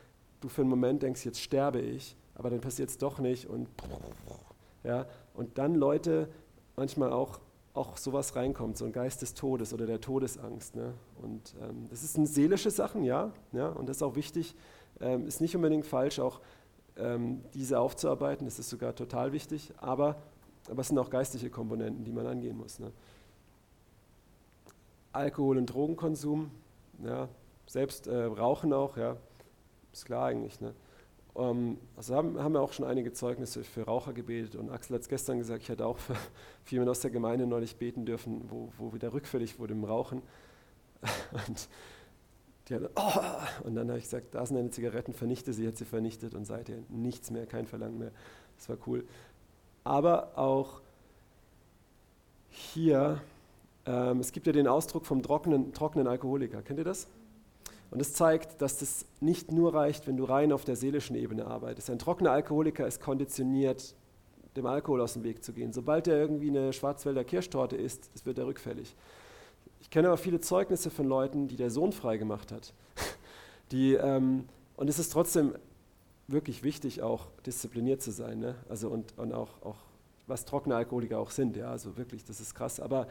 du 0.41 0.49
für 0.49 0.63
einen 0.63 0.71
Moment 0.71 1.03
denkst, 1.03 1.25
jetzt 1.25 1.41
sterbe 1.41 1.81
ich, 1.81 2.17
aber 2.35 2.51
dann 2.51 2.61
passiert 2.61 2.91
es 2.91 2.99
doch 2.99 3.19
nicht 3.19 3.47
und 3.47 3.69
ja, 4.83 5.07
und 5.35 5.57
dann 5.59 5.75
Leute 5.75 6.29
manchmal 6.77 7.13
auch 7.13 7.41
auch 7.75 7.97
sowas 7.97 8.37
reinkommt, 8.37 8.79
so 8.79 8.85
ein 8.85 8.93
Geist 8.93 9.21
des 9.21 9.35
Todes 9.35 9.75
oder 9.75 9.85
der 9.85 10.01
Todesangst. 10.01 10.77
Ne? 10.77 10.95
Und 11.21 11.55
ähm, 11.61 11.89
das 11.91 12.01
sind 12.13 12.27
seelische 12.27 12.71
Sachen, 12.71 13.03
ja, 13.03 13.33
ja, 13.53 13.69
und 13.69 13.89
das 13.89 13.97
ist 13.97 14.03
auch 14.03 14.15
wichtig, 14.15 14.55
ähm, 15.01 15.27
ist 15.27 15.41
nicht 15.41 15.57
unbedingt 15.57 15.85
falsch, 15.85 16.21
auch 16.21 16.41
ähm, 16.97 17.43
diese 17.55 17.79
aufzuarbeiten, 17.79 18.45
das 18.45 18.59
ist 18.59 18.71
sogar 18.71 18.95
total 18.95 19.33
wichtig, 19.33 19.73
aber, 19.79 20.17
aber 20.71 20.81
es 20.81 20.89
sind 20.89 20.99
auch 20.99 21.11
geistliche 21.11 21.51
Komponenten, 21.51 22.05
die 22.05 22.13
man 22.13 22.27
angehen 22.27 22.57
muss. 22.57 22.79
Ne? 22.79 22.93
Alkohol- 25.13 25.59
und 25.59 25.67
Drogenkonsum, 25.67 26.51
ja, 27.05 27.29
selbst 27.67 28.07
äh, 28.07 28.25
Rauchen 28.25 28.73
auch, 28.73 28.97
ja, 28.97 29.17
ist 29.93 30.07
klar 30.07 30.27
eigentlich. 30.27 30.61
Ne? 30.61 30.75
Um, 31.35 31.45
ähm, 31.45 31.79
also 31.97 32.15
haben, 32.15 32.39
haben 32.41 32.53
wir 32.53 32.61
auch 32.61 32.73
schon 32.73 32.87
einige 32.87 33.13
Zeugnisse 33.13 33.65
für 33.65 33.83
Raucher 33.83 34.13
gebetet 34.13 34.55
und 34.55 34.71
Axel 34.71 34.95
hat 34.95 35.03
es 35.03 35.09
gestern 35.09 35.39
gesagt, 35.39 35.63
ich 35.65 35.69
hätte 35.69 35.85
auch 35.85 35.99
für, 35.99 36.15
für 36.63 36.75
jemanden 36.75 36.91
aus 36.91 37.01
der 37.01 37.11
Gemeinde 37.11 37.47
neulich 37.47 37.77
beten 37.77 38.07
dürfen, 38.07 38.49
wo, 38.49 38.73
wo 38.79 38.93
wieder 38.93 39.13
rückfällig 39.13 39.59
wurde 39.59 39.75
im 39.75 39.85
Rauchen. 39.85 40.23
Und, 41.49 41.69
die 42.69 42.75
hat, 42.75 42.91
oh, 42.97 43.67
und 43.67 43.75
dann 43.75 43.89
habe 43.89 43.99
ich 43.99 44.05
gesagt, 44.05 44.35
da 44.35 44.45
sind 44.47 44.57
deine 44.57 44.71
Zigaretten, 44.71 45.13
vernichte 45.13 45.53
sie, 45.53 45.67
hat 45.67 45.77
sie 45.77 45.85
vernichtet 45.85 46.35
und 46.35 46.47
seither 46.47 46.79
nichts 46.89 47.31
mehr, 47.31 47.47
kein 47.47 47.67
Verlangen 47.67 47.99
mehr. 47.99 48.13
Das 48.57 48.69
war 48.69 48.79
cool. 48.87 49.05
Aber 49.83 50.39
auch 50.39 50.81
hier, 52.49 53.21
ähm, 53.85 54.21
es 54.21 54.33
gibt 54.33 54.47
ja 54.47 54.53
den 54.53 54.67
Ausdruck 54.67 55.05
vom 55.05 55.23
trockenen, 55.23 55.73
trockenen 55.73 56.07
Alkoholiker. 56.07 56.63
Kennt 56.63 56.79
ihr 56.79 56.85
das? 56.85 57.07
Und 57.91 58.01
es 58.01 58.15
zeigt, 58.15 58.63
dass 58.63 58.79
das 58.79 59.07
nicht 59.21 59.53
nur 59.53 59.75
reicht, 59.75 60.07
wenn 60.07 60.17
du 60.17 60.25
rein 60.25 60.53
auf 60.53 60.65
der 60.65 60.75
seelischen 60.75 61.17
Ebene 61.17 61.47
arbeitest. 61.47 61.91
Ein 61.91 61.99
trockener 61.99 62.33
Alkoholiker 62.33 62.87
ist 62.87 63.01
konditioniert, 63.01 63.95
dem 64.57 64.67
Alkohol 64.67 65.01
aus 65.01 65.13
dem 65.13 65.23
Weg 65.23 65.45
zu 65.45 65.53
gehen. 65.53 65.73
Sobald 65.73 66.09
er 66.09 66.17
irgendwie 66.17 66.49
eine 66.49 66.73
Schwarzwälder 66.73 67.25
Kirschtorte 67.25 67.77
isst, 67.77 68.11
das 68.15 68.25
wird 68.25 68.39
er 68.39 68.47
rückfällig. 68.47 68.97
Ich 69.85 69.91
kenne 69.91 70.09
aber 70.09 70.17
viele 70.17 70.41
Zeugnisse 70.41 70.91
von 70.91 71.07
Leuten, 71.07 71.47
die 71.47 71.57
der 71.57 71.71
Sohn 71.71 71.93
freigemacht 71.93 72.53
hat. 72.53 72.73
Die, 73.71 73.93
ähm, 73.93 74.49
und 74.77 74.89
es 74.89 74.99
ist 74.99 75.13
trotzdem 75.13 75.55
wirklich 76.27 76.63
wichtig, 76.63 77.03
auch 77.03 77.27
diszipliniert 77.47 78.01
zu 78.01 78.11
sein. 78.11 78.41
Ne? 78.41 78.55
Also 78.71 78.89
und, 78.89 79.17
und 79.19 79.35
auch, 79.35 79.63
auch, 79.63 79.77
was 80.27 80.47
trockene 80.47 80.75
Alkoholiker 80.75 81.19
auch 81.19 81.31
sind. 81.31 81.55
Ja? 81.55 81.71
Also 81.71 81.99
wirklich, 81.99 82.25
das 82.25 82.41
ist 82.41 82.55
krass. 82.55 82.81
Aber, 82.81 83.09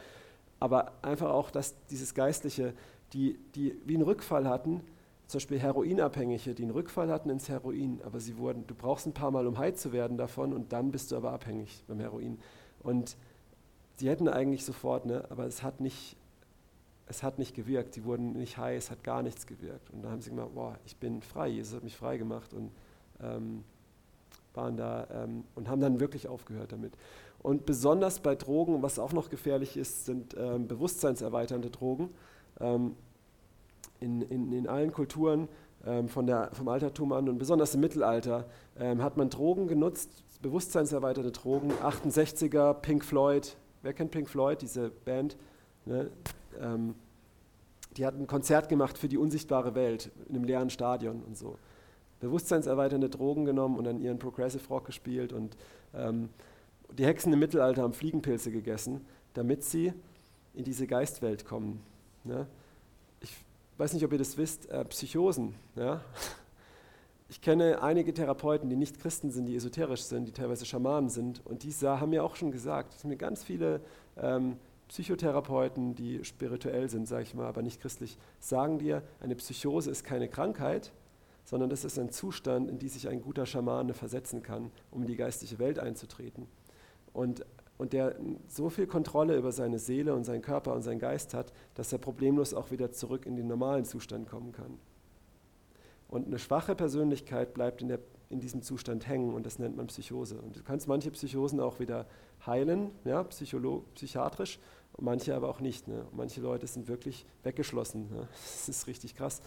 aber 0.59 0.93
einfach 1.03 1.29
auch, 1.29 1.51
dass 1.51 1.75
dieses 1.91 2.15
Geistliche, 2.15 2.73
die, 3.13 3.37
die 3.53 3.79
wie 3.85 3.93
einen 3.93 4.03
Rückfall 4.03 4.49
hatten, 4.49 4.81
zum 5.27 5.37
Beispiel 5.37 5.59
Heroinabhängige, 5.59 6.55
die 6.55 6.63
einen 6.63 6.71
Rückfall 6.71 7.09
hatten 7.11 7.29
ins 7.29 7.49
Heroin, 7.49 8.01
aber 8.03 8.19
sie 8.19 8.37
wurden, 8.37 8.65
du 8.65 8.73
brauchst 8.73 9.05
ein 9.05 9.13
paar 9.13 9.29
Mal, 9.29 9.45
um 9.45 9.59
heil 9.59 9.75
zu 9.75 9.93
werden 9.93 10.17
davon 10.17 10.53
und 10.53 10.73
dann 10.73 10.91
bist 10.91 11.11
du 11.11 11.17
aber 11.17 11.33
abhängig 11.33 11.83
beim 11.87 11.99
Heroin. 11.99 12.39
Und 12.81 13.15
sie 13.95 14.09
hätten 14.09 14.27
eigentlich 14.27 14.65
sofort, 14.65 15.05
ne, 15.05 15.23
aber 15.29 15.45
es 15.45 15.63
hat 15.63 15.79
nicht, 15.79 16.17
es 17.07 17.23
hat 17.23 17.37
nicht 17.39 17.55
gewirkt, 17.55 17.93
sie 17.93 18.05
wurden 18.05 18.33
nicht 18.33 18.57
high, 18.57 18.77
es 18.77 18.89
hat 18.89 19.03
gar 19.03 19.23
nichts 19.23 19.45
gewirkt. 19.45 19.89
Und 19.91 20.03
da 20.03 20.11
haben 20.11 20.21
sie 20.21 20.29
gesagt, 20.29 20.55
boah, 20.55 20.77
ich 20.85 20.95
bin 20.97 21.21
frei, 21.21 21.49
Jesus 21.49 21.75
hat 21.75 21.83
mich 21.83 21.97
frei 21.97 22.17
gemacht 22.17 22.53
und 22.53 22.71
ähm, 23.21 23.63
waren 24.53 24.77
da 24.77 25.07
ähm, 25.11 25.43
und 25.55 25.69
haben 25.69 25.81
dann 25.81 25.99
wirklich 25.99 26.27
aufgehört 26.27 26.71
damit. 26.71 26.93
Und 27.41 27.65
besonders 27.65 28.19
bei 28.19 28.35
Drogen, 28.35 28.81
was 28.81 28.99
auch 28.99 29.11
noch 29.11 29.29
gefährlich 29.29 29.75
ist, 29.75 30.05
sind 30.05 30.35
ähm, 30.37 30.67
bewusstseinserweiternde 30.67 31.69
Drogen. 31.69 32.09
Ähm, 32.59 32.95
in, 33.99 34.21
in, 34.21 34.51
in 34.51 34.67
allen 34.67 34.91
Kulturen 34.91 35.47
ähm, 35.85 36.07
von 36.07 36.25
der, 36.25 36.49
vom 36.53 36.67
Altertum 36.67 37.11
an 37.13 37.29
und 37.29 37.37
besonders 37.37 37.73
im 37.75 37.81
Mittelalter 37.81 38.47
ähm, 38.79 39.01
hat 39.01 39.17
man 39.17 39.29
Drogen 39.29 39.67
genutzt, 39.67 40.23
bewusstseinserweiterte 40.41 41.31
Drogen, 41.31 41.71
68er, 41.71 42.73
Pink 42.75 43.03
Floyd, 43.03 43.55
wer 43.81 43.93
kennt 43.93 44.11
Pink 44.11 44.29
Floyd, 44.29 44.61
diese 44.61 44.89
Band? 44.89 45.37
Ne? 45.85 46.09
Ähm, 46.61 46.95
die 47.97 48.05
hat 48.05 48.15
ein 48.15 48.27
Konzert 48.27 48.69
gemacht 48.69 48.97
für 48.97 49.07
die 49.07 49.17
unsichtbare 49.17 49.75
Welt 49.75 50.11
in 50.27 50.35
einem 50.35 50.45
leeren 50.45 50.69
Stadion 50.69 51.21
und 51.21 51.37
so. 51.37 51.57
Bewusstseinserweiternde 52.19 53.09
Drogen 53.09 53.45
genommen 53.45 53.77
und 53.77 53.83
dann 53.83 53.99
ihren 53.99 54.17
Progressive 54.17 54.67
Rock 54.69 54.85
gespielt 54.85 55.33
und 55.33 55.57
ähm, 55.93 56.29
die 56.97 57.05
Hexen 57.05 57.33
im 57.33 57.39
Mittelalter 57.39 57.81
haben 57.81 57.93
Fliegenpilze 57.93 58.51
gegessen, 58.51 59.05
damit 59.33 59.63
sie 59.63 59.93
in 60.53 60.63
diese 60.63 60.87
Geistwelt 60.87 61.45
kommen. 61.45 61.81
Ne? 62.23 62.47
Ich 63.19 63.35
weiß 63.77 63.93
nicht, 63.93 64.05
ob 64.05 64.11
ihr 64.11 64.17
das 64.17 64.37
wisst, 64.37 64.69
äh, 64.69 64.85
Psychosen. 64.85 65.55
Ja? 65.75 66.01
Ich 67.29 67.41
kenne 67.41 67.81
einige 67.81 68.13
Therapeuten, 68.13 68.69
die 68.69 68.75
nicht 68.75 68.99
Christen 68.99 69.31
sind, 69.31 69.47
die 69.47 69.55
esoterisch 69.55 70.03
sind, 70.03 70.27
die 70.27 70.31
teilweise 70.31 70.65
Schamanen 70.65 71.09
sind. 71.09 71.41
Und 71.45 71.63
die 71.63 71.71
haben 71.71 72.11
mir 72.11 72.23
auch 72.23 72.35
schon 72.35 72.51
gesagt, 72.51 72.93
es 72.93 73.01
sind 73.01 73.09
mir 73.09 73.17
ganz 73.17 73.43
viele 73.43 73.81
ähm, 74.17 74.57
Psychotherapeuten, 74.93 75.95
die 75.95 76.23
spirituell 76.23 76.87
sind, 76.87 77.07
sage 77.07 77.23
ich 77.23 77.33
mal, 77.33 77.47
aber 77.47 77.63
nicht 77.63 77.81
christlich, 77.81 78.15
sagen 78.39 78.77
dir, 78.77 79.01
eine 79.21 79.33
Psychose 79.33 79.89
ist 79.89 80.03
keine 80.03 80.29
Krankheit, 80.29 80.91
sondern 81.45 81.71
das 81.71 81.83
ist 81.83 81.97
ein 81.97 82.11
Zustand, 82.11 82.69
in 82.69 82.77
die 82.77 82.89
sich 82.89 83.09
ein 83.09 83.19
guter 83.19 83.47
Schamane 83.47 83.95
versetzen 83.95 84.43
kann, 84.43 84.69
um 84.91 85.01
in 85.01 85.07
die 85.07 85.15
geistliche 85.15 85.57
Welt 85.57 85.79
einzutreten. 85.79 86.45
Und 87.11 87.43
und 87.79 87.91
der 87.91 88.15
so 88.47 88.69
viel 88.69 88.85
Kontrolle 88.85 89.35
über 89.35 89.51
seine 89.51 89.79
Seele 89.79 90.13
und 90.13 90.25
seinen 90.25 90.43
Körper 90.43 90.73
und 90.73 90.83
seinen 90.83 90.99
Geist 90.99 91.33
hat, 91.33 91.51
dass 91.73 91.91
er 91.91 91.97
problemlos 91.97 92.53
auch 92.53 92.69
wieder 92.69 92.91
zurück 92.91 93.25
in 93.25 93.35
den 93.35 93.47
normalen 93.47 93.83
Zustand 93.83 94.29
kommen 94.29 94.51
kann. 94.51 94.77
Und 96.07 96.27
eine 96.27 96.37
schwache 96.37 96.75
Persönlichkeit 96.75 97.55
bleibt 97.55 97.81
in, 97.81 97.87
der, 97.87 97.99
in 98.29 98.39
diesem 98.39 98.61
Zustand 98.61 99.07
hängen 99.07 99.33
und 99.33 99.47
das 99.47 99.57
nennt 99.57 99.75
man 99.75 99.87
Psychose. 99.87 100.39
Und 100.39 100.55
du 100.55 100.63
kannst 100.63 100.87
manche 100.87 101.09
Psychosen 101.09 101.59
auch 101.59 101.79
wieder 101.79 102.05
heilen, 102.45 102.91
ja, 103.05 103.23
psychiatrisch, 103.23 104.59
und 104.93 105.05
manche 105.05 105.35
aber 105.35 105.49
auch 105.49 105.59
nicht. 105.59 105.87
Ne? 105.87 106.05
Manche 106.11 106.41
Leute 106.41 106.67
sind 106.67 106.87
wirklich 106.87 107.25
weggeschlossen. 107.43 108.09
Ne? 108.09 108.27
Das 108.31 108.69
ist 108.69 108.87
richtig 108.87 109.15
krass. 109.15 109.41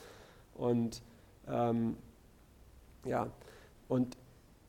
Und 0.54 1.02
ähm, 1.48 1.96
ja, 3.04 3.30
und 3.88 4.16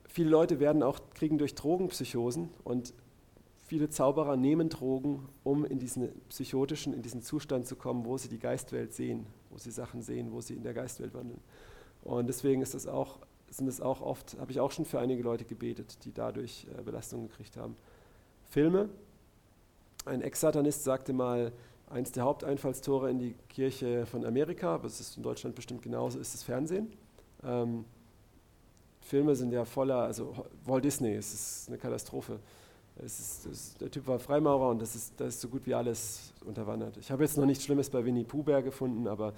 viele 0.07 0.29
Leute 0.29 0.59
werden 0.59 0.83
auch, 0.83 0.99
kriegen 1.13 1.37
durch 1.37 1.55
Drogen 1.55 1.87
Psychosen 1.89 2.49
und 2.63 2.93
Viele 3.67 3.89
Zauberer 3.89 4.37
nehmen 4.37 4.69
Drogen, 4.69 5.27
um 5.43 5.65
in 5.65 5.77
diesen 5.77 6.07
psychotischen, 6.29 6.93
in 6.93 7.01
diesen 7.01 7.21
Zustand 7.21 7.67
zu 7.67 7.75
kommen, 7.75 8.05
wo 8.05 8.17
sie 8.17 8.29
die 8.29 8.39
Geistwelt 8.39 8.93
sehen, 8.93 9.25
wo 9.49 9.57
sie 9.57 9.71
Sachen 9.71 10.01
sehen, 10.01 10.31
wo 10.31 10.39
sie 10.39 10.53
in 10.53 10.63
der 10.63 10.73
Geistwelt 10.73 11.13
wandeln. 11.13 11.41
Und 12.01 12.27
deswegen 12.27 12.61
ist 12.61 12.75
das 12.75 12.87
auch, 12.87 13.19
sind 13.49 13.67
es 13.67 13.81
auch 13.81 13.99
oft, 13.99 14.37
habe 14.39 14.53
ich 14.53 14.61
auch 14.61 14.71
schon 14.71 14.85
für 14.85 14.99
einige 14.99 15.21
Leute 15.21 15.43
gebetet, 15.43 16.05
die 16.05 16.13
dadurch 16.13 16.65
äh, 16.77 16.81
Belastungen 16.81 17.27
gekriegt 17.27 17.57
haben. 17.57 17.75
Filme. 18.49 18.87
Ein 20.07 20.21
Ex-Satanist 20.21 20.85
sagte 20.85 21.11
mal, 21.11 21.51
eins 21.89 22.13
der 22.13 22.23
Haupteinfallstore 22.23 23.09
in 23.11 23.19
die 23.19 23.35
Kirche 23.49 24.05
von 24.05 24.25
Amerika, 24.25 24.75
aber 24.75 24.85
es 24.85 25.01
ist 25.01 25.17
in 25.17 25.23
Deutschland 25.23 25.55
bestimmt 25.55 25.81
genauso, 25.81 26.17
ist 26.17 26.33
das 26.33 26.43
Fernsehen. 26.43 26.93
Ähm, 27.43 27.83
Filme 29.01 29.35
sind 29.35 29.51
ja 29.51 29.65
voller, 29.65 29.99
also 29.99 30.33
Walt 30.65 30.85
Disney, 30.85 31.13
es 31.13 31.33
ist 31.33 31.67
eine 31.67 31.77
Katastrophe. 31.77 32.39
Ist, 33.03 33.45
ist, 33.45 33.81
der 33.81 33.91
Typ 33.91 34.07
war 34.07 34.17
Freimaurer 34.17 34.69
und 34.69 34.81
das 34.81 34.95
ist, 34.95 35.13
das 35.19 35.35
ist 35.35 35.41
so 35.41 35.49
gut 35.49 35.65
wie 35.65 35.73
alles 35.73 36.33
unterwandert. 36.45 36.97
Ich 36.97 37.11
habe 37.11 37.23
jetzt 37.23 37.37
noch 37.37 37.45
nichts 37.45 37.63
Schlimmes 37.63 37.89
bei 37.89 38.03
Winnie 38.03 38.23
Pooh 38.23 38.43
gefunden, 38.43 39.07
aber, 39.07 39.33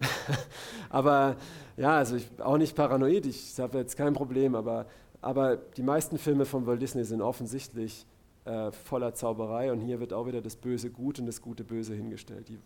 aber 0.90 1.36
ja, 1.76 1.96
also 1.96 2.16
ich 2.16 2.28
auch 2.38 2.58
nicht 2.58 2.76
paranoid, 2.76 3.26
ich 3.26 3.58
habe 3.58 3.78
jetzt 3.78 3.96
kein 3.96 4.12
Problem, 4.12 4.54
aber, 4.54 4.86
aber 5.22 5.56
die 5.56 5.82
meisten 5.82 6.18
Filme 6.18 6.44
von 6.44 6.66
Walt 6.66 6.80
Disney 6.80 7.04
sind 7.04 7.20
offensichtlich, 7.20 8.06
äh, 8.50 8.72
voller 8.72 9.14
Zauberei 9.14 9.70
und 9.70 9.80
hier 9.80 10.00
wird 10.00 10.12
auch 10.12 10.26
wieder 10.26 10.40
das 10.40 10.56
Böse 10.56 10.90
gut 10.90 11.20
und 11.20 11.26
das 11.26 11.40
Gute 11.40 11.62
böse 11.62 11.94
hingestellt. 11.94 12.48
Die, 12.48 12.58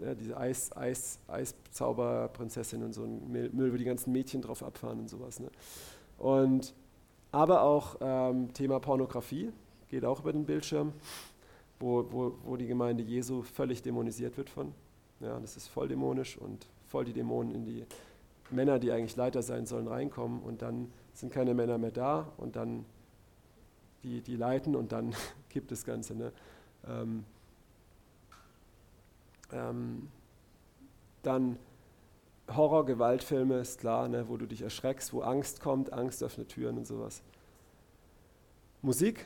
ja, 0.00 0.14
diese 0.14 0.36
Eis, 0.36 0.74
Eis, 0.76 1.18
Eiszauberprinzessin 1.26 2.82
und 2.84 2.92
so 2.92 3.02
ein 3.02 3.30
Müll, 3.30 3.72
wo 3.72 3.76
die 3.76 3.84
ganzen 3.84 4.12
Mädchen 4.12 4.42
drauf 4.42 4.62
abfahren 4.62 5.00
und 5.00 5.08
sowas. 5.08 5.40
Ne? 5.40 5.48
Und, 6.18 6.74
aber 7.32 7.62
auch 7.62 7.96
ähm, 8.00 8.52
Thema 8.52 8.78
Pornografie 8.78 9.50
geht 9.88 10.04
auch 10.04 10.20
über 10.20 10.32
den 10.32 10.44
Bildschirm, 10.44 10.92
wo, 11.80 12.06
wo, 12.10 12.34
wo 12.44 12.56
die 12.56 12.66
Gemeinde 12.66 13.02
Jesu 13.02 13.42
völlig 13.42 13.82
dämonisiert 13.82 14.36
wird 14.36 14.50
von. 14.50 14.72
Ja, 15.20 15.40
das 15.40 15.56
ist 15.56 15.68
voll 15.68 15.88
dämonisch 15.88 16.38
und 16.38 16.66
voll 16.86 17.04
die 17.04 17.12
Dämonen 17.12 17.52
in 17.52 17.64
die 17.64 17.84
Männer, 18.50 18.78
die 18.78 18.92
eigentlich 18.92 19.16
Leiter 19.16 19.42
sein 19.42 19.66
sollen, 19.66 19.88
reinkommen 19.88 20.42
und 20.42 20.62
dann 20.62 20.92
sind 21.12 21.32
keine 21.32 21.54
Männer 21.54 21.78
mehr 21.78 21.90
da 21.90 22.32
und 22.36 22.56
dann 22.56 22.84
die, 24.04 24.20
die 24.20 24.36
leiten 24.36 24.76
und 24.76 24.92
dann 24.92 25.14
kippt 25.50 25.70
das 25.70 25.84
Ganze. 25.84 26.14
Ne? 26.14 26.32
Ähm, 26.86 27.24
ähm, 29.52 30.08
dann 31.22 31.58
Horror, 32.54 32.84
Gewaltfilme, 32.84 33.58
ist 33.58 33.80
klar, 33.80 34.08
ne, 34.08 34.28
wo 34.28 34.36
du 34.36 34.46
dich 34.46 34.62
erschreckst, 34.62 35.14
wo 35.14 35.22
Angst 35.22 35.60
kommt, 35.60 35.92
Angst 35.92 36.22
öffnet 36.22 36.50
Türen 36.50 36.76
und 36.76 36.86
sowas. 36.86 37.22
Musik, 38.82 39.24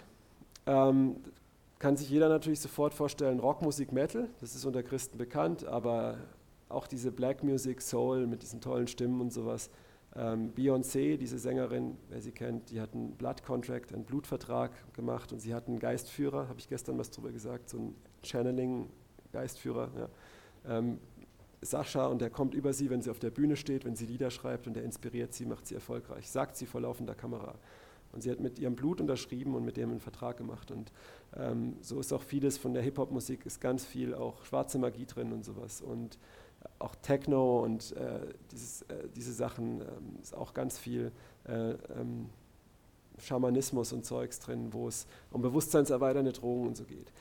ähm, 0.67 1.17
kann 1.81 1.97
sich 1.97 2.09
jeder 2.11 2.29
natürlich 2.29 2.61
sofort 2.61 2.95
vorstellen, 2.95 3.41
Rockmusik, 3.41 3.93
Metal, 3.93 4.29
das 4.41 4.55
ist 4.55 4.65
unter 4.65 4.85
Christen 4.85 5.19
bekannt, 5.19 5.65
aber 5.65 6.19
auch 6.69 6.87
diese 6.87 7.11
Black 7.11 7.43
Music, 7.43 7.83
Soul 7.83 8.27
mit 8.27 8.43
diesen 8.43 8.61
tollen 8.61 8.87
Stimmen 8.87 9.21
und 9.21 9.33
sowas. 9.33 9.71
Ähm, 10.17 10.53
Beyoncé, 10.55 11.17
diese 11.17 11.39
Sängerin, 11.39 11.97
wer 12.09 12.21
sie 12.21 12.33
kennt, 12.33 12.71
die 12.71 12.81
hat 12.81 12.95
einen 12.95 13.13
Blood 13.13 13.43
Contract, 13.43 13.93
einen 13.93 14.05
Blutvertrag 14.05 14.73
gemacht 14.95 15.33
und 15.33 15.41
sie 15.41 15.55
hat 15.55 15.69
einen 15.69 15.79
Geistführer, 15.79 16.49
habe 16.49 16.59
ich 16.59 16.69
gestern 16.69 16.99
was 16.99 17.11
drüber 17.11 17.31
gesagt, 17.31 17.69
so 17.69 17.79
ein 17.79 17.95
Channeling-Geistführer. 18.23 19.91
Ja. 19.97 20.79
Ähm, 20.79 20.99
Sascha 21.61 22.07
und 22.07 22.21
der 22.21 22.31
kommt 22.31 22.55
über 22.55 22.73
sie, 22.73 22.89
wenn 22.89 23.03
sie 23.03 23.11
auf 23.11 23.19
der 23.19 23.31
Bühne 23.31 23.57
steht, 23.57 23.85
wenn 23.85 23.97
sie 23.97 24.07
Lieder 24.07 24.31
schreibt 24.31 24.67
und 24.67 24.75
der 24.75 24.85
inspiriert 24.85 25.35
sie, 25.35 25.45
macht 25.45 25.67
sie 25.67 25.75
erfolgreich, 25.75 26.31
sagt 26.31 26.57
sie 26.57 26.67
vor 26.67 26.81
laufender 26.81 27.15
Kamera. 27.15 27.55
Und 28.13 28.23
sie 28.23 28.31
hat 28.31 28.41
mit 28.41 28.59
ihrem 28.59 28.75
Blut 28.75 29.01
unterschrieben 29.01 29.55
und 29.55 29.65
mit 29.65 29.77
dem 29.77 29.91
einen 29.91 30.01
Vertrag 30.01 30.39
gemacht. 30.39 30.71
Und 30.71 30.93
ähm, 31.37 31.77
so 31.83 32.01
ist 32.01 32.13
auch 32.13 32.23
vieles 32.23 32.57
von 32.57 32.73
der 32.73 32.83
Hip-Hop-Musik, 32.83 33.45
ist 33.45 33.61
ganz 33.61 33.85
viel 33.85 34.15
auch 34.15 34.45
schwarze 34.45 34.79
Magie 34.79 35.05
drin 35.05 35.33
und 35.33 35.45
sowas. 35.45 35.83
Und 35.83 36.19
auch 36.79 36.95
Techno 36.97 37.61
und 37.65 37.93
äh, 37.97 38.21
dieses, 38.53 38.83
äh, 38.83 39.09
diese 39.15 39.33
Sachen 39.33 39.81
ähm, 39.81 40.19
ist 40.23 40.37
auch 40.37 40.55
ganz 40.55 40.79
viel 40.79 41.13
äh, 41.47 41.71
ähm, 41.71 42.27
Schamanismus 43.19 43.93
und 43.93 44.05
Zeugs 44.05 44.39
drin, 44.39 44.73
wo 44.73 44.89
es 44.89 45.07
um 45.31 45.43
bewusstseinserweiternde 45.43 46.33
Drogen 46.33 46.69
und 46.69 46.77
so 46.77 46.85
geht. 46.85 47.13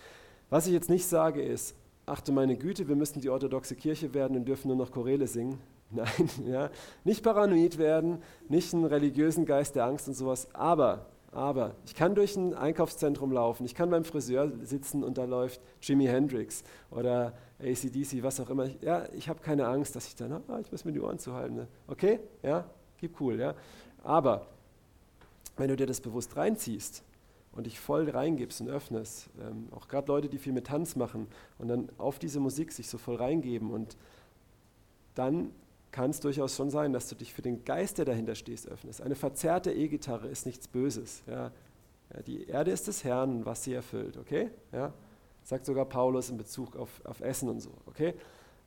Was 0.49 0.67
ich 0.67 0.73
jetzt 0.73 0.89
nicht 0.89 1.07
sage 1.07 1.41
ist, 1.41 1.75
achte 2.05 2.31
meine 2.31 2.55
Güte, 2.55 2.87
wir 2.87 2.95
müssen 2.95 3.19
die 3.19 3.29
orthodoxe 3.29 3.75
Kirche 3.75 4.13
werden 4.13 4.37
und 4.37 4.45
dürfen 4.45 4.69
nur 4.69 4.77
noch 4.77 4.91
Chorele 4.91 5.27
singen. 5.27 5.59
Nein, 5.89 6.29
ja, 6.45 6.69
nicht 7.05 7.23
paranoid 7.23 7.77
werden, 7.77 8.21
nicht 8.49 8.73
einen 8.73 8.85
religiösen 8.85 9.45
Geist 9.45 9.75
der 9.75 9.85
Angst 9.85 10.07
und 10.09 10.15
sowas, 10.15 10.53
aber, 10.53 11.05
aber 11.31 11.75
ich 11.85 11.95
kann 11.95 12.13
durch 12.13 12.35
ein 12.35 12.53
Einkaufszentrum 12.53 13.31
laufen, 13.31 13.65
ich 13.65 13.73
kann 13.73 13.89
beim 13.89 14.03
Friseur 14.03 14.51
sitzen 14.63 15.01
und 15.01 15.17
da 15.17 15.23
läuft 15.23 15.61
Jimi 15.81 16.05
Hendrix 16.05 16.65
oder 16.91 17.33
ACDC, 17.59 18.21
was 18.21 18.39
auch 18.39 18.49
immer. 18.49 18.69
Ja, 18.81 19.05
ich 19.13 19.29
habe 19.29 19.39
keine 19.39 19.67
Angst, 19.67 19.95
dass 19.95 20.07
ich 20.07 20.15
dann, 20.15 20.31
ah, 20.31 20.59
ich 20.59 20.71
muss 20.71 20.85
mir 20.85 20.91
die 20.91 21.01
Ohren 21.01 21.19
zuhalten. 21.19 21.55
Ne? 21.55 21.67
Okay, 21.87 22.19
ja, 22.43 22.69
gib 22.99 23.19
cool, 23.19 23.39
ja. 23.39 23.55
Aber 24.03 24.47
wenn 25.57 25.69
du 25.69 25.75
dir 25.75 25.87
das 25.87 26.01
bewusst 26.01 26.35
reinziehst 26.37 27.03
und 27.53 27.65
dich 27.65 27.79
voll 27.79 28.09
reingibst 28.09 28.61
und 28.61 28.69
öffnest, 28.69 29.29
ähm, 29.41 29.69
auch 29.71 29.87
gerade 29.87 30.07
Leute, 30.07 30.29
die 30.29 30.37
viel 30.37 30.53
mit 30.53 30.67
Tanz 30.67 30.95
machen 30.95 31.27
und 31.57 31.67
dann 31.67 31.89
auf 31.97 32.19
diese 32.19 32.39
Musik 32.39 32.71
sich 32.71 32.89
so 32.89 32.97
voll 32.97 33.15
reingeben 33.15 33.71
und 33.71 33.97
dann 35.15 35.51
kann 35.91 36.11
es 36.11 36.19
durchaus 36.19 36.55
schon 36.55 36.69
sein, 36.69 36.93
dass 36.93 37.09
du 37.09 37.15
dich 37.15 37.33
für 37.33 37.41
den 37.41 37.65
Geist, 37.65 37.97
der 37.97 38.05
dahinter 38.05 38.35
stehst, 38.35 38.67
öffnest. 38.67 39.01
Eine 39.01 39.15
verzerrte 39.15 39.73
E-Gitarre 39.73 40.27
ist 40.27 40.45
nichts 40.45 40.67
Böses. 40.67 41.23
Ja. 41.25 41.51
Ja, 42.13 42.21
die 42.21 42.45
Erde 42.45 42.71
ist 42.71 42.87
des 42.87 43.03
Herrn, 43.03 43.45
was 43.45 43.63
sie 43.63 43.73
erfüllt, 43.73 44.17
okay? 44.17 44.49
Ja. 44.71 44.93
Sagt 45.47 45.65
sogar 45.65 45.85
Paulus 45.85 46.29
in 46.29 46.35
Bezug 46.35 46.75
auf, 46.75 46.89
auf 47.05 47.21
Essen 47.21 47.47
und 47.47 47.61
so. 47.61 47.69
Okay? 47.85 48.15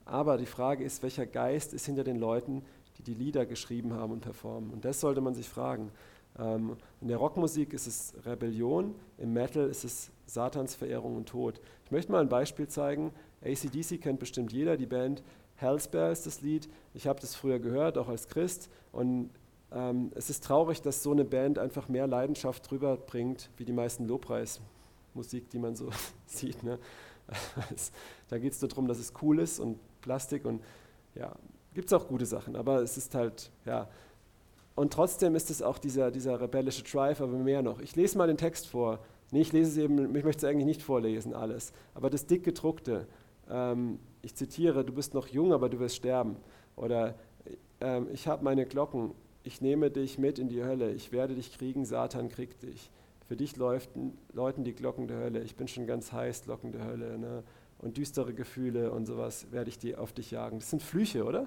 Aber 0.07 0.39
die 0.39 0.47
Frage 0.47 0.83
ist, 0.83 1.03
welcher 1.03 1.27
Geist 1.27 1.75
ist 1.75 1.85
hinter 1.85 2.05
den 2.05 2.17
Leuten, 2.17 2.63
die 2.97 3.03
die 3.03 3.13
Lieder 3.13 3.45
geschrieben 3.45 3.93
haben 3.93 4.13
und 4.13 4.21
performen? 4.21 4.71
Und 4.71 4.87
das 4.87 4.99
sollte 4.99 5.21
man 5.21 5.35
sich 5.35 5.47
fragen. 5.47 5.93
Ähm, 6.39 6.79
in 7.03 7.09
der 7.09 7.19
Rockmusik 7.19 7.75
ist 7.75 7.87
es 7.87 8.15
Rebellion, 8.25 8.95
im 9.19 9.35
Metal 9.35 9.69
ist 9.69 9.85
es 9.85 10.11
Satansverehrung 10.25 11.19
und 11.19 11.29
Tod. 11.29 11.61
Ich 11.85 11.91
möchte 11.91 12.13
mal 12.13 12.23
ein 12.23 12.31
Beispiel 12.31 12.67
zeigen. 12.67 13.13
ACDC 13.45 14.01
kennt 14.01 14.19
bestimmt 14.19 14.51
jeder, 14.51 14.79
die 14.79 14.87
Band 14.87 15.23
Hellspell 15.57 16.11
ist 16.11 16.25
das 16.25 16.41
Lied. 16.41 16.67
Ich 16.95 17.07
habe 17.07 17.21
das 17.21 17.35
früher 17.35 17.59
gehört, 17.59 17.99
auch 17.99 18.09
als 18.09 18.27
Christ. 18.27 18.71
Und 18.91 19.29
ähm, 19.71 20.13
es 20.15 20.31
ist 20.31 20.45
traurig, 20.45 20.81
dass 20.81 21.03
so 21.03 21.11
eine 21.11 21.27
Band 21.27 21.59
einfach 21.59 21.91
mehr 21.91 22.07
Leidenschaft 22.07 22.71
drüber 22.71 22.97
bringt, 22.97 23.51
wie 23.59 23.67
die 23.67 23.75
meisten 23.75 24.09
Lobpreis. 24.09 24.63
Musik, 25.15 25.51
die 25.51 25.59
man 25.59 25.77
so 25.77 25.91
sieht. 26.27 26.63
Ne? 26.63 26.79
da 28.29 28.39
geht 28.39 28.53
es 28.53 28.61
nur 28.61 28.69
darum, 28.69 28.89
dass 28.89 28.99
es 28.99 29.13
cool 29.23 29.39
ist 29.39 29.61
und 29.61 29.79
Plastik 30.01 30.45
und 30.45 30.63
ja, 31.15 31.35
gibt 31.75 31.87
es 31.87 31.93
auch 31.93 32.09
gute 32.09 32.27
Sachen, 32.27 32.57
aber 32.57 32.83
es 32.83 32.97
ist 32.97 33.15
halt, 33.15 33.51
ja. 33.65 33.89
Und 34.75 34.93
trotzdem 34.93 35.35
ist 35.35 35.51
es 35.51 35.63
auch 35.63 35.79
dieser, 35.79 36.11
dieser 36.11 36.41
rebellische 36.41 36.83
Drive, 36.83 37.21
aber 37.21 37.33
mehr 37.33 37.63
noch. 37.63 37.81
Ich 37.81 37.97
lese 37.97 38.17
mal 38.17 38.27
den 38.27 38.37
Text 38.37 38.67
vor. 38.67 39.01
Nee, 39.31 39.43
ich 39.43 39.53
lese 39.53 39.71
es 39.71 39.77
eben, 39.77 40.17
ich 40.17 40.25
möchte 40.25 40.47
es 40.47 40.51
eigentlich 40.51 40.67
nicht 40.67 40.83
vorlesen, 40.83 41.35
alles. 41.35 41.73
Aber 41.95 42.09
das 42.09 42.27
dick 42.27 42.45
gedruckte, 42.45 43.07
ähm, 43.49 43.99
ich 44.23 44.35
zitiere, 44.35 44.85
du 44.85 44.93
bist 44.93 45.15
noch 45.15 45.27
jung, 45.29 45.53
aber 45.53 45.69
du 45.69 45.79
wirst 45.79 45.97
sterben. 45.97 46.37
Oder 46.77 47.15
ähm, 47.81 48.09
ich 48.13 48.27
habe 48.27 48.43
meine 48.43 48.65
Glocken, 48.65 49.13
ich 49.43 49.61
nehme 49.61 49.91
dich 49.91 50.19
mit 50.19 50.39
in 50.39 50.49
die 50.49 50.63
Hölle, 50.63 50.93
ich 50.93 51.13
werde 51.13 51.35
dich 51.35 51.57
kriegen, 51.57 51.85
Satan 51.85 52.29
kriegt 52.29 52.63
dich. 52.63 52.91
Für 53.31 53.37
dich 53.37 53.57
läuten, 53.57 54.19
läuten 54.33 54.65
die 54.65 54.75
Glocken 54.75 55.07
der 55.07 55.19
Hölle. 55.19 55.45
Ich 55.45 55.55
bin 55.55 55.69
schon 55.69 55.87
ganz 55.87 56.11
heiß, 56.11 56.43
Glocken 56.43 56.73
der 56.73 56.85
Hölle. 56.85 57.17
Ne? 57.17 57.45
Und 57.79 57.97
düstere 57.97 58.35
Gefühle 58.35 58.91
und 58.91 59.07
sowas 59.07 59.53
werde 59.53 59.71
ich 59.71 59.79
die 59.79 59.95
auf 59.95 60.13
dich 60.13 60.33
jagen. 60.33 60.59
Das 60.59 60.71
sind 60.71 60.83
Flüche, 60.83 61.25
oder? 61.25 61.47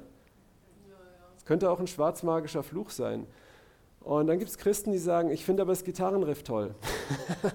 Das 1.35 1.43
könnte 1.43 1.69
auch 1.69 1.81
ein 1.81 1.87
schwarzmagischer 1.87 2.63
Fluch 2.63 2.89
sein. 2.89 3.27
Und 3.99 4.27
dann 4.27 4.39
gibt 4.39 4.49
es 4.49 4.57
Christen, 4.57 4.93
die 4.93 4.97
sagen, 4.97 5.29
ich 5.29 5.43
finde 5.43 5.63
aber 5.63 5.73
das 5.73 5.83
Gitarrenriff 5.83 6.43
toll. 6.43 6.73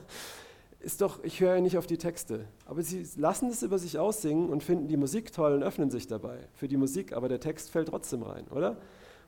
ist 0.80 1.00
doch, 1.00 1.24
ich 1.24 1.40
höre 1.40 1.54
ja 1.54 1.62
nicht 1.62 1.78
auf 1.78 1.86
die 1.86 1.96
Texte. 1.96 2.44
Aber 2.66 2.82
sie 2.82 3.08
lassen 3.16 3.48
es 3.48 3.62
über 3.62 3.78
sich 3.78 3.98
aussingen 3.98 4.50
und 4.50 4.62
finden 4.62 4.88
die 4.88 4.98
Musik 4.98 5.32
toll 5.32 5.54
und 5.54 5.62
öffnen 5.62 5.90
sich 5.90 6.06
dabei 6.06 6.40
für 6.52 6.68
die 6.68 6.76
Musik, 6.76 7.14
aber 7.14 7.30
der 7.30 7.40
Text 7.40 7.70
fällt 7.70 7.88
trotzdem 7.88 8.24
rein, 8.24 8.46
oder? 8.48 8.76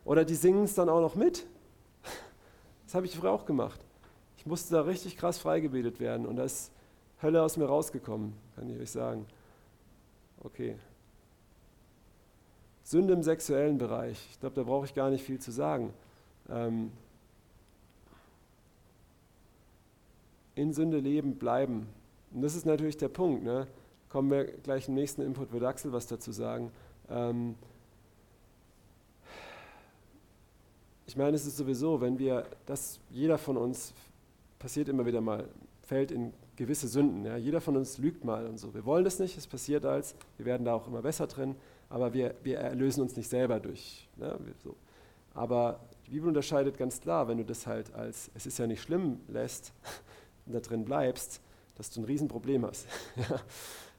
Oder 0.05 0.27
die 0.27 0.35
singen 0.35 0.65
es 0.65 0.75
dann 0.75 0.91
auch 0.91 1.01
noch 1.01 1.15
mit. 1.15 1.47
Das 2.85 2.97
habe 2.97 3.07
ich 3.07 3.17
früher 3.17 3.31
auch 3.31 3.47
gemacht. 3.47 3.81
Ich 4.41 4.47
musste 4.47 4.75
da 4.75 4.81
richtig 4.81 5.19
krass 5.19 5.37
freigebetet 5.37 6.01
werden 6.01 6.25
und 6.25 6.37
da 6.37 6.45
ist 6.45 6.73
Hölle 7.23 7.43
aus 7.43 7.59
mir 7.59 7.67
rausgekommen, 7.67 8.33
kann 8.57 8.71
ich 8.71 8.81
euch 8.81 8.91
sagen. 8.91 9.27
Okay. 10.43 10.77
Sünde 12.83 13.13
im 13.13 13.23
sexuellen 13.23 13.77
Bereich. 13.77 14.27
Ich 14.31 14.41
glaube, 14.41 14.55
da 14.55 14.63
brauche 14.63 14.87
ich 14.87 14.95
gar 14.95 15.11
nicht 15.11 15.23
viel 15.23 15.39
zu 15.39 15.51
sagen. 15.51 15.93
Ähm, 16.49 16.91
in 20.55 20.73
Sünde 20.73 21.01
leben, 21.01 21.35
bleiben. 21.35 21.87
Und 22.33 22.41
das 22.41 22.55
ist 22.55 22.65
natürlich 22.65 22.97
der 22.97 23.09
Punkt. 23.09 23.45
Ne? 23.45 23.67
Kommen 24.09 24.31
wir 24.31 24.45
gleich 24.45 24.89
im 24.89 24.95
nächsten 24.95 25.21
Input, 25.21 25.53
wird 25.53 25.65
Axel 25.65 25.93
was 25.93 26.07
dazu 26.07 26.33
sagen. 26.33 26.73
Ähm, 27.11 27.57
ich 31.07 31.15
meine, 31.15 31.37
es 31.37 31.45
ist 31.45 31.59
sowieso, 31.59 32.01
wenn 32.01 32.19
wir, 32.19 32.47
dass 32.65 33.01
jeder 33.11 33.37
von 33.37 33.59
uns 33.59 33.93
passiert 34.61 34.89
immer 34.89 35.05
wieder 35.05 35.21
mal, 35.21 35.49
fällt 35.83 36.13
in 36.13 36.33
gewisse 36.55 36.87
Sünden. 36.87 37.25
Ja. 37.25 37.37
Jeder 37.37 37.61
von 37.61 37.77
uns 37.77 37.99
lügt 37.99 38.25
mal 38.25 38.47
und 38.47 38.59
so. 38.59 38.73
Wir 38.73 38.85
wollen 38.85 39.03
das 39.03 39.19
nicht, 39.19 39.37
es 39.37 39.49
passiert 39.49 39.85
als, 39.85 40.15
wir 40.37 40.47
werden 40.47 40.65
da 40.65 40.75
auch 40.75 40.87
immer 40.87 41.03
besser 41.03 41.27
drin, 41.27 41.57
aber 41.89 42.13
wir, 42.13 42.37
wir 42.45 42.59
erlösen 42.59 43.01
uns 43.01 43.17
nicht 43.17 43.29
selber 43.29 43.59
durch. 43.59 44.09
Ne, 44.17 44.39
so. 44.63 44.77
Aber 45.35 45.81
die 46.07 46.11
Bibel 46.11 46.29
unterscheidet 46.29 46.77
ganz 46.77 47.01
klar, 47.01 47.27
wenn 47.27 47.39
du 47.39 47.45
das 47.45 47.67
halt 47.67 47.93
als, 47.95 48.31
es 48.35 48.47
ist 48.47 48.59
ja 48.59 48.67
nicht 48.67 48.83
schlimm 48.83 49.19
lässt 49.27 49.73
da 50.47 50.61
drin 50.61 50.85
bleibst, 50.85 51.41
dass 51.77 51.91
du 51.91 52.01
ein 52.01 52.05
Riesenproblem 52.05 52.67
hast. 52.67 52.87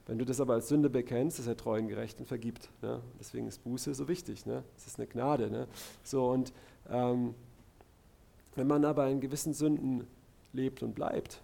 Wenn 0.06 0.18
du 0.18 0.24
das 0.24 0.40
aber 0.40 0.54
als 0.54 0.68
Sünde 0.68 0.90
bekennst, 0.90 1.38
ist 1.38 1.46
er 1.46 1.56
treu 1.56 1.78
und 1.78 1.86
gerecht 1.86 2.18
und 2.18 2.26
vergibt. 2.26 2.68
Ne? 2.82 3.00
Deswegen 3.20 3.46
ist 3.46 3.62
Buße 3.62 3.94
so 3.94 4.08
wichtig. 4.08 4.46
Ne? 4.46 4.64
Es 4.76 4.88
ist 4.88 4.98
eine 4.98 5.06
Gnade. 5.06 5.48
Ne? 5.48 5.68
So, 6.02 6.28
und 6.28 6.52
ähm, 6.90 7.34
wenn 8.56 8.66
man 8.66 8.84
aber 8.84 9.08
in 9.08 9.20
gewissen 9.20 9.54
Sünden 9.54 10.06
lebt 10.52 10.82
und 10.82 10.94
bleibt, 10.94 11.42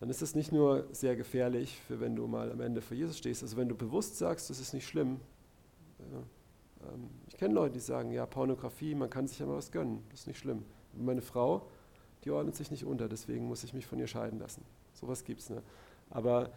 dann 0.00 0.08
ist 0.08 0.22
es 0.22 0.34
nicht 0.34 0.50
nur 0.50 0.86
sehr 0.92 1.14
gefährlich, 1.14 1.78
für 1.86 2.00
wenn 2.00 2.16
du 2.16 2.26
mal 2.26 2.50
am 2.50 2.60
Ende 2.60 2.80
vor 2.80 2.96
Jesus 2.96 3.18
stehst. 3.18 3.42
Also 3.42 3.56
wenn 3.56 3.68
du 3.68 3.74
bewusst 3.74 4.16
sagst, 4.16 4.48
das 4.48 4.58
ist 4.58 4.72
nicht 4.72 4.86
schlimm. 4.86 5.20
Ähm, 6.00 7.10
ich 7.28 7.36
kenne 7.36 7.54
Leute, 7.54 7.74
die 7.74 7.80
sagen, 7.80 8.10
ja, 8.10 8.24
Pornografie, 8.26 8.94
man 8.94 9.10
kann 9.10 9.26
sich 9.26 9.38
ja 9.38 9.46
mal 9.46 9.56
was 9.56 9.70
gönnen, 9.70 10.02
das 10.10 10.20
ist 10.20 10.26
nicht 10.26 10.38
schlimm. 10.38 10.64
Und 10.94 11.04
meine 11.04 11.20
Frau, 11.20 11.68
die 12.24 12.30
ordnet 12.30 12.56
sich 12.56 12.70
nicht 12.70 12.84
unter, 12.84 13.08
deswegen 13.08 13.46
muss 13.46 13.62
ich 13.62 13.74
mich 13.74 13.86
von 13.86 13.98
ihr 13.98 14.06
scheiden 14.06 14.38
lassen. 14.38 14.64
Sowas 14.94 15.24
gibt 15.24 15.40
es. 15.40 15.50
Ne? 15.50 15.62
Aber, 16.08 16.50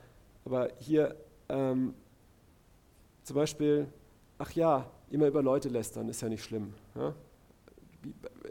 aber 0.46 0.70
hier 0.80 1.16
ähm, 1.50 1.94
zum 3.24 3.36
Beispiel, 3.36 3.88
ach 4.38 4.52
ja, 4.52 4.90
immer 5.10 5.28
über 5.28 5.44
Leute 5.44 5.70
lästern 5.70 6.10
ist 6.10 6.22
ja 6.22 6.30
nicht 6.30 6.44
schlimm. 6.44 6.74
Ja? 6.96 7.14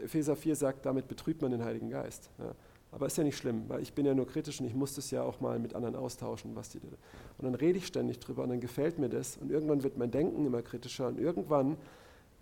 Epheser 0.03 0.35
4 0.35 0.55
sagt, 0.55 0.85
damit 0.85 1.07
betrübt 1.07 1.41
man 1.41 1.51
den 1.51 1.63
Heiligen 1.63 1.89
Geist. 1.89 2.29
Ja? 2.39 2.53
Aber 2.93 3.07
ist 3.07 3.17
ja 3.17 3.23
nicht 3.23 3.37
schlimm, 3.37 3.63
weil 3.69 3.81
ich 3.81 3.93
bin 3.93 4.05
ja 4.05 4.13
nur 4.13 4.27
kritisch 4.27 4.59
und 4.61 4.67
ich 4.67 4.75
muss 4.75 4.93
das 4.93 5.09
ja 5.09 5.23
auch 5.23 5.41
mal 5.41 5.57
mit 5.57 5.73
anderen 5.73 5.95
austauschen, 5.95 6.55
was 6.55 6.69
die. 6.69 6.77
Und 6.79 6.93
dann 7.41 7.55
rede 7.55 7.79
ich 7.79 7.87
ständig 7.87 8.19
drüber 8.19 8.43
und 8.43 8.49
dann 8.49 8.59
gefällt 8.59 8.99
mir 8.99 9.09
das 9.09 9.37
und 9.37 9.51
irgendwann 9.51 9.81
wird 9.81 9.97
mein 9.97 10.11
Denken 10.11 10.45
immer 10.45 10.61
kritischer 10.61 11.07
und 11.07 11.19
irgendwann 11.19 11.77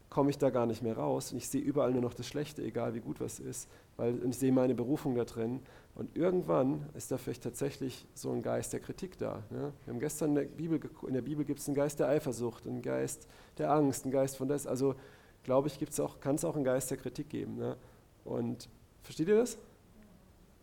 komme 0.09 0.29
ich 0.29 0.37
da 0.37 0.49
gar 0.49 0.65
nicht 0.65 0.83
mehr 0.83 0.97
raus 0.97 1.31
und 1.31 1.37
ich 1.37 1.47
sehe 1.47 1.61
überall 1.61 1.93
nur 1.93 2.01
noch 2.01 2.13
das 2.13 2.27
Schlechte, 2.27 2.61
egal 2.63 2.93
wie 2.93 2.99
gut 2.99 3.21
was 3.21 3.39
ist, 3.39 3.69
weil 3.95 4.19
ich 4.25 4.37
sehe 4.37 4.51
meine 4.51 4.75
Berufung 4.75 5.15
da 5.15 5.23
drin 5.23 5.61
und 5.95 6.17
irgendwann 6.17 6.85
ist 6.95 7.11
da 7.11 7.17
vielleicht 7.17 7.43
tatsächlich 7.43 8.05
so 8.13 8.31
ein 8.31 8.41
Geist 8.41 8.73
der 8.73 8.81
Kritik 8.81 9.17
da. 9.17 9.43
Ne? 9.51 9.71
Wir 9.85 9.93
haben 9.93 9.99
gestern 10.01 10.29
in 10.31 10.35
der 10.35 10.43
Bibel, 10.43 10.81
in 11.07 11.13
der 11.13 11.21
Bibel 11.21 11.45
gibt 11.45 11.59
es 11.59 11.67
einen 11.69 11.75
Geist 11.75 12.01
der 12.01 12.09
Eifersucht, 12.09 12.67
einen 12.67 12.81
Geist 12.81 13.25
der 13.57 13.71
Angst, 13.71 14.03
einen 14.03 14.11
Geist 14.11 14.35
von 14.35 14.49
das. 14.49 14.67
Also 14.67 14.95
glaube 15.43 15.67
ich, 15.67 15.79
kann 16.19 16.35
es 16.35 16.45
auch 16.45 16.55
einen 16.55 16.63
Geist 16.63 16.91
der 16.91 16.97
Kritik 16.97 17.29
geben. 17.29 17.57
Ne? 17.57 17.77
Und 18.23 18.69
versteht 19.03 19.27
ihr 19.27 19.37
das? 19.37 19.57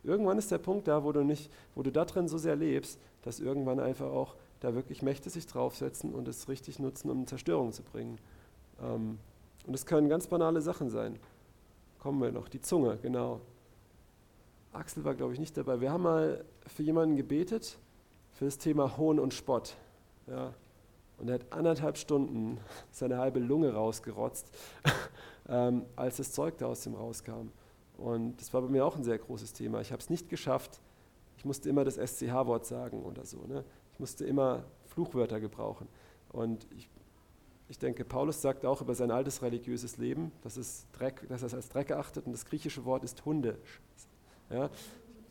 Irgendwann 0.05 0.39
ist 0.39 0.51
der 0.51 0.59
Punkt 0.59 0.89
da, 0.89 1.05
wo 1.05 1.13
du 1.13 1.25
nicht, 1.25 1.51
wo 1.75 1.83
du 1.83 1.91
da 1.91 2.05
drin 2.05 2.29
so 2.29 2.39
sehr 2.39 2.57
lebst, 2.57 2.99
dass 3.23 3.41
irgendwann 3.41 3.81
einfach 3.81 4.07
auch 4.07 4.37
da 4.61 4.75
wirklich 4.75 5.03
Mächte 5.03 5.31
sich 5.31 5.47
draufsetzen 5.47 6.15
und 6.15 6.29
es 6.29 6.49
richtig 6.49 6.79
nutzen, 6.79 7.11
um 7.11 7.27
Zerstörung 7.27 7.73
zu 7.73 7.83
bringen. 7.83 8.19
Ähm, 8.81 9.19
und 9.67 9.75
es 9.75 9.87
können 9.87 10.09
ganz 10.09 10.27
banale 10.27 10.61
Sachen 10.61 10.91
sein. 10.91 11.19
Kommen 11.99 12.21
wir 12.23 12.33
noch. 12.33 12.49
Die 12.49 12.61
Zunge, 12.61 12.97
genau. 13.03 13.41
Axel 14.73 15.05
war, 15.05 15.15
glaube 15.15 15.33
ich, 15.33 15.41
nicht 15.41 15.57
dabei. 15.57 15.81
Wir 15.81 15.91
haben 15.91 16.03
mal 16.03 16.45
für 16.67 16.83
jemanden 16.83 17.17
gebetet, 17.17 17.79
für 18.33 18.45
das 18.45 18.59
Thema 18.59 18.97
Hohn 18.97 19.19
und 19.19 19.35
Spott. 19.35 19.77
Ja. 20.27 20.55
Und 21.19 21.29
er 21.29 21.35
hat 21.35 21.53
anderthalb 21.53 21.99
Stunden 21.99 22.59
seine 22.91 23.19
halbe 23.19 23.41
Lunge 23.41 23.73
rausgerotzt, 23.75 24.47
ähm, 25.49 25.85
als 25.97 26.19
das 26.19 26.33
Zeug 26.33 26.59
da 26.59 26.67
aus 26.67 26.83
dem 26.83 26.95
rauskam. 26.95 27.51
Und 27.97 28.41
das 28.41 28.55
war 28.55 28.63
bei 28.63 28.69
mir 28.69 28.87
auch 28.87 28.97
ein 28.97 29.03
sehr 29.03 29.19
großes 29.19 29.53
Thema. 29.53 29.81
Ich 29.81 29.91
habe 29.91 30.01
es 30.01 30.09
nicht 30.09 30.29
geschafft. 30.29 30.81
Ich 31.37 31.45
musste 31.45 31.69
immer 31.69 31.85
das 31.85 31.97
SCH-Wort 31.97 32.67
sagen 32.67 33.03
oder 33.03 33.25
so. 33.25 33.39
Ne? 33.47 33.65
Ich 33.93 34.01
musste 34.01 34.25
immer 34.25 34.65
Fluchwörter 34.87 35.41
gebrauchen. 35.41 35.89
Und 36.31 36.67
ich, 36.77 36.89
ich 37.69 37.79
denke, 37.79 38.05
Paulus 38.05 38.41
sagt 38.41 38.65
auch 38.65 38.81
über 38.81 38.95
sein 38.95 39.11
altes 39.11 39.43
religiöses 39.43 39.97
Leben, 39.97 40.31
dass, 40.43 40.57
es 40.57 40.87
Dreck, 40.93 41.27
dass 41.29 41.43
er 41.43 41.47
es 41.47 41.55
als 41.55 41.69
Dreck 41.69 41.91
achtet 41.91 42.27
und 42.27 42.33
das 42.33 42.45
griechische 42.45 42.85
Wort 42.85 43.03
ist 43.03 43.25
Hunde. 43.25 43.59
Ja? 44.51 44.71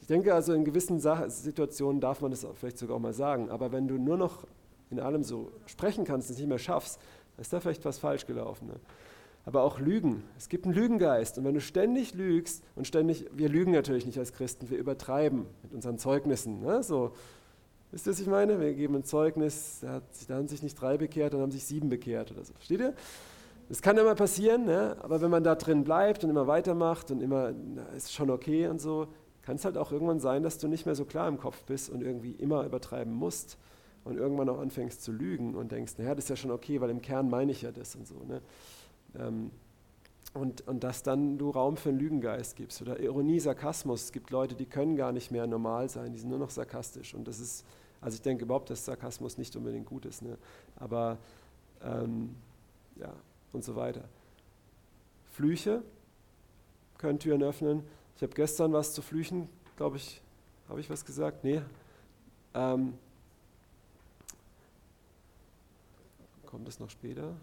Ich 0.02 0.08
denke 0.08 0.34
also, 0.34 0.54
in 0.54 0.66
gewissen 0.66 1.00
Situationen 1.00 2.02
darf 2.02 2.22
man 2.22 2.32
das 2.32 2.46
vielleicht 2.56 2.78
sogar 2.78 2.98
auch 2.98 3.02
mal 3.02 3.14
sagen. 3.14 3.50
Aber 3.50 3.72
wenn 3.72 3.88
du 3.88 3.98
nur 3.98 4.18
noch 4.18 4.46
in 4.90 5.00
allem 5.00 5.24
so 5.24 5.52
sprechen 5.66 6.06
kannst 6.06 6.30
es 6.30 6.38
nicht 6.38 6.48
mehr 6.48 6.60
schaffst, 6.60 7.00
ist 7.38 7.54
da 7.54 7.60
vielleicht 7.60 7.86
was 7.86 8.00
falsch 8.00 8.26
gelaufen. 8.26 8.68
Ne? 8.68 8.80
aber 9.48 9.64
auch 9.64 9.80
Lügen. 9.80 10.24
Es 10.38 10.50
gibt 10.50 10.66
einen 10.66 10.74
Lügengeist. 10.74 11.38
Und 11.38 11.46
wenn 11.46 11.54
du 11.54 11.62
ständig 11.62 12.14
lügst 12.14 12.62
und 12.76 12.86
ständig, 12.86 13.28
wir 13.32 13.48
lügen 13.48 13.72
natürlich 13.72 14.06
nicht 14.06 14.20
als 14.20 14.34
Christen, 14.34 14.70
wir 14.70 14.78
übertreiben 14.78 15.46
mit 15.64 15.74
unseren 15.74 15.98
Zeugnissen. 15.98 16.60
Ne? 16.60 16.84
So, 16.84 17.14
wisst 17.92 18.08
ihr, 18.08 18.12
was 18.12 18.20
ich 18.20 18.28
meine? 18.28 18.60
Wir 18.60 18.74
geben 18.74 18.96
ein 18.96 19.06
Zeugnis, 19.06 19.80
da, 19.82 19.94
hat, 19.94 20.04
da 20.28 20.36
haben 20.36 20.50
sich 20.50 20.64
nicht 20.64 20.76
drei 20.76 20.98
bekehrt, 20.98 21.34
dann 21.34 21.40
haben 21.40 21.52
sich 21.52 21.64
sieben 21.64 21.88
bekehrt 21.88 22.30
oder 22.32 22.44
so. 22.44 22.54
Versteht 22.56 22.82
ihr? 22.82 22.94
Das 23.70 23.82
kann 23.82 23.98
immer 23.98 24.16
passieren, 24.16 24.66
ne? 24.66 24.98
aber 25.00 25.22
wenn 25.22 25.32
man 25.32 25.46
da 25.46 25.56
drin 25.56 25.86
bleibt 25.86 26.26
und 26.26 26.30
immer 26.30 26.48
weitermacht 26.48 27.10
und 27.12 27.22
immer, 27.22 27.54
na, 27.54 27.86
ist 27.96 28.12
schon 28.12 28.30
okay 28.30 28.68
und 28.68 28.82
so, 28.82 29.08
kann 29.44 29.56
es 29.56 29.64
halt 29.64 29.78
auch 29.78 29.94
irgendwann 29.94 30.20
sein, 30.20 30.44
dass 30.44 30.58
du 30.58 30.68
nicht 30.68 30.86
mehr 30.86 30.96
so 30.96 31.06
klar 31.06 31.30
im 31.30 31.38
Kopf 31.38 31.64
bist 31.64 31.90
und 31.90 32.02
irgendwie 32.02 32.32
immer 32.32 32.66
übertreiben 32.66 33.14
musst 33.14 33.58
und 34.08 34.18
irgendwann 34.18 34.50
auch 34.50 34.60
anfängst 34.60 35.04
zu 35.04 35.12
lügen 35.12 35.56
und 35.56 35.72
denkst, 35.72 35.94
naja, 35.98 36.16
das 36.16 36.26
ist 36.26 36.30
ja 36.30 36.36
schon 36.36 36.52
okay, 36.52 36.80
weil 36.80 36.90
im 36.90 37.02
Kern 37.02 37.30
meine 37.30 37.52
ich 37.52 37.62
ja 37.62 37.72
das 37.72 37.96
und 37.96 38.08
so. 38.08 38.16
Ne? 38.24 38.42
Ähm, 39.20 39.52
und, 40.34 40.68
und 40.68 40.84
dass 40.84 41.04
dann 41.04 41.38
du 41.38 41.50
Raum 41.50 41.78
für 41.78 41.90
einen 41.90 42.00
Lügengeist 42.00 42.56
gibst 42.56 42.82
oder 42.82 43.00
Ironie, 43.00 43.40
Sarkasmus. 43.40 44.06
Es 44.06 44.12
gibt 44.12 44.30
Leute, 44.30 44.56
die 44.56 44.66
können 44.66 44.96
gar 44.96 45.12
nicht 45.12 45.32
mehr 45.32 45.46
normal 45.48 45.90
sein, 45.90 46.14
die 46.14 46.20
sind 46.20 46.30
nur 46.30 46.40
noch 46.40 46.50
sarkastisch. 46.50 47.14
Und 47.14 47.28
das 47.28 47.40
ist, 47.40 47.66
also 48.00 48.16
ich 48.16 48.22
denke 48.22 48.46
überhaupt, 48.46 48.70
dass 48.70 48.86
Sarkasmus 48.86 49.38
nicht 49.38 49.56
unbedingt 49.56 49.86
gut 49.86 50.06
ist. 50.06 50.22
Ne? 50.22 50.38
Aber 50.78 51.18
ähm, 51.84 52.36
ja, 52.96 53.14
und 53.52 53.64
so 53.64 53.76
weiter. 53.76 54.04
Flüche 55.32 55.82
können 56.98 57.20
Türen 57.20 57.44
öffnen. 57.44 57.84
Ich 58.16 58.24
habe 58.24 58.34
gestern 58.34 58.74
was 58.74 58.94
zu 58.94 59.02
Flüchen, 59.02 59.50
glaube 59.76 59.98
ich, 59.98 60.22
habe 60.70 60.80
ich 60.80 60.90
was 60.90 61.06
gesagt? 61.06 61.44
Nee. 61.44 61.62
Ähm, 62.54 62.94
kommt 66.48 66.68
es 66.68 66.80
noch 66.80 66.90
später? 66.90 67.36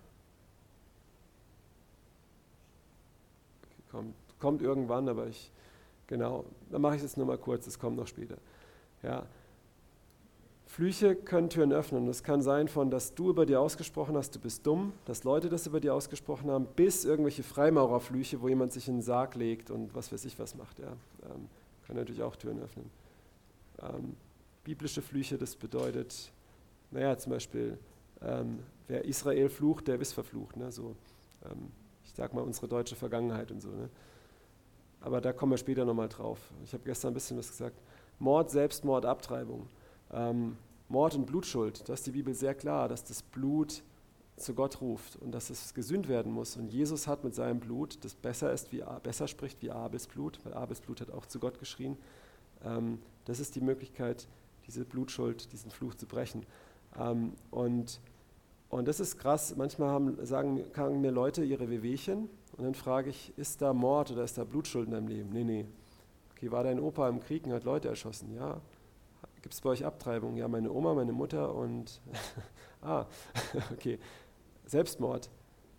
kommt, 3.94 4.14
kommt 4.40 4.62
irgendwann, 4.62 5.08
aber 5.08 5.28
ich, 5.28 5.50
genau, 6.06 6.44
dann 6.70 6.82
mache 6.82 6.96
ich 6.96 7.02
es 7.02 7.16
nur 7.16 7.26
mal 7.26 7.38
kurz, 7.38 7.66
es 7.66 7.78
kommt 7.78 7.96
noch 7.96 8.08
später. 8.08 8.36
Ja. 9.02 9.24
Flüche 10.66 11.14
können 11.14 11.50
Türen 11.50 11.72
öffnen. 11.72 12.08
Es 12.08 12.24
kann 12.24 12.42
sein 12.42 12.66
von, 12.66 12.90
dass 12.90 13.14
du 13.14 13.30
über 13.30 13.46
dir 13.46 13.60
ausgesprochen 13.60 14.16
hast, 14.16 14.34
du 14.34 14.40
bist 14.40 14.66
dumm, 14.66 14.92
dass 15.04 15.22
Leute 15.22 15.48
das 15.48 15.68
über 15.68 15.78
dir 15.78 15.94
ausgesprochen 15.94 16.50
haben, 16.50 16.66
bis 16.74 17.04
irgendwelche 17.04 17.44
Freimaurerflüche, 17.44 18.40
wo 18.40 18.48
jemand 18.48 18.72
sich 18.72 18.88
in 18.88 18.96
den 18.96 19.02
Sarg 19.02 19.36
legt 19.36 19.70
und 19.70 19.94
was 19.94 20.12
weiß 20.12 20.24
ich 20.24 20.36
was 20.40 20.56
macht. 20.56 20.80
Ja. 20.80 20.88
Ähm, 21.22 21.48
kann 21.86 21.96
natürlich 21.96 22.22
auch 22.22 22.34
Türen 22.34 22.60
öffnen. 22.60 22.90
Ähm, 23.80 24.16
biblische 24.64 25.02
Flüche, 25.02 25.38
das 25.38 25.54
bedeutet, 25.54 26.32
naja, 26.90 27.16
zum 27.18 27.30
Beispiel, 27.30 27.78
ähm, 28.22 28.58
wer 28.88 29.04
Israel 29.04 29.48
flucht, 29.48 29.88
der 29.88 30.00
ist 30.00 30.12
verflucht. 30.12 30.56
Ne? 30.56 30.70
So, 30.72 30.96
ähm, 31.44 31.70
ich 32.04 32.12
sag 32.14 32.34
mal, 32.34 32.42
unsere 32.42 32.68
deutsche 32.68 32.96
Vergangenheit 32.96 33.50
und 33.50 33.60
so. 33.60 33.70
Ne? 33.70 33.88
Aber 35.00 35.20
da 35.20 35.32
kommen 35.32 35.52
wir 35.52 35.58
später 35.58 35.84
nochmal 35.84 36.08
drauf. 36.08 36.38
Ich 36.64 36.72
habe 36.72 36.84
gestern 36.84 37.10
ein 37.10 37.14
bisschen 37.14 37.36
was 37.36 37.48
gesagt. 37.48 37.78
Mord, 38.18 38.50
Selbstmord, 38.50 39.04
Abtreibung. 39.04 39.68
Ähm, 40.12 40.56
Mord 40.88 41.14
und 41.14 41.26
Blutschuld, 41.26 41.88
da 41.88 41.94
ist 41.94 42.06
die 42.06 42.12
Bibel 42.12 42.34
sehr 42.34 42.54
klar, 42.54 42.88
dass 42.88 43.04
das 43.04 43.22
Blut 43.22 43.82
zu 44.36 44.54
Gott 44.54 44.80
ruft 44.80 45.16
und 45.16 45.32
dass 45.32 45.50
es 45.50 45.74
gesühnt 45.74 46.08
werden 46.08 46.32
muss. 46.32 46.56
Und 46.56 46.72
Jesus 46.72 47.06
hat 47.06 47.24
mit 47.24 47.34
seinem 47.34 47.60
Blut, 47.60 48.04
das 48.04 48.14
besser 48.14 48.52
ist, 48.52 48.72
wie 48.72 48.82
besser 49.02 49.28
spricht 49.28 49.62
wie 49.62 49.70
Abels 49.70 50.06
Blut, 50.06 50.40
weil 50.44 50.54
Abels 50.54 50.80
Blut 50.80 51.00
hat 51.00 51.10
auch 51.10 51.26
zu 51.26 51.38
Gott 51.38 51.58
geschrien. 51.58 51.96
Ähm, 52.64 52.98
das 53.24 53.40
ist 53.40 53.54
die 53.54 53.60
Möglichkeit, 53.60 54.28
diese 54.66 54.84
Blutschuld, 54.84 55.52
diesen 55.52 55.70
Fluch 55.70 55.94
zu 55.94 56.06
brechen. 56.06 56.44
Ähm, 56.98 57.34
und 57.50 58.00
und 58.74 58.88
das 58.88 58.98
ist 58.98 59.18
krass. 59.18 59.54
Manchmal 59.54 59.88
haben, 59.90 60.26
sagen 60.26 60.64
sagen 60.74 61.00
mir 61.00 61.12
Leute 61.12 61.44
ihre 61.44 61.70
Wehwehchen 61.70 62.28
und 62.56 62.64
dann 62.64 62.74
frage 62.74 63.08
ich, 63.08 63.32
ist 63.38 63.62
da 63.62 63.72
Mord 63.72 64.10
oder 64.10 64.24
ist 64.24 64.36
da 64.36 64.42
Blutschuld 64.42 64.86
in 64.86 64.94
deinem 64.94 65.06
Leben? 65.06 65.30
Nee, 65.30 65.44
nee. 65.44 65.66
Okay, 66.32 66.50
war 66.50 66.64
dein 66.64 66.80
Opa 66.80 67.08
im 67.08 67.20
Krieg 67.20 67.46
und 67.46 67.52
hat 67.52 67.62
Leute 67.62 67.86
erschossen? 67.88 68.34
Ja. 68.34 68.60
Gibt 69.42 69.54
es 69.54 69.60
bei 69.60 69.70
euch 69.70 69.84
Abtreibung? 69.84 70.36
Ja, 70.36 70.48
meine 70.48 70.72
Oma, 70.72 70.92
meine 70.92 71.12
Mutter 71.12 71.54
und. 71.54 72.00
ah, 72.82 73.06
okay. 73.72 74.00
Selbstmord? 74.66 75.30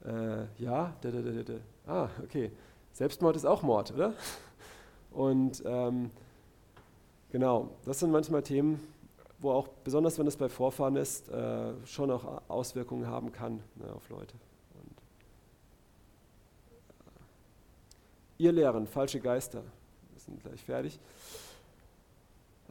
Äh, 0.05 0.45
ja. 0.57 0.95
Da, 1.01 1.11
da, 1.11 1.21
da, 1.21 1.53
ah, 1.87 2.09
okay. 2.23 2.49
Selbstmord 2.93 3.35
ist 3.35 3.45
auch 3.45 3.61
Mord, 3.61 3.91
oder? 3.91 4.13
Und 5.11 5.63
ähm, 5.65 6.11
genau, 7.29 7.71
das 7.83 7.99
sind 7.99 8.11
manchmal 8.11 8.41
Themen, 8.41 8.79
wo 9.39 9.51
auch, 9.51 9.67
besonders 9.83 10.17
wenn 10.17 10.27
es 10.27 10.38
bei 10.38 10.49
Vorfahren 10.49 10.95
ist, 10.95 11.29
äh, 11.29 11.73
schon 11.86 12.11
auch 12.11 12.41
Auswirkungen 12.47 13.07
haben 13.07 13.31
kann 13.31 13.61
ne, 13.75 13.91
auf 13.93 14.09
Leute. 14.09 14.36
Und, 14.73 14.91
äh, 18.39 18.43
ihr 18.43 18.51
Lehren, 18.51 18.88
falsche 18.88 19.19
Geister. 19.19 19.61
Wir 20.11 20.19
sind 20.19 20.41
gleich 20.41 20.63
fertig. 20.63 20.99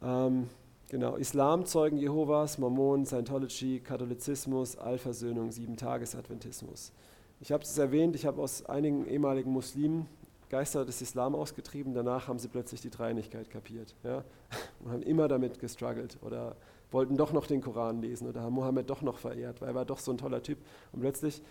Ähm, 0.03 0.49
genau, 0.89 1.17
Islam, 1.17 1.67
Zeugen 1.67 1.97
Jehovas, 1.97 2.59
Mormonen, 2.59 3.07
Scientology, 3.07 3.81
Katholizismus, 3.81 4.77
Allversöhnung, 4.77 5.51
Sieben-Tages-Adventismus. 5.53 6.93
Ich 7.41 7.53
habe 7.53 7.63
es 7.63 7.77
erwähnt, 7.77 8.17
ich 8.17 8.27
habe 8.27 8.41
aus 8.41 8.65
einigen 8.67 9.07
ehemaligen 9.07 9.51
Muslimen 9.51 10.07
Geister 10.55 10.85
des 10.85 11.03
Islam 11.03 11.35
ausgetrieben, 11.35 11.95
danach 11.95 12.29
haben 12.29 12.39
sie 12.39 12.47
plötzlich 12.47 12.81
die 12.81 12.91
Dreinigkeit 12.91 13.51
kapiert 13.51 13.93
ja? 14.05 14.23
und 14.85 14.93
haben 14.93 15.03
immer 15.03 15.27
damit 15.27 15.59
gestruggelt 15.59 16.17
oder 16.23 16.55
wollten 16.93 17.17
doch 17.17 17.33
noch 17.33 17.49
den 17.49 17.61
Koran 17.61 18.01
lesen 18.01 18.29
oder 18.29 18.43
haben 18.43 18.55
Mohammed 18.55 18.89
doch 18.89 19.03
noch 19.03 19.19
verehrt, 19.19 19.61
weil 19.61 19.71
er 19.71 19.75
war 19.75 19.85
doch 19.85 19.99
so 19.99 20.13
ein 20.13 20.19
toller 20.19 20.45
Typ. 20.45 20.59
Und 20.93 21.01
plötzlich 21.01 21.43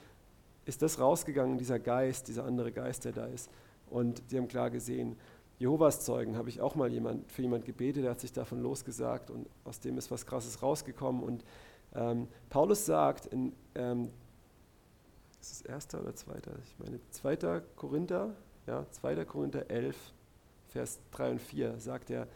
ist 0.63 0.81
das 0.81 1.01
rausgegangen, 1.01 1.57
dieser 1.57 1.79
Geist, 1.79 2.29
dieser 2.29 2.45
andere 2.45 2.71
Geist, 2.71 3.03
der 3.03 3.11
da 3.11 3.25
ist. 3.25 3.49
Und 3.89 4.21
sie 4.27 4.37
haben 4.37 4.47
klar 4.47 4.69
gesehen, 4.69 5.17
Jehovas 5.59 6.05
Zeugen 6.05 6.37
habe 6.37 6.47
ich 6.47 6.61
auch 6.61 6.75
mal 6.75 6.89
jemand, 6.89 7.29
für 7.29 7.41
jemand 7.41 7.65
gebetet, 7.65 8.05
der 8.05 8.11
hat 8.11 8.21
sich 8.21 8.31
davon 8.31 8.61
losgesagt 8.61 9.29
und 9.29 9.47
aus 9.65 9.81
dem 9.81 9.97
ist 9.97 10.11
was 10.11 10.25
Krasses 10.25 10.63
rausgekommen. 10.63 11.21
Und 11.21 11.43
ähm, 11.93 12.29
Paulus 12.49 12.85
sagt 12.85 13.25
in, 13.25 13.51
ähm, 13.75 14.11
ist 15.41 15.51
es 15.51 15.61
erster 15.61 15.99
oder 15.99 16.15
zweiter? 16.15 16.53
Ich 16.63 16.79
meine, 16.79 17.01
zweiter 17.11 17.59
Korinther, 17.75 18.33
ja, 18.67 18.85
2. 18.91 19.25
Korinther 19.25 19.69
11, 19.69 19.95
Vers 20.69 20.99
3 21.11 21.31
und 21.31 21.41
4 21.41 21.79
sagt 21.79 22.09
er, 22.09 22.27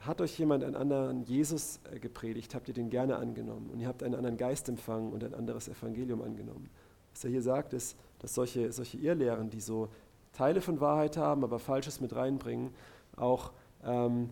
hat 0.00 0.20
euch 0.20 0.38
jemand 0.38 0.62
einen 0.62 0.76
anderen 0.76 1.24
Jesus 1.24 1.80
äh, 1.92 1.98
gepredigt, 1.98 2.54
habt 2.54 2.68
ihr 2.68 2.74
den 2.74 2.88
gerne 2.88 3.16
angenommen 3.16 3.70
und 3.70 3.80
ihr 3.80 3.88
habt 3.88 4.02
einen 4.02 4.14
anderen 4.14 4.36
Geist 4.36 4.68
empfangen 4.68 5.12
und 5.12 5.24
ein 5.24 5.34
anderes 5.34 5.68
Evangelium 5.68 6.22
angenommen. 6.22 6.70
Was 7.12 7.24
er 7.24 7.30
hier 7.30 7.42
sagt, 7.42 7.72
ist, 7.72 7.96
dass 8.20 8.34
solche, 8.34 8.70
solche 8.72 8.98
Irrlehren, 8.98 9.50
die 9.50 9.60
so 9.60 9.88
Teile 10.32 10.60
von 10.60 10.80
Wahrheit 10.80 11.16
haben, 11.16 11.42
aber 11.42 11.58
Falsches 11.58 12.00
mit 12.00 12.14
reinbringen, 12.14 12.70
auch 13.16 13.52
ähm, 13.84 14.30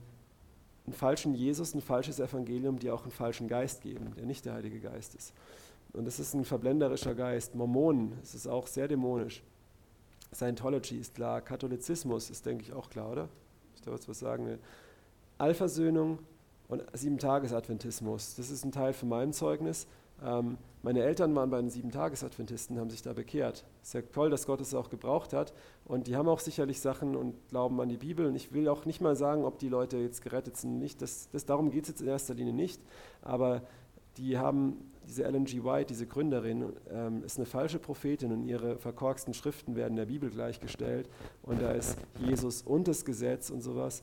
einen 0.87 0.95
falschen 0.95 1.35
Jesus, 1.35 1.75
ein 1.75 1.81
falsches 1.81 2.21
Evangelium, 2.21 2.79
die 2.79 2.91
auch 2.91 3.03
einen 3.03 3.11
falschen 3.11 3.49
Geist 3.49 3.83
geben, 3.83 4.13
der 4.17 4.27
nicht 4.27 4.45
der 4.45 4.55
Heilige 4.55 4.79
Geist 4.79 5.17
ist. 5.17 5.35
Und 5.93 6.05
das 6.05 6.21
ist 6.21 6.35
ein 6.35 6.45
verblenderischer 6.45 7.15
Geist. 7.15 7.55
Mormonen, 7.55 8.13
es 8.23 8.35
ist 8.35 8.47
auch 8.47 8.67
sehr 8.69 8.87
dämonisch. 8.87 9.43
Scientology 10.35 10.99
ist 10.99 11.15
klar, 11.15 11.41
Katholizismus 11.41 12.31
ist, 12.31 12.47
denke 12.47 12.65
ich, 12.65 12.73
auch 12.73 12.91
klar, 12.91 13.13
oder? 13.13 13.29
Ich 13.75 13.83
darf 13.83 13.95
jetzt 13.95 14.09
was 14.09 14.19
sagen. 14.19 14.59
Alphasöhnung 15.39 16.19
und 16.69 16.83
Sieben-Tages-Adventismus, 16.93 18.35
das 18.37 18.51
ist 18.51 18.65
ein 18.65 18.73
Teil 18.73 18.93
von 18.93 19.09
meinem 19.09 19.33
Zeugnis. 19.33 19.87
Ähm, 20.25 20.59
meine 20.83 21.03
Eltern 21.03 21.35
waren 21.35 21.51
bei 21.51 21.61
den 21.61 21.69
Sieben-Tages-Adventisten, 21.69 22.79
haben 22.79 22.91
sich 22.91 23.03
da 23.03 23.13
bekehrt. 23.13 23.65
Ist 23.83 23.95
ja 23.95 24.03
toll, 24.03 24.31
dass 24.31 24.47
Gott 24.47 24.61
es 24.61 24.73
auch 24.73 24.89
gebraucht 24.89 25.33
hat. 25.33 25.53
Und 25.85 26.07
die 26.07 26.17
haben 26.17 26.29
auch 26.29 26.41
sicherlich 26.41 26.81
Sachen 26.81 27.17
und 27.17 27.35
glauben 27.49 27.81
an 27.81 27.89
die 27.89 27.97
Bibel. 27.97 28.27
Und 28.27 28.37
ich 28.37 28.53
will 28.53 28.69
auch 28.69 28.85
nicht 28.85 29.01
mal 29.01 29.17
sagen, 29.17 29.45
ob 29.45 29.59
die 29.59 29.69
Leute 29.69 29.97
jetzt 29.99 30.23
gerettet 30.23 30.57
sind. 30.57 30.79
Nicht, 30.79 31.03
das, 31.03 31.29
das, 31.33 31.45
darum 31.45 31.71
geht 31.71 31.85
es 31.85 31.89
jetzt 31.89 32.01
in 32.03 32.09
erster 32.09 32.35
Linie 32.35 32.55
nicht. 32.55 32.81
Aber 33.23 33.63
die 34.17 34.39
haben, 34.39 34.93
diese 35.07 35.25
Ellen 35.25 35.45
G. 35.45 35.63
White, 35.63 35.87
diese 35.87 36.07
Gründerin, 36.07 36.73
ähm, 36.91 37.23
ist 37.25 37.39
eine 37.39 37.47
falsche 37.47 37.79
Prophetin 37.79 38.33
und 38.33 38.45
ihre 38.45 38.77
verkorksten 38.79 39.35
Schriften 39.35 39.77
werden 39.77 39.97
der 39.97 40.07
Bibel 40.07 40.31
gleichgestellt. 40.31 41.09
Und 41.43 41.63
da 41.63 41.73
ist 41.73 41.97
Jesus 42.19 42.63
und 42.63 42.89
das 42.89 43.05
Gesetz 43.05 43.51
und 43.51 43.63
sowas. 43.63 44.03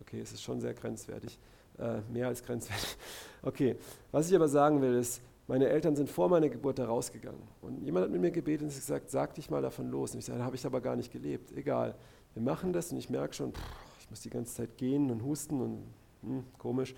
Okay, 0.00 0.20
es 0.20 0.32
ist 0.32 0.42
schon 0.42 0.60
sehr 0.60 0.74
grenzwertig. 0.74 1.38
Äh, 1.78 2.00
mehr 2.12 2.28
als 2.28 2.42
grenzwertig. 2.42 2.96
Okay, 3.42 3.76
was 4.10 4.28
ich 4.28 4.34
aber 4.34 4.48
sagen 4.48 4.82
will, 4.82 4.94
ist, 4.94 5.22
meine 5.46 5.68
Eltern 5.68 5.94
sind 5.94 6.10
vor 6.10 6.28
meiner 6.28 6.48
Geburt 6.48 6.80
da 6.80 6.86
rausgegangen. 6.86 7.40
Und 7.62 7.80
jemand 7.84 8.06
hat 8.06 8.10
mit 8.10 8.20
mir 8.20 8.32
gebetet 8.32 8.62
und 8.62 8.74
gesagt, 8.74 9.08
sag 9.08 9.34
dich 9.34 9.50
mal 9.50 9.62
davon 9.62 9.88
los. 9.88 10.12
Und 10.12 10.18
ich 10.18 10.24
sage, 10.24 10.42
habe 10.42 10.56
ich 10.56 10.66
aber 10.66 10.80
gar 10.80 10.96
nicht 10.96 11.12
gelebt. 11.12 11.52
Egal, 11.52 11.94
wir 12.34 12.42
machen 12.42 12.72
das 12.72 12.90
und 12.90 12.98
ich 12.98 13.08
merke 13.08 13.34
schon, 13.34 13.52
pff, 13.52 13.62
ich 14.00 14.10
muss 14.10 14.20
die 14.20 14.30
ganze 14.30 14.54
Zeit 14.54 14.76
gehen 14.76 15.10
und 15.12 15.22
husten 15.22 15.60
und 15.60 15.84
hm, 16.22 16.44
komisch. 16.58 16.94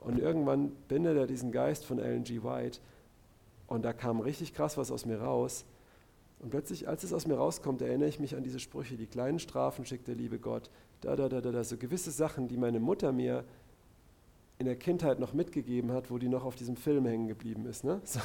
Und 0.00 0.18
irgendwann 0.18 0.70
bindet 0.88 1.16
er 1.16 1.26
diesen 1.26 1.52
Geist 1.52 1.84
von 1.84 1.98
Ellen 1.98 2.24
G. 2.24 2.42
White 2.42 2.80
und 3.66 3.84
da 3.84 3.92
kam 3.92 4.20
richtig 4.20 4.54
krass 4.54 4.76
was 4.76 4.90
aus 4.90 5.06
mir 5.06 5.20
raus. 5.20 5.64
Und 6.38 6.50
plötzlich, 6.50 6.88
als 6.88 7.02
es 7.02 7.12
aus 7.12 7.26
mir 7.26 7.36
rauskommt, 7.36 7.80
erinnere 7.82 8.08
ich 8.08 8.20
mich 8.20 8.36
an 8.36 8.42
diese 8.42 8.60
Sprüche, 8.60 8.96
die 8.96 9.06
kleinen 9.06 9.38
Strafen 9.38 9.86
schickt 9.86 10.06
der 10.06 10.14
liebe 10.14 10.38
Gott, 10.38 10.70
da, 11.00 11.16
da, 11.16 11.28
da, 11.28 11.40
da, 11.40 11.50
da, 11.50 11.64
so 11.64 11.76
gewisse 11.76 12.10
Sachen, 12.10 12.48
die 12.48 12.56
meine 12.56 12.78
Mutter 12.78 13.12
mir 13.12 13.44
in 14.58 14.66
der 14.66 14.76
Kindheit 14.76 15.18
noch 15.18 15.32
mitgegeben 15.32 15.92
hat, 15.92 16.10
wo 16.10 16.18
die 16.18 16.28
noch 16.28 16.44
auf 16.44 16.54
diesem 16.54 16.76
Film 16.76 17.06
hängen 17.06 17.26
geblieben 17.26 17.66
ist. 17.66 17.84
Ne? 17.84 18.00
So, 18.04 18.20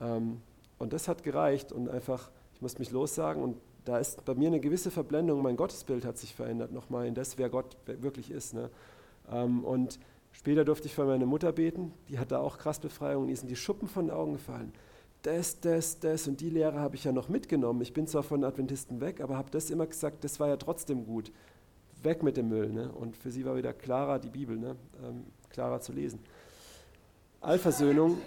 ähm, 0.00 0.40
und 0.78 0.92
das 0.92 1.08
hat 1.08 1.22
gereicht 1.22 1.72
und 1.72 1.88
einfach, 1.88 2.30
ich 2.54 2.62
muss 2.62 2.78
mich 2.78 2.90
lossagen 2.90 3.42
und 3.42 3.56
da 3.84 3.98
ist 3.98 4.24
bei 4.24 4.34
mir 4.34 4.48
eine 4.48 4.60
gewisse 4.60 4.90
Verblendung, 4.90 5.42
mein 5.42 5.56
Gottesbild 5.56 6.04
hat 6.04 6.18
sich 6.18 6.34
verändert 6.34 6.72
nochmal 6.72 7.06
in 7.06 7.14
das, 7.14 7.38
wer 7.38 7.48
Gott 7.48 7.76
wirklich 7.86 8.30
ist. 8.30 8.54
Ne? 8.54 8.70
Ähm, 9.30 9.64
und 9.64 9.98
später 10.38 10.64
durfte 10.64 10.86
ich 10.86 10.94
für 10.94 11.04
meine 11.04 11.26
Mutter 11.26 11.52
beten, 11.52 11.92
die 12.08 12.18
hat 12.18 12.30
da 12.30 12.38
auch 12.38 12.58
krass 12.58 12.78
Befreiung, 12.78 13.26
die 13.26 13.34
sind 13.34 13.50
die 13.50 13.56
Schuppen 13.56 13.88
von 13.88 14.06
den 14.06 14.14
Augen 14.14 14.34
gefallen. 14.34 14.72
Das, 15.22 15.58
das, 15.60 15.98
das 15.98 16.28
und 16.28 16.40
die 16.40 16.50
Lehre 16.50 16.78
habe 16.78 16.94
ich 16.94 17.04
ja 17.04 17.12
noch 17.12 17.28
mitgenommen. 17.28 17.82
Ich 17.82 17.92
bin 17.92 18.06
zwar 18.06 18.22
von 18.22 18.44
Adventisten 18.44 19.00
weg, 19.00 19.20
aber 19.20 19.36
habe 19.36 19.50
das 19.50 19.68
immer 19.68 19.86
gesagt, 19.86 20.22
das 20.22 20.38
war 20.38 20.48
ja 20.48 20.56
trotzdem 20.56 21.04
gut. 21.04 21.32
Weg 22.02 22.22
mit 22.22 22.36
dem 22.36 22.48
Müll. 22.48 22.70
Ne? 22.70 22.92
Und 22.92 23.16
für 23.16 23.32
sie 23.32 23.44
war 23.44 23.56
wieder 23.56 23.72
klarer 23.72 24.20
die 24.20 24.28
Bibel. 24.28 24.56
Ne? 24.56 24.76
Ähm, 25.04 25.24
klarer 25.50 25.80
zu 25.80 25.92
lesen. 25.92 26.20
Allversöhnung, 27.40 28.18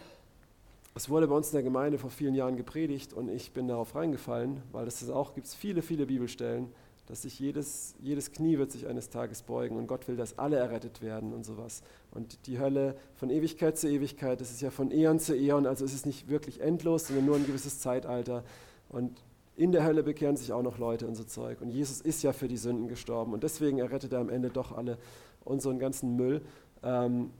es 0.95 1.09
wurde 1.09 1.27
bei 1.27 1.35
uns 1.35 1.47
in 1.47 1.53
der 1.53 1.63
Gemeinde 1.63 1.97
vor 1.97 2.09
vielen 2.09 2.35
Jahren 2.35 2.57
gepredigt 2.57 3.13
und 3.13 3.29
ich 3.29 3.53
bin 3.53 3.67
darauf 3.67 3.95
reingefallen, 3.95 4.61
weil 4.73 4.87
es 4.87 5.09
auch 5.09 5.33
gibt 5.33 5.47
viele, 5.47 5.81
viele 5.81 6.05
Bibelstellen, 6.05 6.67
dass 7.07 7.23
sich 7.23 7.39
jedes, 7.39 7.95
jedes 7.99 8.31
Knie 8.31 8.57
wird 8.57 8.71
sich 8.71 8.87
eines 8.87 9.09
Tages 9.09 9.41
beugen 9.41 9.77
und 9.77 9.87
Gott 9.87 10.07
will, 10.07 10.15
dass 10.15 10.37
alle 10.39 10.57
errettet 10.57 11.01
werden 11.01 11.33
und 11.33 11.45
sowas. 11.45 11.81
Und 12.11 12.47
die 12.47 12.59
Hölle 12.59 12.95
von 13.15 13.29
Ewigkeit 13.29 13.77
zu 13.77 13.89
Ewigkeit, 13.89 14.39
das 14.39 14.51
ist 14.51 14.61
ja 14.61 14.71
von 14.71 14.91
Äon 14.91 15.19
zu 15.19 15.35
Äon, 15.35 15.65
also 15.65 15.83
es 15.83 15.93
ist 15.93 16.05
nicht 16.05 16.29
wirklich 16.29 16.61
endlos, 16.61 17.07
sondern 17.07 17.25
nur 17.25 17.35
ein 17.35 17.45
gewisses 17.45 17.79
Zeitalter. 17.79 18.43
Und 18.89 19.21
in 19.55 19.71
der 19.71 19.83
Hölle 19.83 20.03
bekehren 20.03 20.37
sich 20.37 20.53
auch 20.53 20.63
noch 20.63 20.77
Leute 20.77 21.07
und 21.07 21.15
so 21.15 21.23
Zeug. 21.23 21.61
Und 21.61 21.69
Jesus 21.69 22.01
ist 22.01 22.23
ja 22.23 22.33
für 22.33 22.47
die 22.47 22.57
Sünden 22.57 22.87
gestorben 22.87 23.33
und 23.33 23.43
deswegen 23.43 23.79
errettet 23.79 24.13
er 24.13 24.19
am 24.19 24.29
Ende 24.29 24.49
doch 24.49 24.71
alle 24.71 24.97
einen 25.45 25.79
ganzen 25.79 26.15
Müll. 26.15 26.41
Ähm, 26.83 27.31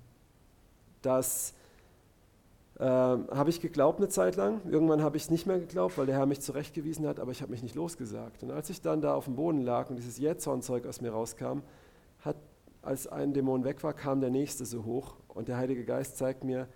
das 1.01 1.53
äh, 2.81 2.83
habe 2.83 3.51
ich 3.51 3.61
geglaubt 3.61 3.99
eine 3.99 4.09
Zeit 4.09 4.35
lang. 4.35 4.59
Irgendwann 4.67 5.03
habe 5.03 5.15
ich 5.15 5.23
es 5.23 5.29
nicht 5.29 5.45
mehr 5.45 5.59
geglaubt, 5.59 5.99
weil 5.99 6.07
der 6.07 6.15
Herr 6.15 6.25
mich 6.25 6.41
zurechtgewiesen 6.41 7.07
hat, 7.07 7.19
aber 7.19 7.31
ich 7.31 7.43
habe 7.43 7.51
mich 7.51 7.61
nicht 7.61 7.75
losgesagt. 7.75 8.41
Und 8.41 8.49
als 8.49 8.71
ich 8.71 8.81
dann 8.81 9.01
da 9.01 9.13
auf 9.13 9.25
dem 9.25 9.35
Boden 9.35 9.61
lag 9.61 9.91
und 9.91 9.97
dieses 9.97 10.17
Jähzornzeug 10.17 10.87
aus 10.87 10.99
mir 10.99 11.11
rauskam, 11.11 11.59
hat, 12.21 12.37
als 12.81 13.05
ein 13.05 13.33
Dämon 13.33 13.63
weg 13.65 13.83
war, 13.83 13.93
kam 13.93 14.19
der 14.19 14.31
nächste 14.31 14.65
so 14.65 14.83
hoch 14.83 15.13
und 15.27 15.47
der 15.47 15.57
Heilige 15.57 15.85
Geist 15.85 16.17
zeigt 16.17 16.43
mir 16.43 16.67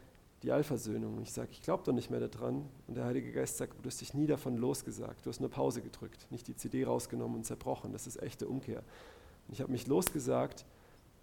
die 0.43 0.51
Allversöhnung. 0.51 1.17
Und 1.17 1.23
ich 1.23 1.33
sage, 1.33 1.49
ich 1.51 1.63
glaube 1.63 1.81
doch 1.83 1.93
nicht 1.93 2.11
mehr 2.11 2.19
daran. 2.19 2.69
Und 2.87 2.97
der 2.97 3.05
Heilige 3.05 3.31
Geist 3.31 3.57
sagt, 3.57 3.73
du 3.81 3.87
hast 3.87 3.99
dich 3.99 4.13
nie 4.13 4.27
davon 4.27 4.57
losgesagt. 4.57 5.25
Du 5.25 5.31
hast 5.31 5.39
nur 5.39 5.49
Pause 5.49 5.81
gedrückt, 5.81 6.27
nicht 6.29 6.47
die 6.47 6.55
CD 6.55 6.85
rausgenommen 6.85 7.37
und 7.37 7.45
zerbrochen. 7.45 7.91
Das 7.91 8.05
ist 8.05 8.21
echte 8.21 8.47
Umkehr. 8.47 8.83
Und 9.47 9.53
ich 9.53 9.59
habe 9.61 9.71
mich 9.71 9.87
losgesagt 9.87 10.65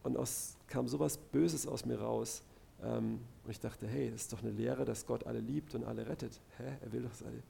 und 0.02 0.16
aus, 0.16 0.56
kam 0.66 0.88
sowas 0.88 1.18
Böses 1.18 1.68
aus 1.68 1.86
mir 1.86 2.00
raus. 2.00 2.42
Ähm, 2.82 3.20
und 3.44 3.50
ich 3.50 3.60
dachte, 3.60 3.86
hey, 3.86 4.10
das 4.10 4.22
ist 4.22 4.32
doch 4.32 4.42
eine 4.42 4.50
Lehre, 4.50 4.84
dass 4.84 5.06
Gott 5.06 5.26
alle 5.26 5.40
liebt 5.40 5.74
und 5.74 5.84
alle 5.84 6.08
rettet. 6.08 6.40
Hä? 6.58 6.76
Er 6.80 6.92
will 6.92 7.02
doch 7.02 7.26
alle. 7.26 7.42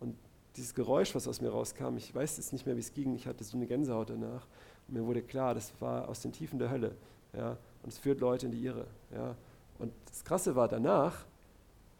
Und 0.00 0.16
dieses 0.56 0.74
Geräusch, 0.74 1.14
was 1.14 1.28
aus 1.28 1.40
mir 1.40 1.50
rauskam, 1.50 1.96
ich 1.96 2.14
weiß 2.14 2.36
jetzt 2.36 2.52
nicht 2.52 2.66
mehr, 2.66 2.76
wie 2.76 2.80
es 2.80 2.92
ging, 2.92 3.14
ich 3.14 3.26
hatte 3.26 3.44
so 3.44 3.56
eine 3.56 3.66
Gänsehaut 3.66 4.10
danach. 4.10 4.46
Und 4.88 4.94
mir 4.94 5.06
wurde 5.06 5.22
klar, 5.22 5.54
das 5.54 5.72
war 5.80 6.08
aus 6.08 6.20
den 6.20 6.32
Tiefen 6.32 6.58
der 6.58 6.70
Hölle. 6.70 6.96
Ja? 7.32 7.56
Und 7.82 7.88
es 7.92 7.98
führt 7.98 8.20
Leute 8.20 8.46
in 8.46 8.52
die 8.52 8.64
Irre. 8.64 8.86
Ja? 9.14 9.36
Und 9.78 9.92
das 10.06 10.24
Krasse 10.24 10.56
war, 10.56 10.68
danach 10.68 11.24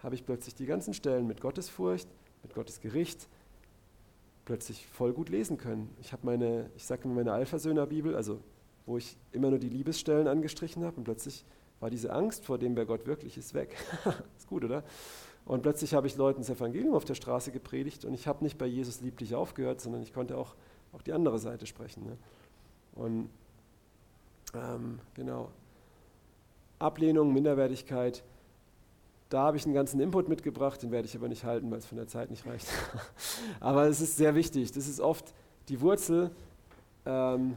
habe 0.02 0.14
ich 0.14 0.24
plötzlich 0.24 0.54
die 0.54 0.66
ganzen 0.66 0.94
Stellen 0.94 1.26
mit 1.26 1.40
Gottesfurcht, 1.40 2.08
mit 2.42 2.54
Gottes 2.54 2.80
Gericht, 2.80 3.28
plötzlich 4.44 4.86
voll 4.86 5.12
gut 5.12 5.28
lesen 5.28 5.58
können. 5.58 5.94
Ich 6.00 6.12
habe 6.12 6.26
meine, 6.26 6.70
ich 6.74 6.84
sage 6.84 7.04
immer 7.04 7.14
meine 7.14 7.32
Alpha-Söhner-Bibel, 7.32 8.16
also 8.16 8.40
wo 8.86 8.98
ich 8.98 9.16
immer 9.32 9.50
nur 9.50 9.58
die 9.58 9.68
Liebesstellen 9.68 10.26
angestrichen 10.26 10.84
habe 10.84 10.96
und 10.96 11.04
plötzlich 11.04 11.44
war 11.80 11.90
diese 11.90 12.12
Angst 12.12 12.44
vor 12.44 12.58
dem, 12.58 12.76
wer 12.76 12.86
Gott 12.86 13.06
wirklich 13.06 13.36
ist, 13.36 13.54
weg. 13.54 13.76
ist 14.38 14.48
gut, 14.48 14.64
oder? 14.64 14.84
Und 15.46 15.62
plötzlich 15.62 15.94
habe 15.94 16.06
ich 16.06 16.16
Leuten 16.16 16.42
das 16.42 16.50
Evangelium 16.50 16.94
auf 16.94 17.04
der 17.04 17.14
Straße 17.14 17.50
gepredigt 17.50 18.04
und 18.04 18.14
ich 18.14 18.26
habe 18.26 18.44
nicht 18.44 18.58
bei 18.58 18.66
Jesus 18.66 19.00
lieblich 19.00 19.34
aufgehört, 19.34 19.80
sondern 19.80 20.02
ich 20.02 20.12
konnte 20.12 20.36
auch, 20.36 20.54
auch 20.92 21.02
die 21.02 21.12
andere 21.12 21.38
Seite 21.38 21.66
sprechen. 21.66 22.04
Ne? 22.04 22.16
Und 22.94 23.30
ähm, 24.54 25.00
genau. 25.14 25.50
Ablehnung, 26.78 27.32
Minderwertigkeit, 27.32 28.22
da 29.28 29.42
habe 29.42 29.56
ich 29.56 29.64
einen 29.64 29.74
ganzen 29.74 30.00
Input 30.00 30.28
mitgebracht, 30.28 30.82
den 30.82 30.90
werde 30.90 31.06
ich 31.06 31.16
aber 31.16 31.28
nicht 31.28 31.44
halten, 31.44 31.70
weil 31.70 31.78
es 31.78 31.86
von 31.86 31.96
der 31.96 32.08
Zeit 32.08 32.30
nicht 32.30 32.46
reicht. 32.46 32.66
aber 33.60 33.86
es 33.86 34.00
ist 34.00 34.16
sehr 34.16 34.34
wichtig. 34.34 34.72
Das 34.72 34.88
ist 34.88 35.00
oft 35.00 35.32
die 35.68 35.80
Wurzel. 35.80 36.30
Ähm, 37.06 37.56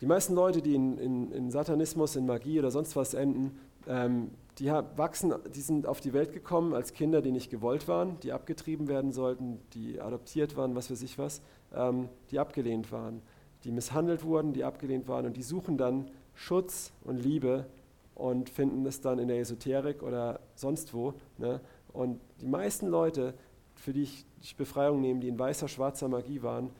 die 0.00 0.06
meisten 0.06 0.34
Leute, 0.34 0.62
die 0.62 0.74
in, 0.74 0.98
in, 0.98 1.32
in 1.32 1.50
Satanismus, 1.50 2.16
in 2.16 2.26
Magie 2.26 2.58
oder 2.58 2.70
sonst 2.70 2.96
was 2.96 3.14
enden, 3.14 3.58
ähm, 3.86 4.30
die 4.58 4.66
wachsen, 4.66 5.34
die 5.54 5.60
sind 5.60 5.86
auf 5.86 6.00
die 6.00 6.12
Welt 6.12 6.32
gekommen 6.32 6.74
als 6.74 6.92
Kinder, 6.92 7.22
die 7.22 7.32
nicht 7.32 7.50
gewollt 7.50 7.88
waren, 7.88 8.20
die 8.20 8.32
abgetrieben 8.32 8.88
werden 8.88 9.12
sollten, 9.12 9.58
die 9.72 10.00
adoptiert 10.00 10.56
waren, 10.56 10.74
was 10.74 10.90
weiß 10.90 11.02
ich 11.02 11.18
was, 11.18 11.40
ähm, 11.74 12.08
die 12.30 12.38
abgelehnt 12.38 12.92
waren, 12.92 13.22
die 13.64 13.72
misshandelt 13.72 14.22
wurden, 14.22 14.52
die 14.52 14.64
abgelehnt 14.64 15.08
waren 15.08 15.26
und 15.26 15.36
die 15.36 15.42
suchen 15.42 15.78
dann 15.78 16.10
Schutz 16.34 16.92
und 17.04 17.16
Liebe 17.22 17.66
und 18.14 18.50
finden 18.50 18.84
es 18.86 19.00
dann 19.00 19.18
in 19.18 19.28
der 19.28 19.40
Esoterik 19.40 20.02
oder 20.02 20.40
sonst 20.54 20.92
wo. 20.92 21.14
Ne? 21.38 21.60
Und 21.92 22.20
die 22.40 22.46
meisten 22.46 22.86
Leute, 22.86 23.34
für 23.74 23.92
die 23.92 24.02
ich, 24.02 24.26
ich 24.42 24.56
Befreiung 24.56 25.00
nehme, 25.00 25.20
die 25.20 25.28
in 25.28 25.38
weißer, 25.38 25.68
schwarzer 25.68 26.08
Magie 26.08 26.42
waren, 26.42 26.70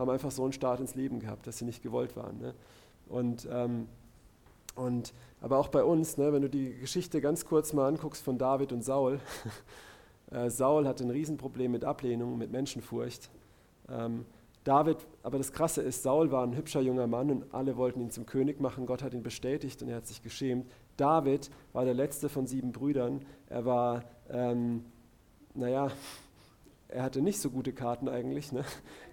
haben 0.00 0.10
einfach 0.10 0.30
so 0.30 0.42
einen 0.42 0.52
Start 0.52 0.80
ins 0.80 0.94
Leben 0.94 1.20
gehabt, 1.20 1.46
dass 1.46 1.58
sie 1.58 1.64
nicht 1.64 1.82
gewollt 1.82 2.16
waren. 2.16 2.38
Ne? 2.38 2.54
Und, 3.08 3.48
ähm, 3.50 3.86
und, 4.74 5.12
aber 5.40 5.58
auch 5.58 5.68
bei 5.68 5.84
uns, 5.84 6.16
ne, 6.16 6.32
wenn 6.32 6.42
du 6.42 6.48
die 6.48 6.74
Geschichte 6.74 7.20
ganz 7.20 7.44
kurz 7.44 7.72
mal 7.72 7.86
anguckst 7.86 8.22
von 8.22 8.38
David 8.38 8.72
und 8.72 8.82
Saul, 8.82 9.20
äh, 10.30 10.50
Saul 10.50 10.86
hatte 10.86 11.04
ein 11.04 11.10
Riesenproblem 11.10 11.70
mit 11.70 11.84
Ablehnung, 11.84 12.38
mit 12.38 12.50
Menschenfurcht. 12.50 13.30
Ähm, 13.88 14.26
David, 14.64 14.98
aber 15.22 15.38
das 15.38 15.52
Krasse 15.52 15.80
ist, 15.80 16.02
Saul 16.02 16.30
war 16.30 16.46
ein 16.46 16.54
hübscher 16.54 16.80
junger 16.80 17.06
Mann 17.06 17.30
und 17.30 17.54
alle 17.54 17.76
wollten 17.76 18.00
ihn 18.00 18.10
zum 18.10 18.26
König 18.26 18.60
machen. 18.60 18.84
Gott 18.84 19.02
hat 19.02 19.14
ihn 19.14 19.22
bestätigt 19.22 19.82
und 19.82 19.88
er 19.88 19.96
hat 19.96 20.06
sich 20.06 20.22
geschämt. 20.22 20.70
David 20.96 21.50
war 21.72 21.84
der 21.84 21.94
letzte 21.94 22.28
von 22.28 22.46
sieben 22.46 22.72
Brüdern. 22.72 23.24
Er 23.48 23.64
war, 23.64 24.04
ähm, 24.28 24.84
naja, 25.54 25.90
er 26.92 27.02
hatte 27.02 27.20
nicht 27.20 27.40
so 27.40 27.50
gute 27.50 27.72
Karten 27.72 28.08
eigentlich. 28.08 28.52
Ne? 28.52 28.64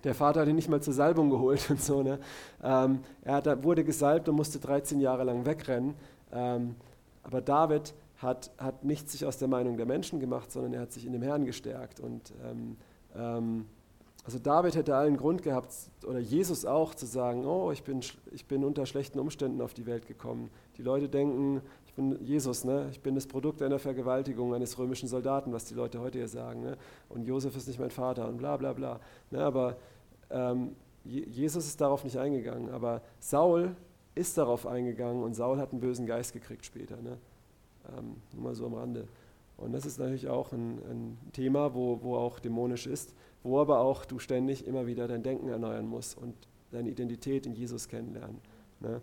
Der 0.03 0.15
Vater 0.15 0.41
hat 0.41 0.47
ihn 0.47 0.55
nicht 0.55 0.69
mal 0.69 0.81
zur 0.81 0.93
Salbung 0.93 1.29
geholt 1.29 1.69
und 1.69 1.81
so. 1.81 2.03
Ne? 2.03 2.19
Ähm, 2.63 2.99
er 3.21 3.35
hat, 3.35 3.63
wurde 3.63 3.83
gesalbt 3.83 4.27
und 4.29 4.35
musste 4.35 4.59
13 4.59 4.99
Jahre 4.99 5.23
lang 5.23 5.45
wegrennen. 5.45 5.95
Ähm, 6.31 6.75
aber 7.23 7.41
David 7.41 7.93
hat, 8.17 8.51
hat 8.57 8.83
nicht 8.83 9.09
sich 9.09 9.25
aus 9.25 9.37
der 9.37 9.47
Meinung 9.47 9.77
der 9.77 9.85
Menschen 9.85 10.19
gemacht, 10.19 10.51
sondern 10.51 10.73
er 10.73 10.81
hat 10.81 10.91
sich 10.91 11.05
in 11.05 11.13
dem 11.13 11.21
Herrn 11.21 11.45
gestärkt. 11.45 11.99
Und 11.99 12.33
ähm, 12.43 12.77
ähm 13.15 13.65
also 14.23 14.39
David 14.39 14.75
hätte 14.75 14.93
allen 14.93 15.15
Grund 15.15 15.41
gehabt, 15.41 15.73
oder 16.05 16.19
Jesus 16.19 16.65
auch, 16.65 16.93
zu 16.93 17.05
sagen, 17.05 17.45
oh, 17.45 17.71
ich 17.71 17.83
bin, 17.83 18.01
ich 18.31 18.45
bin 18.45 18.65
unter 18.65 18.85
schlechten 18.85 19.19
Umständen 19.19 19.61
auf 19.61 19.73
die 19.73 19.85
Welt 19.85 20.05
gekommen. 20.05 20.49
Die 20.75 20.81
Leute 20.81 21.07
denken, 21.07 21.61
bin 21.97 22.23
Jesus, 22.23 22.63
ne? 22.63 22.87
ich 22.91 23.01
bin 23.01 23.15
das 23.15 23.27
Produkt 23.27 23.61
einer 23.61 23.77
Vergewaltigung 23.77 24.53
eines 24.53 24.79
römischen 24.79 25.09
Soldaten, 25.09 25.51
was 25.51 25.65
die 25.65 25.73
Leute 25.73 25.99
heute 25.99 26.19
hier 26.19 26.29
sagen. 26.29 26.61
Ne? 26.61 26.77
Und 27.09 27.27
Josef 27.27 27.57
ist 27.57 27.67
nicht 27.67 27.79
mein 27.79 27.91
Vater 27.91 28.29
und 28.29 28.37
bla 28.37 28.55
bla 28.55 28.71
bla. 28.71 29.01
Ne? 29.31 29.43
Aber 29.43 29.75
ähm, 30.29 30.75
Jesus 31.03 31.67
ist 31.67 31.81
darauf 31.81 32.05
nicht 32.05 32.17
eingegangen. 32.17 32.69
Aber 32.69 33.01
Saul 33.19 33.75
ist 34.15 34.37
darauf 34.37 34.65
eingegangen 34.65 35.21
und 35.21 35.33
Saul 35.33 35.59
hat 35.59 35.73
einen 35.73 35.81
bösen 35.81 36.05
Geist 36.05 36.31
gekriegt 36.31 36.65
später. 36.65 36.95
Ne? 37.01 37.17
Ähm, 37.97 38.15
nur 38.31 38.43
mal 38.43 38.55
so 38.55 38.65
am 38.65 38.75
Rande. 38.75 39.09
Und 39.57 39.73
das 39.73 39.85
ist 39.85 39.99
natürlich 39.99 40.29
auch 40.29 40.53
ein, 40.53 40.77
ein 40.89 41.17
Thema, 41.33 41.73
wo, 41.73 41.99
wo 42.01 42.15
auch 42.15 42.39
dämonisch 42.39 42.87
ist 42.87 43.13
wo 43.47 43.59
aber 43.59 43.79
auch 43.79 44.05
du 44.05 44.19
ständig 44.19 44.67
immer 44.67 44.87
wieder 44.87 45.07
dein 45.07 45.23
Denken 45.23 45.47
erneuern 45.47 45.87
musst 45.87 46.17
und 46.17 46.35
deine 46.71 46.89
Identität 46.89 47.45
in 47.45 47.53
Jesus 47.53 47.87
kennenlernen. 47.87 48.39
Ne? 48.79 49.01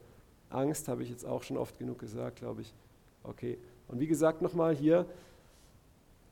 Angst 0.50 0.88
habe 0.88 1.02
ich 1.02 1.10
jetzt 1.10 1.24
auch 1.24 1.42
schon 1.42 1.56
oft 1.56 1.78
genug 1.78 1.98
gesagt, 1.98 2.36
glaube 2.36 2.60
ich. 2.60 2.74
Okay. 3.24 3.58
Und 3.88 4.00
wie 4.00 4.06
gesagt, 4.06 4.42
nochmal 4.42 4.74
hier, 4.74 5.06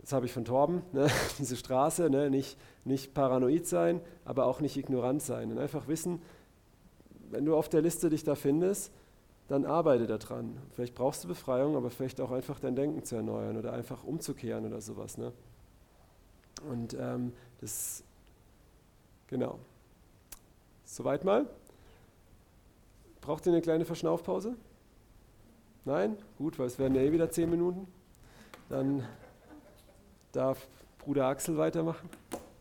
das 0.01 0.13
habe 0.13 0.27
ich 0.27 0.33
von 0.33 0.45
Torben, 0.45 0.83
ne? 0.93 1.09
diese 1.39 1.57
Straße, 1.57 2.11
ne? 2.11 2.31
nicht, 2.31 2.59
nicht 2.85 3.15
paranoid 3.15 3.67
sein, 3.67 4.01
aber 4.25 4.47
auch 4.47 4.61
nicht 4.61 4.77
ignorant 4.77 5.23
sein. 5.23 5.51
Und 5.51 5.59
einfach 5.59 5.89
wissen, 5.89 6.23
wenn 7.31 7.45
du 7.45 7.57
auf 7.57 7.69
der 7.69 7.83
Liste 7.83 8.11
dich 8.11 8.25
da 8.25 8.35
findest, 8.35 8.93
dann 9.49 9.65
arbeite 9.65 10.07
daran. 10.07 10.57
Vielleicht 10.71 10.95
brauchst 10.95 11.25
du 11.25 11.29
Befreiung, 11.29 11.77
aber 11.77 11.91
vielleicht 11.91 12.21
auch 12.21 12.31
einfach 12.31 12.61
dein 12.61 12.77
Denken 12.77 13.05
zu 13.05 13.17
erneuern 13.17 13.57
oder 13.57 13.73
einfach 13.73 14.05
umzukehren 14.05 14.67
oder 14.67 14.81
sowas. 14.81 15.19
Ne? 15.19 15.33
Und 16.71 16.95
ähm, 16.99 17.33
das, 17.61 18.05
genau. 19.27 19.59
Soweit 20.85 21.25
mal. 21.25 21.47
Braucht 23.21 23.47
ihr 23.47 23.53
eine 23.53 23.63
kleine 23.63 23.85
Verschnaufpause? 23.85 24.57
Nein? 25.85 26.17
Gut, 26.39 26.59
weil 26.59 26.67
es 26.67 26.79
werden 26.79 26.95
ja 26.95 27.03
eh 27.03 27.13
wieder 27.13 27.31
zehn 27.31 27.51
Minuten. 27.51 27.87
Dann 28.69 29.05
darf 30.33 30.67
Bruder 30.99 31.27
Axel 31.27 31.57
weitermachen. 31.59 32.09